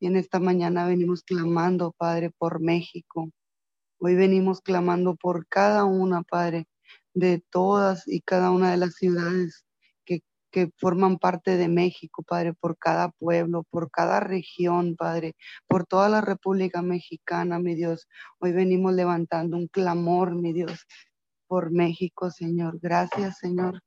Y 0.00 0.06
en 0.06 0.16
esta 0.16 0.40
mañana 0.40 0.86
venimos 0.86 1.22
clamando, 1.22 1.92
Padre, 1.96 2.30
por 2.36 2.60
México. 2.60 3.30
Hoy 3.98 4.14
venimos 4.14 4.60
clamando 4.60 5.16
por 5.16 5.46
cada 5.48 5.84
una, 5.84 6.22
Padre, 6.22 6.66
de 7.14 7.42
todas 7.50 8.06
y 8.06 8.20
cada 8.20 8.50
una 8.50 8.70
de 8.72 8.76
las 8.76 8.94
ciudades 8.96 9.64
que, 10.04 10.20
que 10.50 10.70
forman 10.76 11.18
parte 11.18 11.56
de 11.56 11.68
México, 11.68 12.22
Padre, 12.22 12.54
por 12.54 12.76
cada 12.76 13.10
pueblo, 13.10 13.64
por 13.70 13.90
cada 13.90 14.20
región, 14.20 14.96
Padre, 14.96 15.36
por 15.66 15.86
toda 15.86 16.08
la 16.08 16.20
República 16.20 16.82
Mexicana, 16.82 17.58
mi 17.58 17.74
Dios. 17.74 18.08
Hoy 18.40 18.52
venimos 18.52 18.92
levantando 18.94 19.56
un 19.56 19.68
clamor, 19.68 20.34
mi 20.34 20.52
Dios, 20.52 20.86
por 21.46 21.70
México, 21.70 22.30
Señor. 22.30 22.78
Gracias, 22.80 23.38
Señor, 23.38 23.82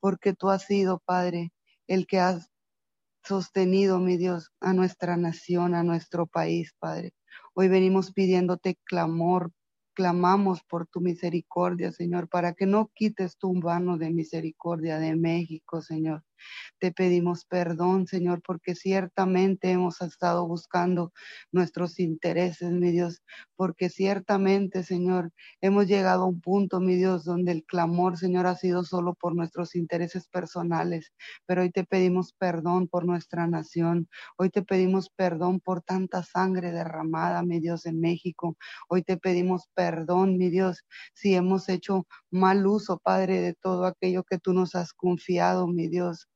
porque 0.00 0.34
tú 0.34 0.50
has 0.50 0.64
sido, 0.64 1.00
Padre, 1.04 1.52
el 1.86 2.06
que 2.06 2.20
has 2.20 2.50
sostenido, 3.24 3.98
mi 3.98 4.16
Dios, 4.16 4.50
a 4.60 4.72
nuestra 4.72 5.16
nación, 5.16 5.74
a 5.74 5.82
nuestro 5.82 6.26
país, 6.26 6.74
Padre. 6.78 7.12
Hoy 7.54 7.68
venimos 7.68 8.12
pidiéndote 8.12 8.78
clamor, 8.84 9.52
clamamos 9.94 10.62
por 10.62 10.86
tu 10.86 11.00
misericordia, 11.00 11.92
Señor, 11.92 12.28
para 12.28 12.54
que 12.54 12.66
no 12.66 12.90
quites 12.94 13.36
tu 13.36 13.52
mano 13.54 13.98
de 13.98 14.10
misericordia 14.10 14.98
de 14.98 15.16
México, 15.16 15.82
Señor. 15.82 16.24
Te 16.78 16.92
pedimos 16.92 17.44
perdón, 17.44 18.06
Señor, 18.06 18.42
porque 18.44 18.74
ciertamente 18.74 19.70
hemos 19.70 20.00
estado 20.00 20.46
buscando 20.46 21.12
nuestros 21.52 21.98
intereses, 22.00 22.70
mi 22.72 22.90
Dios, 22.92 23.22
porque 23.56 23.88
ciertamente, 23.90 24.82
Señor, 24.84 25.32
hemos 25.60 25.86
llegado 25.86 26.22
a 26.24 26.26
un 26.26 26.40
punto, 26.40 26.80
mi 26.80 26.96
Dios, 26.96 27.24
donde 27.24 27.52
el 27.52 27.64
clamor, 27.64 28.16
Señor, 28.18 28.46
ha 28.46 28.54
sido 28.56 28.84
solo 28.84 29.14
por 29.14 29.34
nuestros 29.34 29.74
intereses 29.74 30.28
personales, 30.28 31.12
pero 31.46 31.62
hoy 31.62 31.70
te 31.70 31.84
pedimos 31.84 32.32
perdón 32.38 32.88
por 32.88 33.04
nuestra 33.06 33.46
nación, 33.46 34.08
hoy 34.36 34.50
te 34.50 34.62
pedimos 34.62 35.10
perdón 35.10 35.60
por 35.60 35.82
tanta 35.82 36.22
sangre 36.22 36.72
derramada, 36.72 37.42
mi 37.42 37.60
Dios, 37.60 37.86
en 37.86 38.00
México, 38.00 38.56
hoy 38.88 39.02
te 39.02 39.16
pedimos 39.16 39.68
perdón, 39.74 40.38
mi 40.38 40.50
Dios, 40.50 40.84
si 41.14 41.34
hemos 41.34 41.68
hecho 41.68 42.06
mal 42.30 42.66
uso, 42.66 42.98
Padre, 42.98 43.40
de 43.40 43.54
todo 43.54 43.84
aquello 43.86 44.24
que 44.24 44.38
tú 44.38 44.52
nos 44.52 44.74
has 44.74 44.92
confiado, 44.92 45.66
mi 45.66 45.88
Dios. 45.88 46.27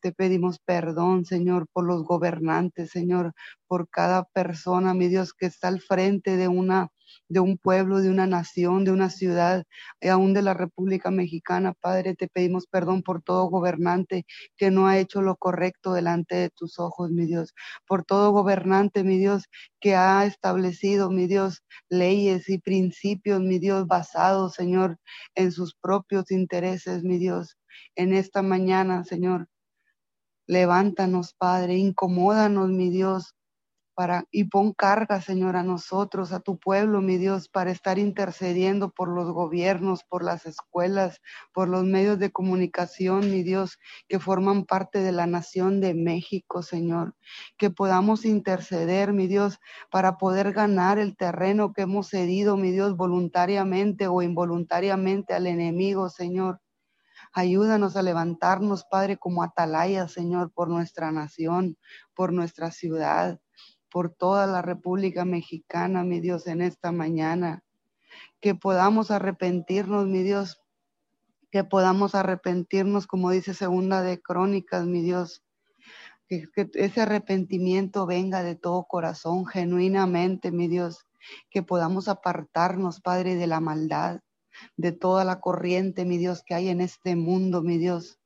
Te 0.00 0.12
pedimos 0.12 0.58
perdón, 0.58 1.24
Señor, 1.24 1.66
por 1.72 1.84
los 1.86 2.04
gobernantes, 2.04 2.90
Señor, 2.90 3.32
por 3.66 3.88
cada 3.88 4.24
persona, 4.24 4.94
mi 4.94 5.08
Dios, 5.08 5.32
que 5.34 5.46
está 5.46 5.68
al 5.68 5.80
frente 5.80 6.36
de 6.36 6.48
una 6.48 6.90
de 7.28 7.40
un 7.40 7.58
pueblo, 7.58 8.00
de 8.00 8.10
una 8.10 8.26
nación, 8.26 8.84
de 8.84 8.92
una 8.92 9.10
ciudad, 9.10 9.64
y 10.00 10.08
aún 10.08 10.34
de 10.34 10.42
la 10.42 10.54
República 10.54 11.10
Mexicana. 11.10 11.74
Padre, 11.80 12.14
te 12.14 12.28
pedimos 12.28 12.66
perdón 12.66 13.02
por 13.02 13.22
todo 13.22 13.46
gobernante 13.48 14.26
que 14.56 14.70
no 14.70 14.86
ha 14.86 14.98
hecho 14.98 15.22
lo 15.22 15.36
correcto 15.36 15.92
delante 15.92 16.36
de 16.36 16.50
tus 16.50 16.78
ojos, 16.78 17.10
mi 17.10 17.26
Dios. 17.26 17.54
Por 17.86 18.04
todo 18.04 18.30
gobernante, 18.32 19.04
mi 19.04 19.18
Dios, 19.18 19.44
que 19.80 19.94
ha 19.94 20.24
establecido, 20.26 21.10
mi 21.10 21.26
Dios, 21.26 21.62
leyes 21.88 22.48
y 22.48 22.58
principios, 22.58 23.40
mi 23.40 23.58
Dios, 23.58 23.86
basados, 23.86 24.54
Señor, 24.54 24.98
en 25.34 25.52
sus 25.52 25.74
propios 25.74 26.30
intereses, 26.30 27.02
mi 27.02 27.18
Dios. 27.18 27.56
En 27.94 28.14
esta 28.14 28.42
mañana, 28.42 29.04
Señor, 29.04 29.48
Levántanos, 30.46 31.34
Padre, 31.34 31.76
incomódanos, 31.76 32.70
mi 32.70 32.90
Dios, 32.90 33.34
para, 33.94 34.26
y 34.30 34.44
pon 34.44 34.74
carga, 34.74 35.22
Señor, 35.22 35.56
a 35.56 35.62
nosotros, 35.62 36.32
a 36.32 36.40
tu 36.40 36.58
pueblo, 36.58 37.00
mi 37.00 37.16
Dios, 37.16 37.48
para 37.48 37.70
estar 37.70 37.98
intercediendo 37.98 38.90
por 38.90 39.08
los 39.08 39.30
gobiernos, 39.32 40.04
por 40.04 40.22
las 40.22 40.44
escuelas, 40.46 41.20
por 41.54 41.68
los 41.68 41.84
medios 41.84 42.18
de 42.18 42.30
comunicación, 42.30 43.30
mi 43.30 43.42
Dios, 43.42 43.78
que 44.08 44.20
forman 44.20 44.66
parte 44.66 44.98
de 45.00 45.12
la 45.12 45.26
nación 45.26 45.80
de 45.80 45.94
México, 45.94 46.62
Señor. 46.62 47.14
Que 47.56 47.70
podamos 47.70 48.26
interceder, 48.26 49.14
mi 49.14 49.28
Dios, 49.28 49.58
para 49.90 50.18
poder 50.18 50.52
ganar 50.52 50.98
el 50.98 51.16
terreno 51.16 51.72
que 51.72 51.82
hemos 51.82 52.10
cedido, 52.10 52.56
mi 52.58 52.72
Dios, 52.72 52.96
voluntariamente 52.96 54.08
o 54.08 54.22
involuntariamente 54.22 55.32
al 55.34 55.46
enemigo, 55.46 56.10
Señor. 56.10 56.60
Ayúdanos 57.38 57.96
a 57.96 58.02
levantarnos, 58.02 58.86
Padre, 58.86 59.18
como 59.18 59.42
atalaya, 59.42 60.08
Señor, 60.08 60.52
por 60.54 60.70
nuestra 60.70 61.12
nación, 61.12 61.76
por 62.14 62.32
nuestra 62.32 62.70
ciudad, 62.70 63.38
por 63.90 64.08
toda 64.08 64.46
la 64.46 64.62
República 64.62 65.26
Mexicana, 65.26 66.02
mi 66.02 66.20
Dios, 66.20 66.46
en 66.46 66.62
esta 66.62 66.92
mañana. 66.92 67.62
Que 68.40 68.54
podamos 68.54 69.10
arrepentirnos, 69.10 70.06
mi 70.06 70.22
Dios, 70.22 70.62
que 71.50 71.62
podamos 71.62 72.14
arrepentirnos, 72.14 73.06
como 73.06 73.30
dice 73.30 73.52
segunda 73.52 74.00
de 74.00 74.18
Crónicas, 74.18 74.86
mi 74.86 75.02
Dios, 75.02 75.44
que, 76.28 76.46
que, 76.54 76.70
ese 76.72 77.02
arrepentimiento 77.02 78.06
venga 78.06 78.42
de 78.42 78.54
todo 78.54 78.86
corazón, 78.88 79.44
genuinamente, 79.44 80.52
mi 80.52 80.68
Dios, 80.68 81.04
que 81.50 81.62
podamos 81.62 82.08
apartarnos, 82.08 83.02
Padre, 83.02 83.34
de 83.34 83.46
la 83.46 83.60
maldad, 83.60 84.20
de 84.76 84.92
toda 84.92 85.24
la 85.24 85.40
corriente, 85.40 86.04
mi 86.04 86.18
Dios, 86.18 86.42
que 86.44 86.54
hay 86.54 86.68
en 86.68 86.80
este 86.80 87.16
mundo, 87.16 87.62
mi 87.62 87.78
Dios. 87.78 88.18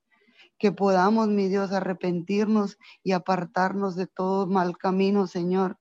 Que 0.58 0.72
podamos, 0.72 1.28
mi 1.28 1.48
Dios, 1.48 1.72
arrepentirnos 1.72 2.78
y 3.02 3.12
apartarnos 3.12 3.96
de 3.96 4.06
todo 4.06 4.46
mal 4.46 4.76
camino, 4.76 5.26
Señor. 5.26 5.78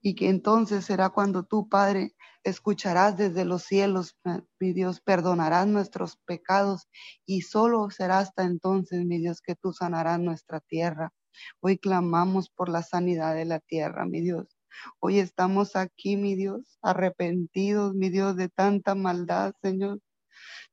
Y 0.00 0.14
que 0.14 0.28
entonces 0.28 0.84
será 0.84 1.10
cuando 1.10 1.44
tú, 1.44 1.68
Padre, 1.68 2.14
escucharás 2.44 3.16
desde 3.16 3.44
los 3.44 3.62
cielos, 3.62 4.16
mi 4.58 4.72
Dios, 4.72 5.00
perdonarás 5.00 5.66
nuestros 5.66 6.16
pecados 6.24 6.88
y 7.24 7.42
solo 7.42 7.90
será 7.90 8.18
hasta 8.18 8.44
entonces, 8.44 9.04
mi 9.04 9.18
Dios, 9.18 9.40
que 9.40 9.54
tú 9.54 9.72
sanarás 9.72 10.20
nuestra 10.20 10.60
tierra. 10.60 11.12
Hoy 11.60 11.78
clamamos 11.78 12.50
por 12.50 12.68
la 12.68 12.82
sanidad 12.82 13.34
de 13.34 13.44
la 13.44 13.60
tierra, 13.60 14.04
mi 14.04 14.20
Dios. 14.20 14.51
Hoy 15.00 15.18
estamos 15.18 15.76
aquí, 15.76 16.16
mi 16.16 16.34
Dios, 16.36 16.78
arrepentidos, 16.82 17.94
mi 17.94 18.10
Dios, 18.10 18.36
de 18.36 18.48
tanta 18.48 18.94
maldad, 18.94 19.54
Señor. 19.62 20.00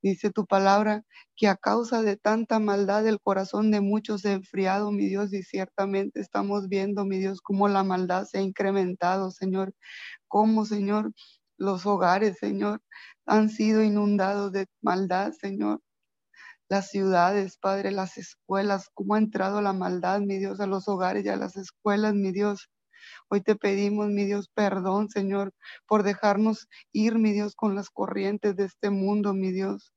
Dice 0.02 0.30
tu 0.30 0.46
palabra 0.46 1.04
que 1.36 1.48
a 1.48 1.56
causa 1.56 2.02
de 2.02 2.16
tanta 2.16 2.58
maldad 2.58 3.06
el 3.06 3.20
corazón 3.20 3.70
de 3.70 3.80
muchos 3.80 4.22
se 4.22 4.30
ha 4.30 4.32
enfriado, 4.32 4.92
mi 4.92 5.06
Dios, 5.06 5.32
y 5.32 5.42
ciertamente 5.42 6.20
estamos 6.20 6.68
viendo, 6.68 7.04
mi 7.04 7.18
Dios, 7.18 7.40
cómo 7.42 7.68
la 7.68 7.84
maldad 7.84 8.24
se 8.24 8.38
ha 8.38 8.42
incrementado, 8.42 9.30
Señor. 9.30 9.74
Cómo, 10.28 10.64
Señor, 10.66 11.12
los 11.58 11.86
hogares, 11.86 12.38
Señor, 12.38 12.82
han 13.26 13.50
sido 13.50 13.82
inundados 13.82 14.52
de 14.52 14.66
maldad, 14.82 15.32
Señor. 15.32 15.82
Las 16.68 16.90
ciudades, 16.90 17.58
Padre, 17.58 17.90
las 17.90 18.16
escuelas, 18.18 18.90
cómo 18.94 19.14
ha 19.14 19.18
entrado 19.18 19.60
la 19.62 19.72
maldad, 19.72 20.20
mi 20.20 20.38
Dios, 20.38 20.60
a 20.60 20.66
los 20.66 20.88
hogares 20.88 21.24
y 21.24 21.28
a 21.28 21.36
las 21.36 21.56
escuelas, 21.56 22.14
mi 22.14 22.32
Dios. 22.32 22.70
Hoy 23.32 23.42
te 23.42 23.54
pedimos, 23.54 24.08
mi 24.08 24.24
Dios, 24.24 24.48
perdón, 24.52 25.08
Señor, 25.08 25.52
por 25.86 26.02
dejarnos 26.02 26.66
ir, 26.92 27.16
mi 27.16 27.32
Dios, 27.32 27.54
con 27.54 27.76
las 27.76 27.88
corrientes 27.88 28.56
de 28.56 28.64
este 28.64 28.90
mundo, 28.90 29.34
mi 29.34 29.52
Dios. 29.52 29.92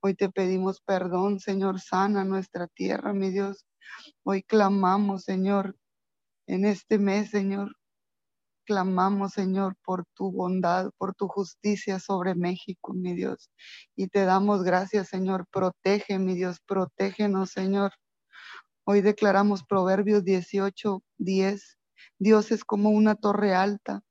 Hoy 0.00 0.14
te 0.14 0.30
pedimos 0.30 0.80
perdón, 0.82 1.40
Señor, 1.40 1.80
sana 1.80 2.22
nuestra 2.22 2.68
tierra, 2.68 3.12
mi 3.12 3.30
Dios. 3.30 3.66
Hoy 4.22 4.44
clamamos, 4.44 5.24
Señor, 5.24 5.74
en 6.46 6.64
este 6.64 6.98
mes, 6.98 7.30
Señor. 7.30 7.74
Clamamos, 8.64 9.32
Señor, 9.32 9.74
por 9.84 10.04
tu 10.14 10.30
bondad, 10.30 10.90
por 10.96 11.12
tu 11.12 11.26
justicia 11.26 11.98
sobre 11.98 12.36
México, 12.36 12.94
mi 12.94 13.14
Dios. 13.14 13.50
Y 13.96 14.06
te 14.06 14.24
damos 14.24 14.62
gracias, 14.62 15.08
Señor. 15.08 15.46
Protege, 15.50 16.20
mi 16.20 16.36
Dios, 16.36 16.60
protégenos, 16.64 17.50
Señor. 17.50 17.90
Hoy 18.84 19.00
declaramos 19.00 19.64
Proverbios 19.64 20.22
18, 20.22 21.02
10. 21.18 21.75
Dios 22.18 22.52
es 22.52 22.64
como 22.64 22.90
una 22.90 23.14
torre 23.14 23.54
alta. 23.54 24.02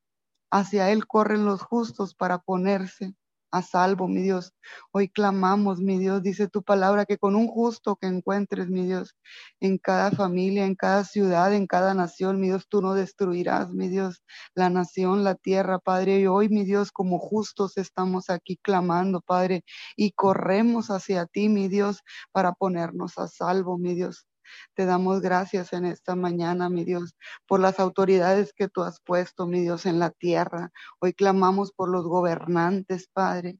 Hacia 0.51 0.91
Él 0.91 1.07
corren 1.07 1.45
los 1.45 1.61
justos 1.61 2.15
para 2.15 2.39
ponerse 2.39 3.15
a 3.55 3.61
salvo, 3.61 4.07
mi 4.07 4.21
Dios. 4.21 4.53
Hoy 4.91 5.07
clamamos, 5.09 5.79
mi 5.79 5.97
Dios, 5.97 6.21
dice 6.21 6.47
tu 6.49 6.61
palabra, 6.63 7.05
que 7.05 7.17
con 7.17 7.35
un 7.35 7.47
justo 7.47 7.95
que 7.95 8.07
encuentres, 8.07 8.69
mi 8.69 8.85
Dios, 8.85 9.15
en 9.61 9.77
cada 9.77 10.11
familia, 10.11 10.65
en 10.65 10.75
cada 10.75 11.05
ciudad, 11.05 11.53
en 11.53 11.65
cada 11.67 11.93
nación, 11.93 12.39
mi 12.41 12.47
Dios, 12.47 12.67
tú 12.67 12.81
no 12.81 12.93
destruirás, 12.95 13.71
mi 13.71 13.87
Dios, 13.87 14.23
la 14.55 14.69
nación, 14.69 15.23
la 15.23 15.35
tierra, 15.35 15.79
Padre. 15.79 16.19
Y 16.19 16.27
hoy, 16.27 16.49
mi 16.49 16.65
Dios, 16.65 16.91
como 16.91 17.17
justos 17.19 17.77
estamos 17.77 18.29
aquí 18.29 18.57
clamando, 18.61 19.21
Padre, 19.21 19.63
y 19.95 20.11
corremos 20.11 20.89
hacia 20.91 21.25
ti, 21.25 21.47
mi 21.49 21.69
Dios, 21.69 22.01
para 22.31 22.53
ponernos 22.53 23.17
a 23.17 23.27
salvo, 23.27 23.77
mi 23.77 23.95
Dios. 23.95 24.27
Te 24.73 24.85
damos 24.85 25.21
gracias 25.21 25.73
en 25.73 25.85
esta 25.85 26.15
mañana, 26.15 26.69
mi 26.69 26.83
Dios, 26.83 27.15
por 27.47 27.59
las 27.59 27.79
autoridades 27.79 28.53
que 28.53 28.67
tú 28.67 28.83
has 28.83 28.99
puesto, 29.01 29.47
mi 29.47 29.61
Dios, 29.61 29.85
en 29.85 29.99
la 29.99 30.11
tierra. 30.11 30.71
Hoy 30.99 31.13
clamamos 31.13 31.71
por 31.71 31.89
los 31.89 32.05
gobernantes, 32.05 33.07
Padre. 33.11 33.59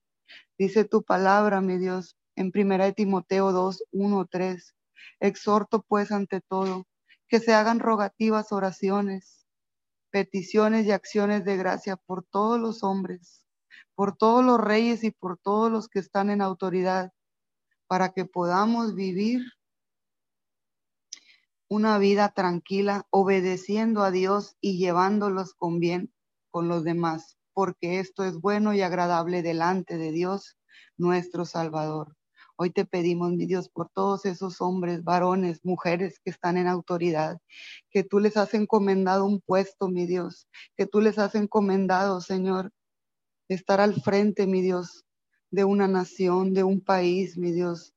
Dice 0.58 0.86
tu 0.86 1.04
palabra, 1.04 1.62
mi 1.62 1.78
Dios, 1.78 2.18
en 2.36 2.52
1 2.54 2.94
Timoteo 2.94 3.52
2, 3.52 3.84
1, 3.92 4.28
3. 4.30 4.76
Exhorto 5.20 5.84
pues 5.88 6.12
ante 6.12 6.42
todo 6.42 6.86
que 7.28 7.40
se 7.40 7.54
hagan 7.54 7.80
rogativas 7.80 8.52
oraciones, 8.52 9.46
peticiones 10.12 10.86
y 10.86 10.92
acciones 10.92 11.44
de 11.46 11.58
gracia 11.58 11.98
por 11.98 12.24
todos 12.24 12.60
los 12.60 12.84
hombres, 12.84 13.46
por 13.96 14.16
todos 14.16 14.44
los 14.44 14.60
reyes 14.60 15.04
y 15.04 15.12
por 15.12 15.38
todos 15.38 15.72
los 15.72 15.88
que 15.88 16.00
están 16.00 16.30
en 16.30 16.42
autoridad, 16.42 17.12
para 17.88 18.10
que 18.14 18.26
podamos 18.26 18.96
vivir 18.96 19.42
una 21.76 21.98
vida 21.98 22.30
tranquila, 22.30 23.06
obedeciendo 23.10 24.04
a 24.04 24.10
Dios 24.10 24.56
y 24.62 24.78
llevándolos 24.78 25.54
con 25.54 25.82
bien 25.82 26.14
con 26.50 26.70
los 26.70 26.86
demás, 26.86 27.38
porque 27.54 28.00
esto 28.00 28.24
es 28.24 28.40
bueno 28.40 28.74
y 28.74 28.82
agradable 28.82 29.42
delante 29.42 29.98
de 29.98 30.14
Dios, 30.14 30.58
nuestro 30.96 31.44
Salvador. 31.44 32.16
Hoy 32.56 32.70
te 32.70 32.86
pedimos, 32.86 33.34
mi 33.34 33.46
Dios, 33.46 33.68
por 33.68 33.90
todos 33.90 34.26
esos 34.26 34.62
hombres, 34.62 35.04
varones, 35.04 35.66
mujeres 35.66 36.22
que 36.24 36.30
están 36.30 36.56
en 36.56 36.68
autoridad, 36.68 37.40
que 37.90 38.06
tú 38.06 38.20
les 38.20 38.38
has 38.38 38.54
encomendado 38.54 39.26
un 39.26 39.42
puesto, 39.42 39.90
mi 39.90 40.06
Dios, 40.06 40.48
que 40.78 40.86
tú 40.86 41.02
les 41.02 41.20
has 41.20 41.36
encomendado, 41.36 42.22
Señor, 42.22 42.72
estar 43.50 43.82
al 43.82 43.96
frente, 44.02 44.48
mi 44.48 44.62
Dios, 44.62 45.04
de 45.52 45.66
una 45.66 45.90
nación, 45.90 46.54
de 46.54 46.64
un 46.64 46.80
país, 46.80 47.38
mi 47.38 47.52
Dios, 47.52 47.94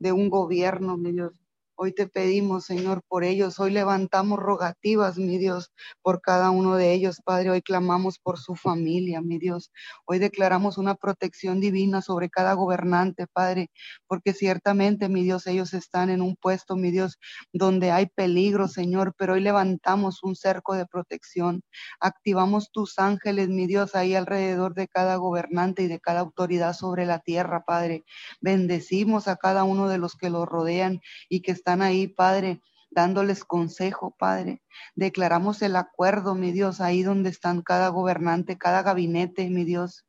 de 0.00 0.10
un 0.10 0.30
gobierno, 0.30 0.96
mi 0.96 1.12
Dios. 1.12 1.39
Hoy 1.82 1.94
te 1.94 2.06
pedimos, 2.06 2.66
Señor, 2.66 3.00
por 3.08 3.24
ellos. 3.24 3.58
Hoy 3.58 3.70
levantamos 3.70 4.38
rogativas, 4.38 5.16
mi 5.16 5.38
Dios, 5.38 5.72
por 6.02 6.20
cada 6.20 6.50
uno 6.50 6.76
de 6.76 6.92
ellos, 6.92 7.22
Padre. 7.24 7.48
Hoy 7.48 7.62
clamamos 7.62 8.18
por 8.18 8.38
su 8.38 8.54
familia, 8.54 9.22
mi 9.22 9.38
Dios. 9.38 9.72
Hoy 10.04 10.18
declaramos 10.18 10.76
una 10.76 10.94
protección 10.94 11.58
divina 11.58 12.02
sobre 12.02 12.28
cada 12.28 12.52
gobernante, 12.52 13.26
Padre, 13.32 13.70
porque 14.06 14.34
ciertamente, 14.34 15.08
mi 15.08 15.22
Dios, 15.24 15.46
ellos 15.46 15.72
están 15.72 16.10
en 16.10 16.20
un 16.20 16.36
puesto, 16.36 16.76
mi 16.76 16.90
Dios, 16.90 17.16
donde 17.50 17.92
hay 17.92 18.08
peligro, 18.14 18.68
Señor, 18.68 19.14
pero 19.16 19.32
hoy 19.32 19.40
levantamos 19.40 20.22
un 20.22 20.36
cerco 20.36 20.74
de 20.74 20.84
protección. 20.84 21.62
Activamos 21.98 22.70
tus 22.72 22.98
ángeles, 22.98 23.48
mi 23.48 23.66
Dios, 23.66 23.94
ahí 23.94 24.14
alrededor 24.14 24.74
de 24.74 24.86
cada 24.86 25.16
gobernante 25.16 25.84
y 25.84 25.88
de 25.88 25.98
cada 25.98 26.20
autoridad 26.20 26.74
sobre 26.74 27.06
la 27.06 27.20
tierra, 27.20 27.64
Padre. 27.64 28.04
Bendecimos 28.42 29.28
a 29.28 29.36
cada 29.36 29.64
uno 29.64 29.88
de 29.88 29.96
los 29.96 30.14
que 30.14 30.28
los 30.28 30.46
rodean 30.46 31.00
y 31.30 31.40
que 31.40 31.52
están 31.52 31.69
están 31.70 31.82
ahí, 31.82 32.08
Padre, 32.08 32.60
dándoles 32.90 33.44
consejo, 33.44 34.16
Padre. 34.18 34.60
Declaramos 34.96 35.62
el 35.62 35.76
acuerdo, 35.76 36.34
mi 36.34 36.50
Dios, 36.50 36.80
ahí 36.80 37.04
donde 37.04 37.30
están 37.30 37.62
cada 37.62 37.90
gobernante, 37.90 38.58
cada 38.58 38.82
gabinete, 38.82 39.48
mi 39.50 39.62
Dios, 39.62 40.04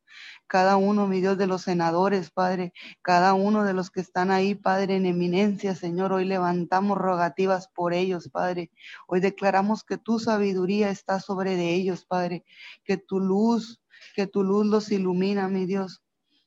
cada 0.48 0.76
uno, 0.76 1.06
mi 1.06 1.20
Dios, 1.20 1.38
de 1.38 1.46
los 1.46 1.62
senadores, 1.62 2.32
Padre, 2.32 2.72
cada 3.00 3.34
uno 3.34 3.62
de 3.62 3.74
los 3.74 3.92
que 3.92 4.00
están 4.00 4.32
ahí, 4.32 4.56
Padre, 4.56 4.96
en 4.96 5.06
eminencia, 5.06 5.76
Señor. 5.76 6.12
Hoy 6.12 6.24
levantamos 6.24 6.98
rogativas 6.98 7.68
por 7.68 7.94
ellos, 7.94 8.28
Padre. 8.28 8.72
Hoy 9.06 9.20
declaramos 9.20 9.84
que 9.84 9.98
tu 9.98 10.18
sabiduría 10.18 10.90
está 10.90 11.20
sobre 11.20 11.54
de 11.54 11.74
ellos, 11.74 12.04
Padre, 12.04 12.44
que 12.82 12.96
tu 12.96 13.20
luz, 13.20 13.80
que 14.16 14.26
tu 14.26 14.42
luz 14.42 14.66
los 14.66 14.90
ilumina, 14.90 15.46
mi 15.46 15.64
Dios. 15.66 16.02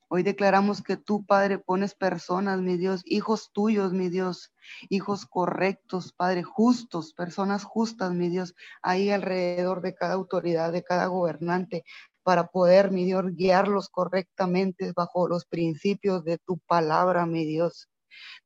Hoy 0.07 0.21
declaramos 0.21 0.83
que 0.83 0.97
tú, 0.97 1.25
Padre, 1.25 1.57
pones 1.57 1.95
personas, 1.95 2.61
mi 2.61 2.77
Dios, 2.77 3.01
hijos 3.05 3.51
tuyos, 3.53 3.91
mi 3.91 4.09
Dios, 4.09 4.53
hijos 4.89 5.25
correctos, 5.25 6.13
Padre, 6.13 6.43
justos, 6.43 7.13
personas 7.13 7.63
justas, 7.63 8.13
mi 8.13 8.29
Dios, 8.29 8.53
ahí 8.83 9.09
alrededor 9.09 9.81
de 9.81 9.95
cada 9.95 10.13
autoridad, 10.13 10.71
de 10.71 10.83
cada 10.83 11.07
gobernante, 11.07 11.83
para 12.21 12.47
poder, 12.47 12.91
mi 12.91 13.05
Dios, 13.05 13.25
guiarlos 13.35 13.89
correctamente 13.89 14.93
bajo 14.95 15.27
los 15.27 15.45
principios 15.45 16.23
de 16.23 16.37
tu 16.37 16.59
palabra, 16.59 17.25
mi 17.25 17.45
Dios. 17.45 17.89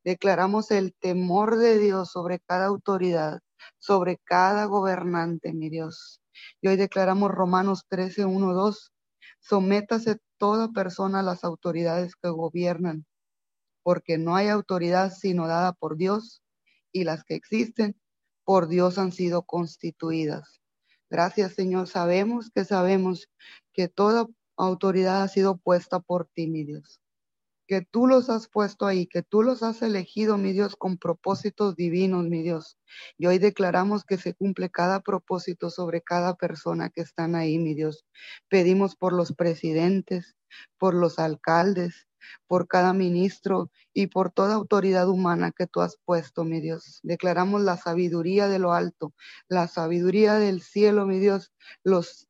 Declaramos 0.03 0.71
el 0.71 0.93
temor 0.93 1.57
de 1.57 1.77
Dios 1.77 2.11
sobre 2.11 2.39
cada 2.39 2.67
autoridad, 2.67 3.41
sobre 3.77 4.17
cada 4.23 4.65
gobernante, 4.65 5.53
mi 5.53 5.69
Dios. 5.69 6.21
Y 6.61 6.69
hoy 6.69 6.77
declaramos 6.77 7.31
Romanos 7.31 7.83
13, 7.89 8.25
1, 8.25 8.53
2. 8.53 8.91
Sométase 9.39 10.19
toda 10.39 10.69
persona 10.69 11.21
las 11.21 11.43
autoridades 11.43 12.15
que 12.15 12.29
gobiernan, 12.29 13.05
porque 13.83 14.17
no 14.17 14.35
hay 14.35 14.47
autoridad 14.47 15.13
sino 15.13 15.47
dada 15.47 15.73
por 15.73 15.97
Dios 15.97 16.41
y 16.91 17.03
las 17.03 17.23
que 17.23 17.35
existen 17.35 17.95
por 18.43 18.67
Dios 18.67 18.97
han 18.97 19.11
sido 19.11 19.43
constituidas. 19.43 20.61
Gracias 21.11 21.53
Señor, 21.53 21.87
sabemos 21.87 22.49
que 22.49 22.65
sabemos 22.65 23.27
que 23.73 23.87
toda 23.87 24.25
autoridad 24.57 25.21
ha 25.21 25.27
sido 25.27 25.57
puesta 25.57 25.99
por 25.99 26.25
ti, 26.25 26.47
mi 26.47 26.63
Dios 26.63 26.98
que 27.69 27.81
tú 27.83 28.07
los 28.07 28.31
has 28.31 28.47
puesto 28.47 28.87
ahí, 28.87 29.05
que 29.05 29.21
tú 29.21 29.43
los 29.43 29.61
has 29.61 29.83
elegido, 29.83 30.39
mi 30.39 30.53
Dios, 30.53 30.75
con 30.75 30.97
propósitos 30.97 31.75
divinos, 31.75 32.25
mi 32.25 32.41
Dios. 32.41 32.79
Y 33.15 33.27
hoy 33.27 33.37
declaramos 33.37 34.05
que 34.05 34.17
se 34.17 34.33
cumple 34.33 34.71
cada 34.71 35.01
propósito 35.01 35.69
sobre 35.69 36.01
cada 36.01 36.33
persona 36.33 36.89
que 36.89 37.01
están 37.01 37.35
ahí, 37.35 37.59
mi 37.59 37.75
Dios. 37.75 38.07
Pedimos 38.49 38.95
por 38.95 39.13
los 39.13 39.33
presidentes, 39.35 40.35
por 40.79 40.95
los 40.95 41.19
alcaldes, 41.19 42.07
por 42.47 42.67
cada 42.67 42.91
ministro 42.93 43.69
y 43.93 44.07
por 44.07 44.31
toda 44.31 44.55
autoridad 44.55 45.07
humana 45.07 45.51
que 45.55 45.67
tú 45.67 45.81
has 45.81 45.95
puesto, 46.05 46.45
mi 46.45 46.61
Dios. 46.61 46.99
Declaramos 47.03 47.61
la 47.61 47.77
sabiduría 47.77 48.47
de 48.47 48.57
lo 48.57 48.73
alto, 48.73 49.13
la 49.47 49.67
sabiduría 49.67 50.39
del 50.39 50.63
cielo, 50.63 51.05
mi 51.05 51.19
Dios, 51.19 51.51
los 51.83 52.27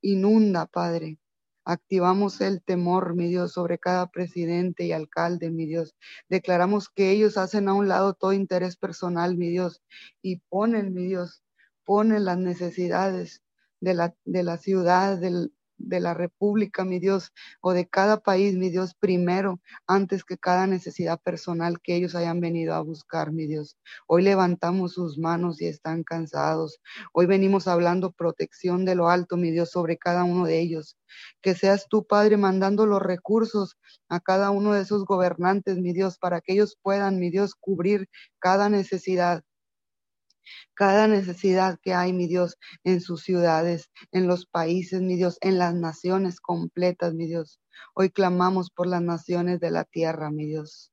inunda, 0.00 0.66
Padre. 0.66 1.18
Activamos 1.66 2.40
el 2.40 2.62
temor, 2.62 3.16
mi 3.16 3.28
Dios, 3.28 3.52
sobre 3.52 3.78
cada 3.78 4.06
presidente 4.06 4.84
y 4.86 4.92
alcalde, 4.92 5.50
mi 5.50 5.66
Dios. 5.66 5.96
Declaramos 6.28 6.88
que 6.88 7.10
ellos 7.10 7.36
hacen 7.36 7.68
a 7.68 7.74
un 7.74 7.88
lado 7.88 8.14
todo 8.14 8.32
interés 8.32 8.76
personal, 8.76 9.36
mi 9.36 9.50
Dios, 9.50 9.82
y 10.22 10.36
ponen, 10.48 10.94
mi 10.94 11.06
Dios, 11.06 11.42
ponen 11.84 12.24
las 12.24 12.38
necesidades 12.38 13.42
de 13.80 13.94
la, 13.94 14.14
de 14.24 14.44
la 14.44 14.58
ciudad, 14.58 15.18
del, 15.18 15.52
de 15.78 16.00
la 16.00 16.14
República, 16.14 16.84
mi 16.84 16.98
Dios, 16.98 17.32
o 17.60 17.72
de 17.72 17.86
cada 17.88 18.18
país, 18.18 18.54
mi 18.54 18.70
Dios, 18.70 18.94
primero, 18.94 19.60
antes 19.86 20.24
que 20.24 20.38
cada 20.38 20.66
necesidad 20.66 21.20
personal 21.20 21.80
que 21.82 21.96
ellos 21.96 22.14
hayan 22.14 22.40
venido 22.40 22.74
a 22.74 22.80
buscar, 22.80 23.32
mi 23.32 23.46
Dios. 23.46 23.76
Hoy 24.06 24.22
levantamos 24.22 24.92
sus 24.92 25.18
manos 25.18 25.60
y 25.60 25.66
están 25.66 26.02
cansados. 26.02 26.80
Hoy 27.12 27.26
venimos 27.26 27.68
hablando 27.68 28.12
protección 28.12 28.84
de 28.84 28.94
lo 28.94 29.08
alto, 29.08 29.36
mi 29.36 29.50
Dios, 29.50 29.70
sobre 29.70 29.96
cada 29.98 30.24
uno 30.24 30.46
de 30.46 30.60
ellos. 30.60 30.96
Que 31.42 31.54
seas 31.54 31.86
tú, 31.88 32.06
Padre, 32.06 32.36
mandando 32.36 32.86
los 32.86 33.02
recursos 33.02 33.76
a 34.08 34.20
cada 34.20 34.50
uno 34.50 34.72
de 34.72 34.82
esos 34.82 35.04
gobernantes, 35.04 35.78
mi 35.78 35.92
Dios, 35.92 36.18
para 36.18 36.40
que 36.40 36.54
ellos 36.54 36.78
puedan, 36.82 37.18
mi 37.18 37.30
Dios, 37.30 37.54
cubrir 37.54 38.08
cada 38.38 38.68
necesidad 38.68 39.42
cada 40.74 41.08
necesidad 41.08 41.78
que 41.82 41.94
hay, 41.94 42.12
mi 42.12 42.26
Dios, 42.26 42.56
en 42.84 43.00
sus 43.00 43.22
ciudades, 43.22 43.90
en 44.12 44.26
los 44.26 44.46
países, 44.46 45.00
mi 45.00 45.16
Dios, 45.16 45.38
en 45.40 45.58
las 45.58 45.74
naciones 45.74 46.40
completas, 46.40 47.14
mi 47.14 47.26
Dios. 47.26 47.60
Hoy 47.94 48.10
clamamos 48.10 48.70
por 48.70 48.86
las 48.86 49.02
naciones 49.02 49.60
de 49.60 49.70
la 49.70 49.84
tierra, 49.84 50.30
mi 50.30 50.46
Dios. 50.46 50.92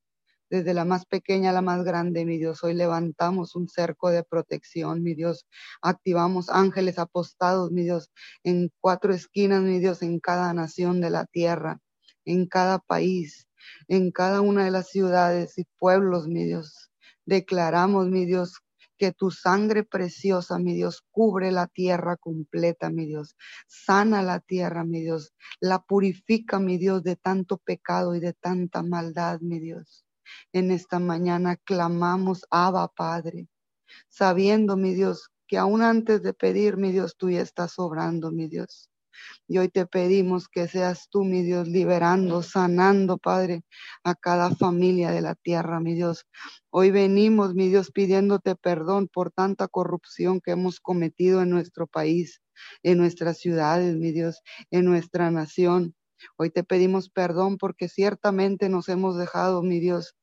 Desde 0.49 0.76
la 0.76 0.86
más 0.86 1.06
pequeña 1.08 1.49
a 1.49 1.54
la 1.54 1.64
más 1.64 1.84
grande, 1.84 2.26
mi 2.26 2.38
Dios, 2.38 2.64
hoy 2.64 2.76
levantamos 2.76 3.56
un 3.56 3.68
cerco 3.68 4.12
de 4.12 4.24
protección, 4.24 5.01
mi 5.01 5.16
Dios. 5.16 5.47
Activamos 5.82 6.49
ángeles 6.49 6.99
apostados, 6.99 7.72
mi 7.72 7.84
Dios, 7.84 8.12
en 8.43 8.70
cuatro 8.80 9.14
esquinas, 9.14 9.64
mi 9.64 9.80
Dios, 9.80 10.04
en 10.04 10.20
cada 10.20 10.54
nación 10.54 11.01
de 11.01 11.10
la 11.10 11.26
tierra, 11.26 11.80
en 12.26 12.45
cada 12.47 12.78
país, 12.78 13.47
en 13.88 14.12
cada 14.12 14.41
una 14.41 14.66
de 14.66 14.72
las 14.72 14.89
ciudades 14.89 15.58
y 15.58 15.66
pueblos, 15.80 16.28
mi 16.28 16.45
Dios. 16.45 16.91
Declaramos, 17.26 18.10
mi 18.10 18.26
Dios, 18.26 18.60
que 19.04 19.12
tu 19.12 19.32
sangre 19.32 19.84
preciosa, 19.84 20.60
mi 20.60 20.76
Dios, 20.76 21.04
cubre 21.12 21.51
la 21.51 21.68
tierra 21.68 22.16
completa, 22.16 22.89
mi 22.89 23.06
Dios. 23.06 23.36
Sana 23.68 24.22
la 24.22 24.39
tierra, 24.39 24.86
mi 24.86 25.01
Dios. 25.01 25.34
La 25.60 25.84
purifica, 25.84 26.58
mi 26.58 26.78
Dios, 26.78 27.04
de 27.04 27.18
tanto 27.18 27.58
pecado 27.58 28.16
y 28.16 28.22
de 28.22 28.32
tanta 28.32 28.82
maldad, 28.82 29.41
mi 29.41 29.60
Dios. 29.60 30.06
En 30.54 30.72
esta 30.72 30.99
mañana 30.99 31.58
clamamos, 31.58 32.45
Abba, 32.49 32.88
Padre, 32.88 33.49
sabiendo, 34.08 34.78
mi 34.78 34.93
Dios, 34.93 35.32
que 35.47 35.58
aún 35.58 35.82
antes 35.82 36.24
de 36.24 36.34
pedir, 36.34 36.78
mi 36.78 36.93
Dios, 36.93 37.18
tú 37.18 37.30
ya 37.30 37.41
estás 37.41 37.80
obrando, 37.80 38.32
mi 38.32 38.47
Dios. 38.47 38.89
Y 39.47 39.57
hoy 39.57 39.70
te 39.70 39.86
pedimos 39.86 40.47
que 40.47 40.68
seas 40.68 41.09
tú, 41.09 41.24
mi 41.24 41.43
Dios, 41.43 41.68
liberando, 41.68 42.41
sanando, 42.43 43.18
Padre, 43.18 43.64
a 44.03 44.16
cada 44.16 44.55
familia 44.55 45.11
de 45.11 45.22
la 45.22 45.36
tierra, 45.36 45.80
mi 45.80 45.93
Dios. 45.95 46.26
Hoy 46.70 46.91
venimos, 46.91 47.53
mi 47.53 47.70
Dios, 47.70 47.91
pidiéndote 47.91 48.55
perdón 48.55 49.07
por 49.07 49.32
tanta 49.32 49.68
corrupción 49.68 50.41
que 50.41 50.51
hemos 50.51 50.80
cometido 50.80 51.41
en 51.41 51.49
nuestro 51.49 51.88
país, 51.88 52.41
en 52.84 52.97
nuestras 52.97 53.38
ciudades, 53.38 53.95
mi 53.95 54.11
Dios, 54.11 54.41
en 54.72 54.86
nuestra 54.86 55.30
nación. 55.30 55.95
Hoy 56.38 56.49
te 56.49 56.64
pedimos 56.64 57.09
perdón 57.09 57.57
porque 57.57 57.89
ciertamente 57.89 58.70
nos 58.70 58.89
hemos 58.89 59.18
dejado, 59.18 59.61
mi 59.61 59.80
Dios, 59.80 60.16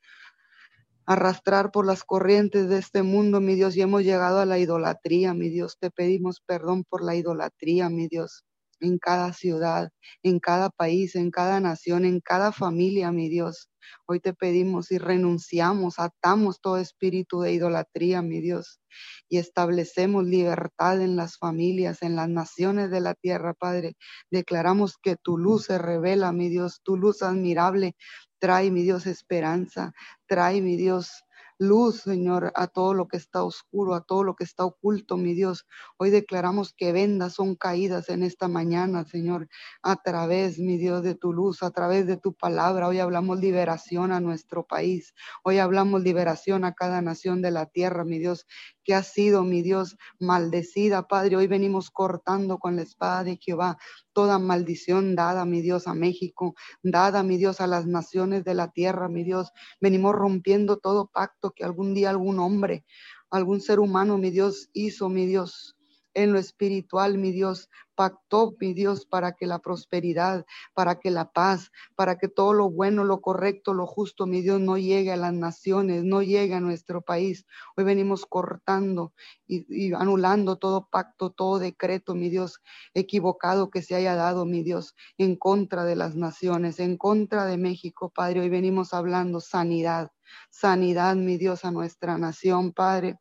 arrastrar 1.07 1.72
por 1.72 1.86
las 1.86 2.05
corrientes 2.05 2.68
de 2.68 2.78
este 2.78 3.03
mundo, 3.03 3.41
mi 3.41 3.55
Dios, 3.55 3.76
y 3.76 3.82
hemos 3.82 4.03
llegado 4.03 4.41
a 4.41 4.47
la 4.47 4.59
idolatría, 4.59 5.34
mi 5.34 5.51
Dios. 5.51 5.76
Te 5.78 5.91
pedimos 5.91 6.41
perdón 6.41 6.84
por 6.84 7.05
la 7.05 7.16
idolatría, 7.16 7.91
mi 7.91 8.09
Dios 8.09 8.45
en 8.81 8.99
cada 8.99 9.33
ciudad, 9.33 9.91
en 10.22 10.41
cada 10.41 10.70
país, 10.70 11.14
en 11.16 11.31
cada 11.31 11.61
nación, 11.61 12.05
en 12.05 12.20
cada 12.20 12.53
familia, 12.53 13.12
mi 13.12 13.28
Dios. 13.28 13.68
Hoy 14.07 14.20
te 14.20 14.35
pedimos 14.35 14.93
y 14.93 14.99
renunciamos, 14.99 15.99
atamos 15.99 16.61
todo 16.61 16.76
espíritu 16.78 17.41
de 17.41 17.53
idolatría, 17.53 18.22
mi 18.22 18.41
Dios, 18.41 18.81
y 19.28 19.39
establecemos 19.39 20.24
libertad 20.24 21.01
en 21.01 21.16
las 21.16 21.39
familias, 21.39 22.03
en 22.03 22.16
las 22.16 22.28
naciones 22.28 22.91
de 22.91 23.01
la 23.01 23.14
tierra, 23.14 23.55
Padre. 23.55 23.97
Declaramos 24.31 24.97
que 25.03 25.16
tu 25.16 25.39
luz 25.39 25.64
se 25.66 25.78
revela, 25.78 26.33
mi 26.33 26.49
Dios, 26.49 26.81
tu 26.83 26.97
luz 26.97 27.22
admirable 27.22 27.95
trae, 28.41 28.70
mi 28.70 28.83
Dios, 28.83 29.07
esperanza, 29.07 29.93
trae, 30.26 30.61
mi 30.62 30.76
Dios, 30.76 31.22
luz, 31.61 32.01
Señor, 32.01 32.53
a 32.57 32.67
todo 32.69 32.95
lo 32.95 33.07
que 33.07 33.19
está 33.19 33.45
oscuro, 33.45 33.95
a 33.95 34.01
todo 34.01 34.25
lo 34.25 34.35
que 34.35 34.45
está 34.45 34.65
oculto, 34.65 35.19
mi 35.19 35.35
Dios. 35.35 35.67
Hoy 35.99 36.09
declaramos 36.09 36.73
que 36.73 36.91
vendas 36.91 37.35
son 37.35 37.55
caídas 37.55 38.09
en 38.09 38.23
esta 38.23 38.49
mañana, 38.49 39.05
Señor, 39.05 39.47
a 39.83 39.97
través, 39.97 40.59
mi 40.59 40.79
Dios, 40.79 41.03
de 41.03 41.15
tu 41.15 41.35
luz, 41.35 41.63
a 41.63 41.71
través 41.71 42.07
de 42.07 42.17
tu 42.17 42.33
palabra. 42.33 42.89
Hoy 42.89 42.99
hablamos 42.99 43.39
liberación 43.41 44.11
a 44.11 44.21
nuestro 44.21 44.67
país. 44.67 45.15
Hoy 45.45 45.59
hablamos 45.59 46.03
liberación 46.03 46.65
a 46.65 46.73
cada 46.73 47.03
nación 47.03 47.43
de 47.43 47.51
la 47.51 47.67
tierra, 47.67 48.05
mi 48.07 48.19
Dios, 48.19 48.47
que 48.85 48.95
ha 48.95 49.03
sido, 49.03 49.45
mi 49.45 49.62
Dios, 49.62 49.97
maldecida, 50.18 51.07
Padre. 51.09 51.37
Hoy 51.37 51.47
venimos 51.47 51.91
cortando 51.91 52.59
con 52.59 52.76
la 52.76 52.83
espada 52.83 53.24
de 53.24 53.39
Jehová 53.41 53.78
toda 54.12 54.39
maldición 54.39 55.14
dada, 55.14 55.45
mi 55.45 55.61
Dios, 55.61 55.87
a 55.87 55.95
México, 55.95 56.55
dada, 56.83 57.22
mi 57.22 57.37
Dios, 57.37 57.61
a 57.61 57.66
las 57.66 57.87
naciones 57.87 58.45
de 58.45 58.55
la 58.55 58.70
tierra, 58.70 59.09
mi 59.09 59.24
Dios. 59.24 59.53
Venimos 59.81 60.14
rompiendo 60.14 60.78
todo 60.78 61.09
pacto 61.09 61.53
que 61.53 61.64
algún 61.64 61.95
día 61.95 62.11
algún 62.11 62.39
hombre, 62.39 62.85
algún 63.31 63.61
ser 63.61 63.81
humano, 63.81 64.18
mi 64.18 64.31
Dios, 64.31 64.70
hizo, 64.72 65.09
mi 65.09 65.26
Dios 65.26 65.76
en 66.15 66.33
lo 66.33 66.39
espiritual, 66.39 67.19
mi 67.19 67.33
Dios, 67.33 67.69
pactó, 67.95 68.55
mi 68.59 68.73
Dios, 68.73 69.05
para 69.05 69.33
que 69.33 69.47
la 69.47 69.59
prosperidad, 69.59 70.47
para 70.75 70.99
que 70.99 71.11
la 71.11 71.33
paz, 71.33 71.71
para 71.95 72.17
que 72.17 72.29
todo 72.29 72.55
lo 72.55 72.71
bueno, 72.71 73.05
lo 73.05 73.21
correcto, 73.21 73.75
lo 73.75 73.87
justo, 73.87 74.27
mi 74.27 74.41
Dios, 74.41 74.61
no 74.61 74.79
llegue 74.79 75.13
a 75.13 75.17
las 75.17 75.35
naciones, 75.35 76.03
no 76.03 76.23
llegue 76.23 76.55
a 76.55 76.61
nuestro 76.61 77.03
país. 77.03 77.47
Hoy 77.77 77.85
venimos 77.85 78.27
cortando 78.27 79.13
y, 79.47 79.67
y 79.69 79.93
anulando 79.93 80.57
todo 80.57 80.89
pacto, 80.91 81.31
todo 81.31 81.59
decreto, 81.59 82.15
mi 82.15 82.31
Dios, 82.31 82.61
equivocado 82.95 83.71
que 83.71 83.83
se 83.83 83.95
haya 83.95 84.15
dado, 84.15 84.47
mi 84.47 84.63
Dios, 84.63 84.95
en 85.19 85.37
contra 85.37 85.85
de 85.85 85.97
las 85.97 86.17
naciones, 86.17 86.81
en 86.81 86.97
contra 86.97 87.45
de 87.45 87.59
México, 87.59 88.11
Padre. 88.11 88.41
Hoy 88.41 88.49
venimos 88.49 88.95
hablando 88.95 89.41
sanidad, 89.41 90.11
sanidad, 90.49 91.17
mi 91.17 91.37
Dios, 91.37 91.65
a 91.65 91.71
nuestra 91.71 92.19
nación, 92.19 92.73
Padre. 92.73 93.19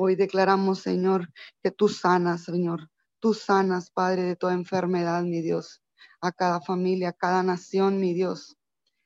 Hoy 0.00 0.14
declaramos, 0.14 0.78
Señor, 0.78 1.28
que 1.60 1.72
tú 1.72 1.88
sanas, 1.88 2.44
Señor. 2.44 2.88
Tú 3.18 3.34
sanas, 3.34 3.90
Padre, 3.90 4.22
de 4.22 4.36
toda 4.36 4.54
enfermedad, 4.54 5.24
mi 5.24 5.42
Dios. 5.42 5.82
A 6.20 6.30
cada 6.30 6.60
familia, 6.60 7.08
a 7.08 7.12
cada 7.12 7.42
nación, 7.42 7.98
mi 7.98 8.14
Dios. 8.14 8.56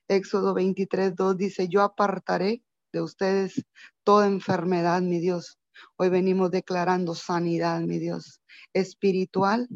Éxodo 0.06 0.52
23, 0.52 1.16
2 1.16 1.38
dice, 1.38 1.68
yo 1.68 1.80
apartaré 1.80 2.62
de 2.92 3.00
ustedes 3.00 3.64
toda 4.04 4.26
enfermedad, 4.26 5.00
mi 5.00 5.18
Dios. 5.18 5.58
Hoy 5.96 6.10
venimos 6.10 6.50
declarando 6.50 7.14
sanidad, 7.14 7.80
mi 7.80 7.98
Dios, 7.98 8.42
espiritual 8.74 9.70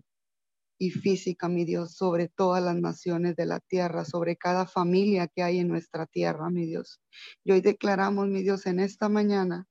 y 0.78 0.90
física, 0.90 1.48
mi 1.48 1.64
Dios, 1.64 1.94
sobre 1.94 2.28
todas 2.28 2.62
las 2.62 2.76
naciones 2.76 3.36
de 3.36 3.46
la 3.46 3.60
tierra, 3.60 4.04
sobre 4.04 4.36
cada 4.36 4.66
familia 4.66 5.28
que 5.28 5.42
hay 5.42 5.60
en 5.60 5.68
nuestra 5.68 6.04
tierra, 6.04 6.50
mi 6.50 6.66
Dios. 6.66 7.00
Y 7.42 7.52
hoy 7.52 7.62
declaramos, 7.62 8.28
mi 8.28 8.42
Dios, 8.42 8.66
en 8.66 8.80
esta 8.80 9.08
mañana 9.08 9.66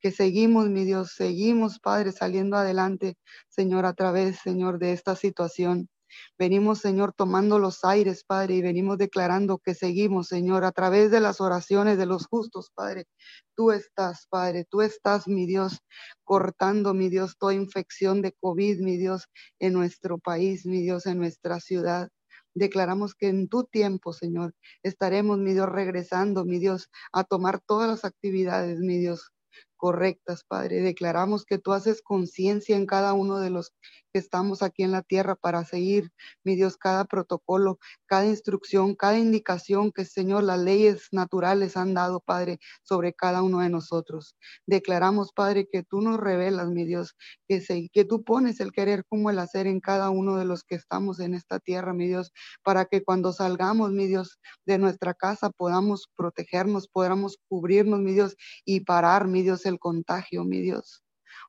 que 0.00 0.10
seguimos, 0.10 0.68
mi 0.68 0.84
Dios, 0.84 1.12
seguimos, 1.12 1.78
Padre, 1.80 2.12
saliendo 2.12 2.56
adelante, 2.56 3.16
Señor, 3.48 3.86
a 3.86 3.94
través, 3.94 4.38
Señor, 4.40 4.78
de 4.78 4.92
esta 4.92 5.16
situación. 5.16 5.88
Venimos, 6.38 6.78
Señor, 6.78 7.12
tomando 7.12 7.58
los 7.58 7.84
aires, 7.84 8.24
Padre, 8.24 8.54
y 8.56 8.62
venimos 8.62 8.98
declarando 8.98 9.58
que 9.58 9.74
seguimos, 9.74 10.28
Señor, 10.28 10.64
a 10.64 10.72
través 10.72 11.10
de 11.10 11.20
las 11.20 11.40
oraciones 11.40 11.98
de 11.98 12.06
los 12.06 12.26
justos, 12.26 12.70
Padre. 12.74 13.06
Tú 13.56 13.72
estás, 13.72 14.26
Padre, 14.28 14.64
tú 14.68 14.82
estás, 14.82 15.26
mi 15.28 15.46
Dios, 15.46 15.80
cortando, 16.24 16.94
mi 16.94 17.08
Dios, 17.08 17.36
toda 17.38 17.54
infección 17.54 18.22
de 18.22 18.32
COVID, 18.40 18.80
mi 18.80 18.96
Dios, 18.96 19.26
en 19.58 19.72
nuestro 19.72 20.18
país, 20.18 20.66
mi 20.66 20.82
Dios, 20.82 21.06
en 21.06 21.18
nuestra 21.18 21.60
ciudad. 21.60 22.08
Declaramos 22.54 23.14
que 23.14 23.28
en 23.28 23.48
tu 23.48 23.64
tiempo, 23.64 24.12
Señor, 24.12 24.54
estaremos, 24.82 25.38
mi 25.38 25.52
Dios, 25.54 25.68
regresando, 25.68 26.44
mi 26.44 26.58
Dios, 26.58 26.88
a 27.12 27.24
tomar 27.24 27.60
todas 27.60 27.88
las 27.88 28.04
actividades, 28.04 28.78
mi 28.78 28.98
Dios, 28.98 29.32
correctas, 29.84 30.44
Padre. 30.48 30.80
Declaramos 30.80 31.44
que 31.44 31.58
tú 31.58 31.74
haces 31.74 32.00
conciencia 32.00 32.74
en 32.74 32.86
cada 32.86 33.12
uno 33.12 33.38
de 33.38 33.50
los 33.50 33.74
que 34.14 34.20
estamos 34.20 34.62
aquí 34.62 34.84
en 34.84 34.92
la 34.92 35.02
tierra 35.02 35.34
para 35.34 35.64
seguir, 35.64 36.12
mi 36.44 36.54
Dios, 36.54 36.76
cada 36.76 37.04
protocolo, 37.04 37.80
cada 38.06 38.26
instrucción, 38.26 38.94
cada 38.94 39.18
indicación 39.18 39.90
que, 39.90 40.04
Señor, 40.04 40.44
las 40.44 40.60
leyes 40.60 41.08
naturales 41.10 41.76
han 41.76 41.94
dado, 41.94 42.20
Padre, 42.20 42.60
sobre 42.84 43.12
cada 43.12 43.42
uno 43.42 43.58
de 43.58 43.70
nosotros. 43.70 44.36
Declaramos, 44.66 45.32
Padre, 45.32 45.66
que 45.68 45.82
tú 45.82 46.00
nos 46.00 46.20
revelas, 46.20 46.68
mi 46.70 46.84
Dios, 46.84 47.16
que, 47.48 47.60
se, 47.60 47.88
que 47.92 48.04
tú 48.04 48.22
pones 48.22 48.60
el 48.60 48.70
querer 48.70 49.04
como 49.08 49.30
el 49.30 49.38
hacer 49.40 49.66
en 49.66 49.80
cada 49.80 50.10
uno 50.10 50.36
de 50.36 50.44
los 50.44 50.62
que 50.62 50.76
estamos 50.76 51.18
en 51.18 51.34
esta 51.34 51.58
tierra, 51.58 51.92
mi 51.92 52.06
Dios, 52.06 52.32
para 52.62 52.84
que 52.84 53.02
cuando 53.02 53.32
salgamos, 53.32 53.90
mi 53.90 54.06
Dios, 54.06 54.38
de 54.64 54.78
nuestra 54.78 55.14
casa 55.14 55.50
podamos 55.50 56.08
protegernos, 56.16 56.86
podamos 56.86 57.38
cubrirnos, 57.48 57.98
mi 57.98 58.12
Dios, 58.12 58.36
y 58.64 58.80
parar, 58.80 59.26
mi 59.26 59.42
Dios, 59.42 59.66
el 59.66 59.80
contagio, 59.80 60.44
mi 60.44 60.60
Dios. 60.60 61.03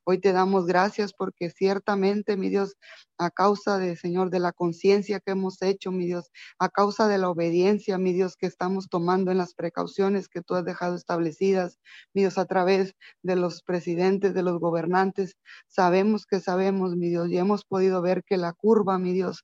Hoy 0.07 0.19
te 0.19 0.33
damos 0.33 0.67
gracias 0.67 1.13
porque 1.13 1.49
ciertamente, 1.49 2.37
mi 2.37 2.49
Dios, 2.49 2.75
a 3.17 3.31
causa 3.31 3.79
de, 3.79 3.95
Señor, 3.95 4.29
de 4.29 4.39
la 4.39 4.51
conciencia 4.53 5.19
que 5.19 5.31
hemos 5.31 5.59
hecho, 5.63 5.91
mi 5.91 6.05
Dios, 6.05 6.29
a 6.59 6.69
causa 6.69 7.07
de 7.07 7.17
la 7.17 7.29
obediencia, 7.29 7.97
mi 7.97 8.13
Dios, 8.13 8.35
que 8.37 8.45
estamos 8.45 8.87
tomando 8.87 9.31
en 9.31 9.39
las 9.39 9.55
precauciones 9.55 10.29
que 10.29 10.41
tú 10.43 10.53
has 10.53 10.63
dejado 10.63 10.95
establecidas, 10.95 11.79
mi 12.13 12.21
Dios, 12.21 12.37
a 12.37 12.45
través 12.45 12.93
de 13.23 13.35
los 13.35 13.63
presidentes, 13.63 14.35
de 14.35 14.43
los 14.43 14.59
gobernantes, 14.59 15.37
sabemos 15.67 16.27
que 16.27 16.39
sabemos, 16.39 16.95
mi 16.95 17.09
Dios, 17.09 17.29
y 17.29 17.37
hemos 17.39 17.65
podido 17.65 18.03
ver 18.03 18.23
que 18.23 18.37
la 18.37 18.53
curva, 18.53 18.99
mi 18.99 19.11
Dios, 19.11 19.43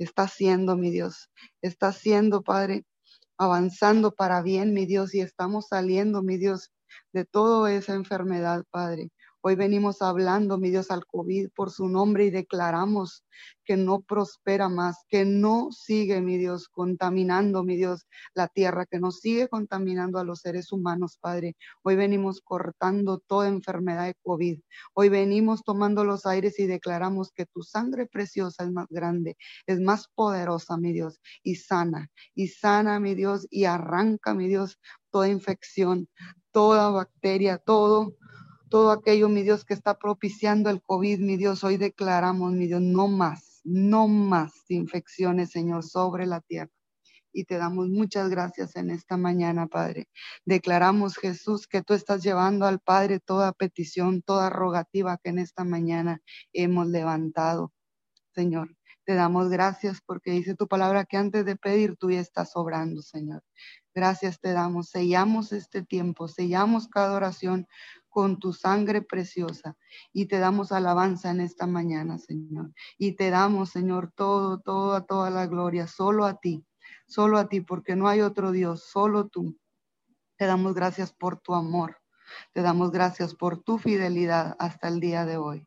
está 0.00 0.26
siendo, 0.26 0.76
mi 0.76 0.90
Dios, 0.90 1.30
está 1.62 1.92
siendo, 1.92 2.42
Padre, 2.42 2.84
avanzando 3.38 4.12
para 4.12 4.42
bien, 4.42 4.74
mi 4.74 4.86
Dios, 4.86 5.14
y 5.14 5.20
estamos 5.20 5.68
saliendo, 5.68 6.22
mi 6.22 6.36
Dios, 6.36 6.70
de 7.12 7.24
toda 7.24 7.72
esa 7.72 7.94
enfermedad, 7.94 8.64
Padre. 8.70 9.10
Hoy 9.42 9.54
venimos 9.54 10.02
hablando, 10.02 10.58
mi 10.58 10.68
Dios, 10.68 10.90
al 10.90 11.06
COVID 11.06 11.48
por 11.54 11.70
su 11.70 11.88
nombre 11.88 12.26
y 12.26 12.30
declaramos 12.30 13.24
que 13.64 13.78
no 13.78 14.02
prospera 14.02 14.68
más, 14.68 15.06
que 15.08 15.24
no 15.24 15.72
sigue, 15.72 16.20
mi 16.20 16.36
Dios, 16.36 16.68
contaminando, 16.68 17.64
mi 17.64 17.76
Dios, 17.76 18.06
la 18.34 18.48
tierra, 18.48 18.84
que 18.84 18.98
no 18.98 19.12
sigue 19.12 19.48
contaminando 19.48 20.18
a 20.18 20.24
los 20.24 20.40
seres 20.40 20.72
humanos, 20.72 21.16
Padre. 21.18 21.56
Hoy 21.82 21.96
venimos 21.96 22.42
cortando 22.42 23.16
toda 23.16 23.48
enfermedad 23.48 24.08
de 24.08 24.14
COVID. 24.22 24.60
Hoy 24.92 25.08
venimos 25.08 25.62
tomando 25.64 26.04
los 26.04 26.26
aires 26.26 26.58
y 26.58 26.66
declaramos 26.66 27.32
que 27.32 27.46
tu 27.46 27.62
sangre 27.62 28.04
preciosa 28.06 28.64
es 28.64 28.72
más 28.72 28.88
grande, 28.90 29.38
es 29.64 29.80
más 29.80 30.08
poderosa, 30.14 30.76
mi 30.76 30.92
Dios, 30.92 31.18
y 31.42 31.54
sana, 31.54 32.10
y 32.34 32.48
sana, 32.48 33.00
mi 33.00 33.14
Dios, 33.14 33.46
y 33.48 33.64
arranca, 33.64 34.34
mi 34.34 34.48
Dios, 34.48 34.78
toda 35.10 35.28
infección, 35.28 36.10
toda 36.52 36.90
bacteria, 36.90 37.56
todo 37.56 38.16
todo 38.70 38.92
aquello, 38.92 39.28
mi 39.28 39.42
Dios, 39.42 39.64
que 39.64 39.74
está 39.74 39.98
propiciando 39.98 40.70
el 40.70 40.80
COVID, 40.80 41.18
mi 41.18 41.36
Dios, 41.36 41.64
hoy 41.64 41.76
declaramos, 41.76 42.52
mi 42.52 42.68
Dios, 42.68 42.80
no 42.80 43.08
más, 43.08 43.60
no 43.64 44.08
más 44.08 44.52
infecciones, 44.68 45.50
Señor, 45.50 45.84
sobre 45.84 46.26
la 46.26 46.40
tierra. 46.40 46.70
Y 47.32 47.44
te 47.44 47.58
damos 47.58 47.88
muchas 47.88 48.30
gracias 48.30 48.76
en 48.76 48.90
esta 48.90 49.16
mañana, 49.16 49.66
Padre. 49.66 50.08
Declaramos, 50.44 51.16
Jesús, 51.16 51.66
que 51.66 51.82
tú 51.82 51.94
estás 51.94 52.22
llevando 52.22 52.66
al 52.66 52.80
Padre 52.80 53.20
toda 53.20 53.52
petición, 53.52 54.22
toda 54.22 54.50
rogativa 54.50 55.18
que 55.18 55.30
en 55.30 55.40
esta 55.40 55.64
mañana 55.64 56.20
hemos 56.52 56.86
levantado, 56.86 57.72
Señor. 58.34 58.76
Te 59.04 59.14
damos 59.14 59.48
gracias 59.48 60.00
porque 60.06 60.30
dice 60.30 60.54
tu 60.54 60.68
palabra 60.68 61.04
que 61.04 61.16
antes 61.16 61.44
de 61.44 61.56
pedir 61.56 61.96
tú 61.96 62.10
ya 62.10 62.20
estás 62.20 62.52
obrando, 62.54 63.02
Señor. 63.02 63.42
Gracias 63.94 64.38
te 64.38 64.52
damos. 64.52 64.90
Sellamos 64.90 65.52
este 65.52 65.82
tiempo, 65.82 66.28
sellamos 66.28 66.86
cada 66.86 67.14
oración 67.14 67.66
con 68.10 68.38
tu 68.38 68.52
sangre 68.52 69.00
preciosa 69.02 69.76
y 70.12 70.26
te 70.26 70.38
damos 70.38 70.72
alabanza 70.72 71.30
en 71.30 71.40
esta 71.40 71.66
mañana, 71.66 72.18
Señor. 72.18 72.72
Y 72.98 73.12
te 73.12 73.30
damos, 73.30 73.70
Señor, 73.70 74.12
todo, 74.14 74.60
toda, 74.60 75.06
toda 75.06 75.30
la 75.30 75.46
gloria, 75.46 75.86
solo 75.86 76.26
a 76.26 76.38
ti, 76.38 76.66
solo 77.06 77.38
a 77.38 77.48
ti, 77.48 77.60
porque 77.60 77.96
no 77.96 78.08
hay 78.08 78.20
otro 78.20 78.52
Dios, 78.52 78.84
solo 78.90 79.28
tú. 79.28 79.56
Te 80.36 80.46
damos 80.46 80.74
gracias 80.74 81.12
por 81.12 81.40
tu 81.40 81.54
amor, 81.54 81.96
te 82.52 82.62
damos 82.62 82.90
gracias 82.90 83.34
por 83.34 83.62
tu 83.62 83.78
fidelidad 83.78 84.56
hasta 84.58 84.88
el 84.88 85.00
día 85.00 85.24
de 85.24 85.36
hoy. 85.36 85.66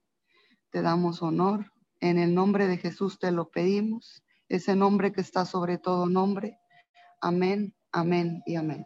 Te 0.69 0.81
damos 0.81 1.21
honor, 1.21 1.71
en 1.99 2.19
el 2.19 2.35
nombre 2.35 2.67
de 2.67 2.77
Jesús 2.77 3.19
te 3.19 3.31
lo 3.31 3.49
pedimos, 3.49 4.23
ese 4.49 4.75
nombre 4.75 5.13
que 5.13 5.21
está 5.21 5.45
sobre 5.45 5.77
todo 5.77 6.07
nombre. 6.07 6.57
Amén, 7.21 7.73
amén 7.91 8.43
y 8.45 8.55
amén. 8.55 8.85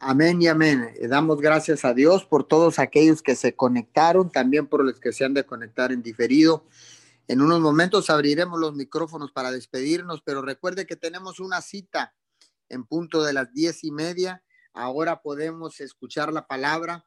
Amén 0.00 0.40
y 0.40 0.46
amén. 0.46 0.94
Damos 1.08 1.40
gracias 1.40 1.84
a 1.84 1.92
Dios 1.92 2.24
por 2.24 2.46
todos 2.46 2.78
aquellos 2.78 3.20
que 3.20 3.34
se 3.34 3.56
conectaron, 3.56 4.30
también 4.30 4.68
por 4.68 4.84
los 4.84 5.00
que 5.00 5.12
se 5.12 5.24
han 5.24 5.34
de 5.34 5.44
conectar 5.44 5.90
en 5.90 6.02
diferido. 6.04 6.64
En 7.26 7.40
unos 7.40 7.60
momentos 7.60 8.08
abriremos 8.08 8.60
los 8.60 8.76
micrófonos 8.76 9.32
para 9.32 9.50
despedirnos, 9.50 10.22
pero 10.22 10.40
recuerde 10.40 10.86
que 10.86 10.94
tenemos 10.94 11.40
una 11.40 11.60
cita 11.62 12.14
en 12.68 12.84
punto 12.84 13.24
de 13.24 13.32
las 13.32 13.52
diez 13.52 13.82
y 13.82 13.90
media. 13.90 14.44
Ahora 14.72 15.20
podemos 15.20 15.80
escuchar 15.80 16.32
la 16.32 16.46
palabra 16.46 17.04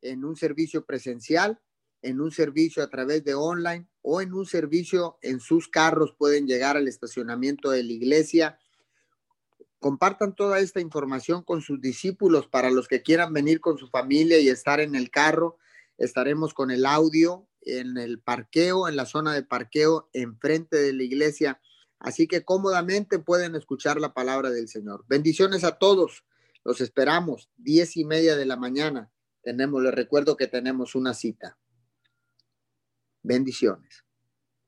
en 0.00 0.24
un 0.24 0.34
servicio 0.34 0.86
presencial, 0.86 1.60
en 2.00 2.22
un 2.22 2.30
servicio 2.30 2.82
a 2.82 2.88
través 2.88 3.22
de 3.22 3.34
online 3.34 3.86
o 4.00 4.22
en 4.22 4.32
un 4.32 4.46
servicio 4.46 5.18
en 5.20 5.40
sus 5.40 5.68
carros. 5.68 6.14
Pueden 6.16 6.46
llegar 6.46 6.78
al 6.78 6.88
estacionamiento 6.88 7.70
de 7.70 7.82
la 7.82 7.92
iglesia 7.92 8.58
Compartan 9.80 10.34
toda 10.34 10.60
esta 10.60 10.80
información 10.80 11.42
con 11.42 11.62
sus 11.62 11.80
discípulos 11.80 12.46
para 12.46 12.70
los 12.70 12.86
que 12.86 13.02
quieran 13.02 13.32
venir 13.32 13.60
con 13.60 13.78
su 13.78 13.88
familia 13.88 14.38
y 14.38 14.48
estar 14.48 14.78
en 14.78 14.94
el 14.94 15.10
carro. 15.10 15.56
Estaremos 15.98 16.54
con 16.54 16.70
el 16.70 16.86
audio 16.86 17.48
en 17.62 17.98
el 17.98 18.20
parqueo, 18.20 18.88
en 18.88 18.96
la 18.96 19.06
zona 19.06 19.34
de 19.34 19.42
parqueo, 19.42 20.08
enfrente 20.12 20.76
de 20.76 20.92
la 20.92 21.02
iglesia. 21.02 21.60
Así 21.98 22.26
que 22.26 22.44
cómodamente 22.44 23.18
pueden 23.18 23.54
escuchar 23.54 24.00
la 24.00 24.14
palabra 24.14 24.50
del 24.50 24.68
Señor. 24.68 25.04
Bendiciones 25.08 25.64
a 25.64 25.78
todos. 25.78 26.24
Los 26.64 26.80
esperamos, 26.80 27.50
diez 27.56 27.96
y 27.96 28.04
media 28.04 28.36
de 28.36 28.46
la 28.46 28.56
mañana. 28.56 29.10
Tenemos, 29.42 29.82
les 29.82 29.94
recuerdo 29.94 30.36
que 30.36 30.46
tenemos 30.46 30.94
una 30.94 31.14
cita. 31.14 31.58
Bendiciones. 33.22 34.04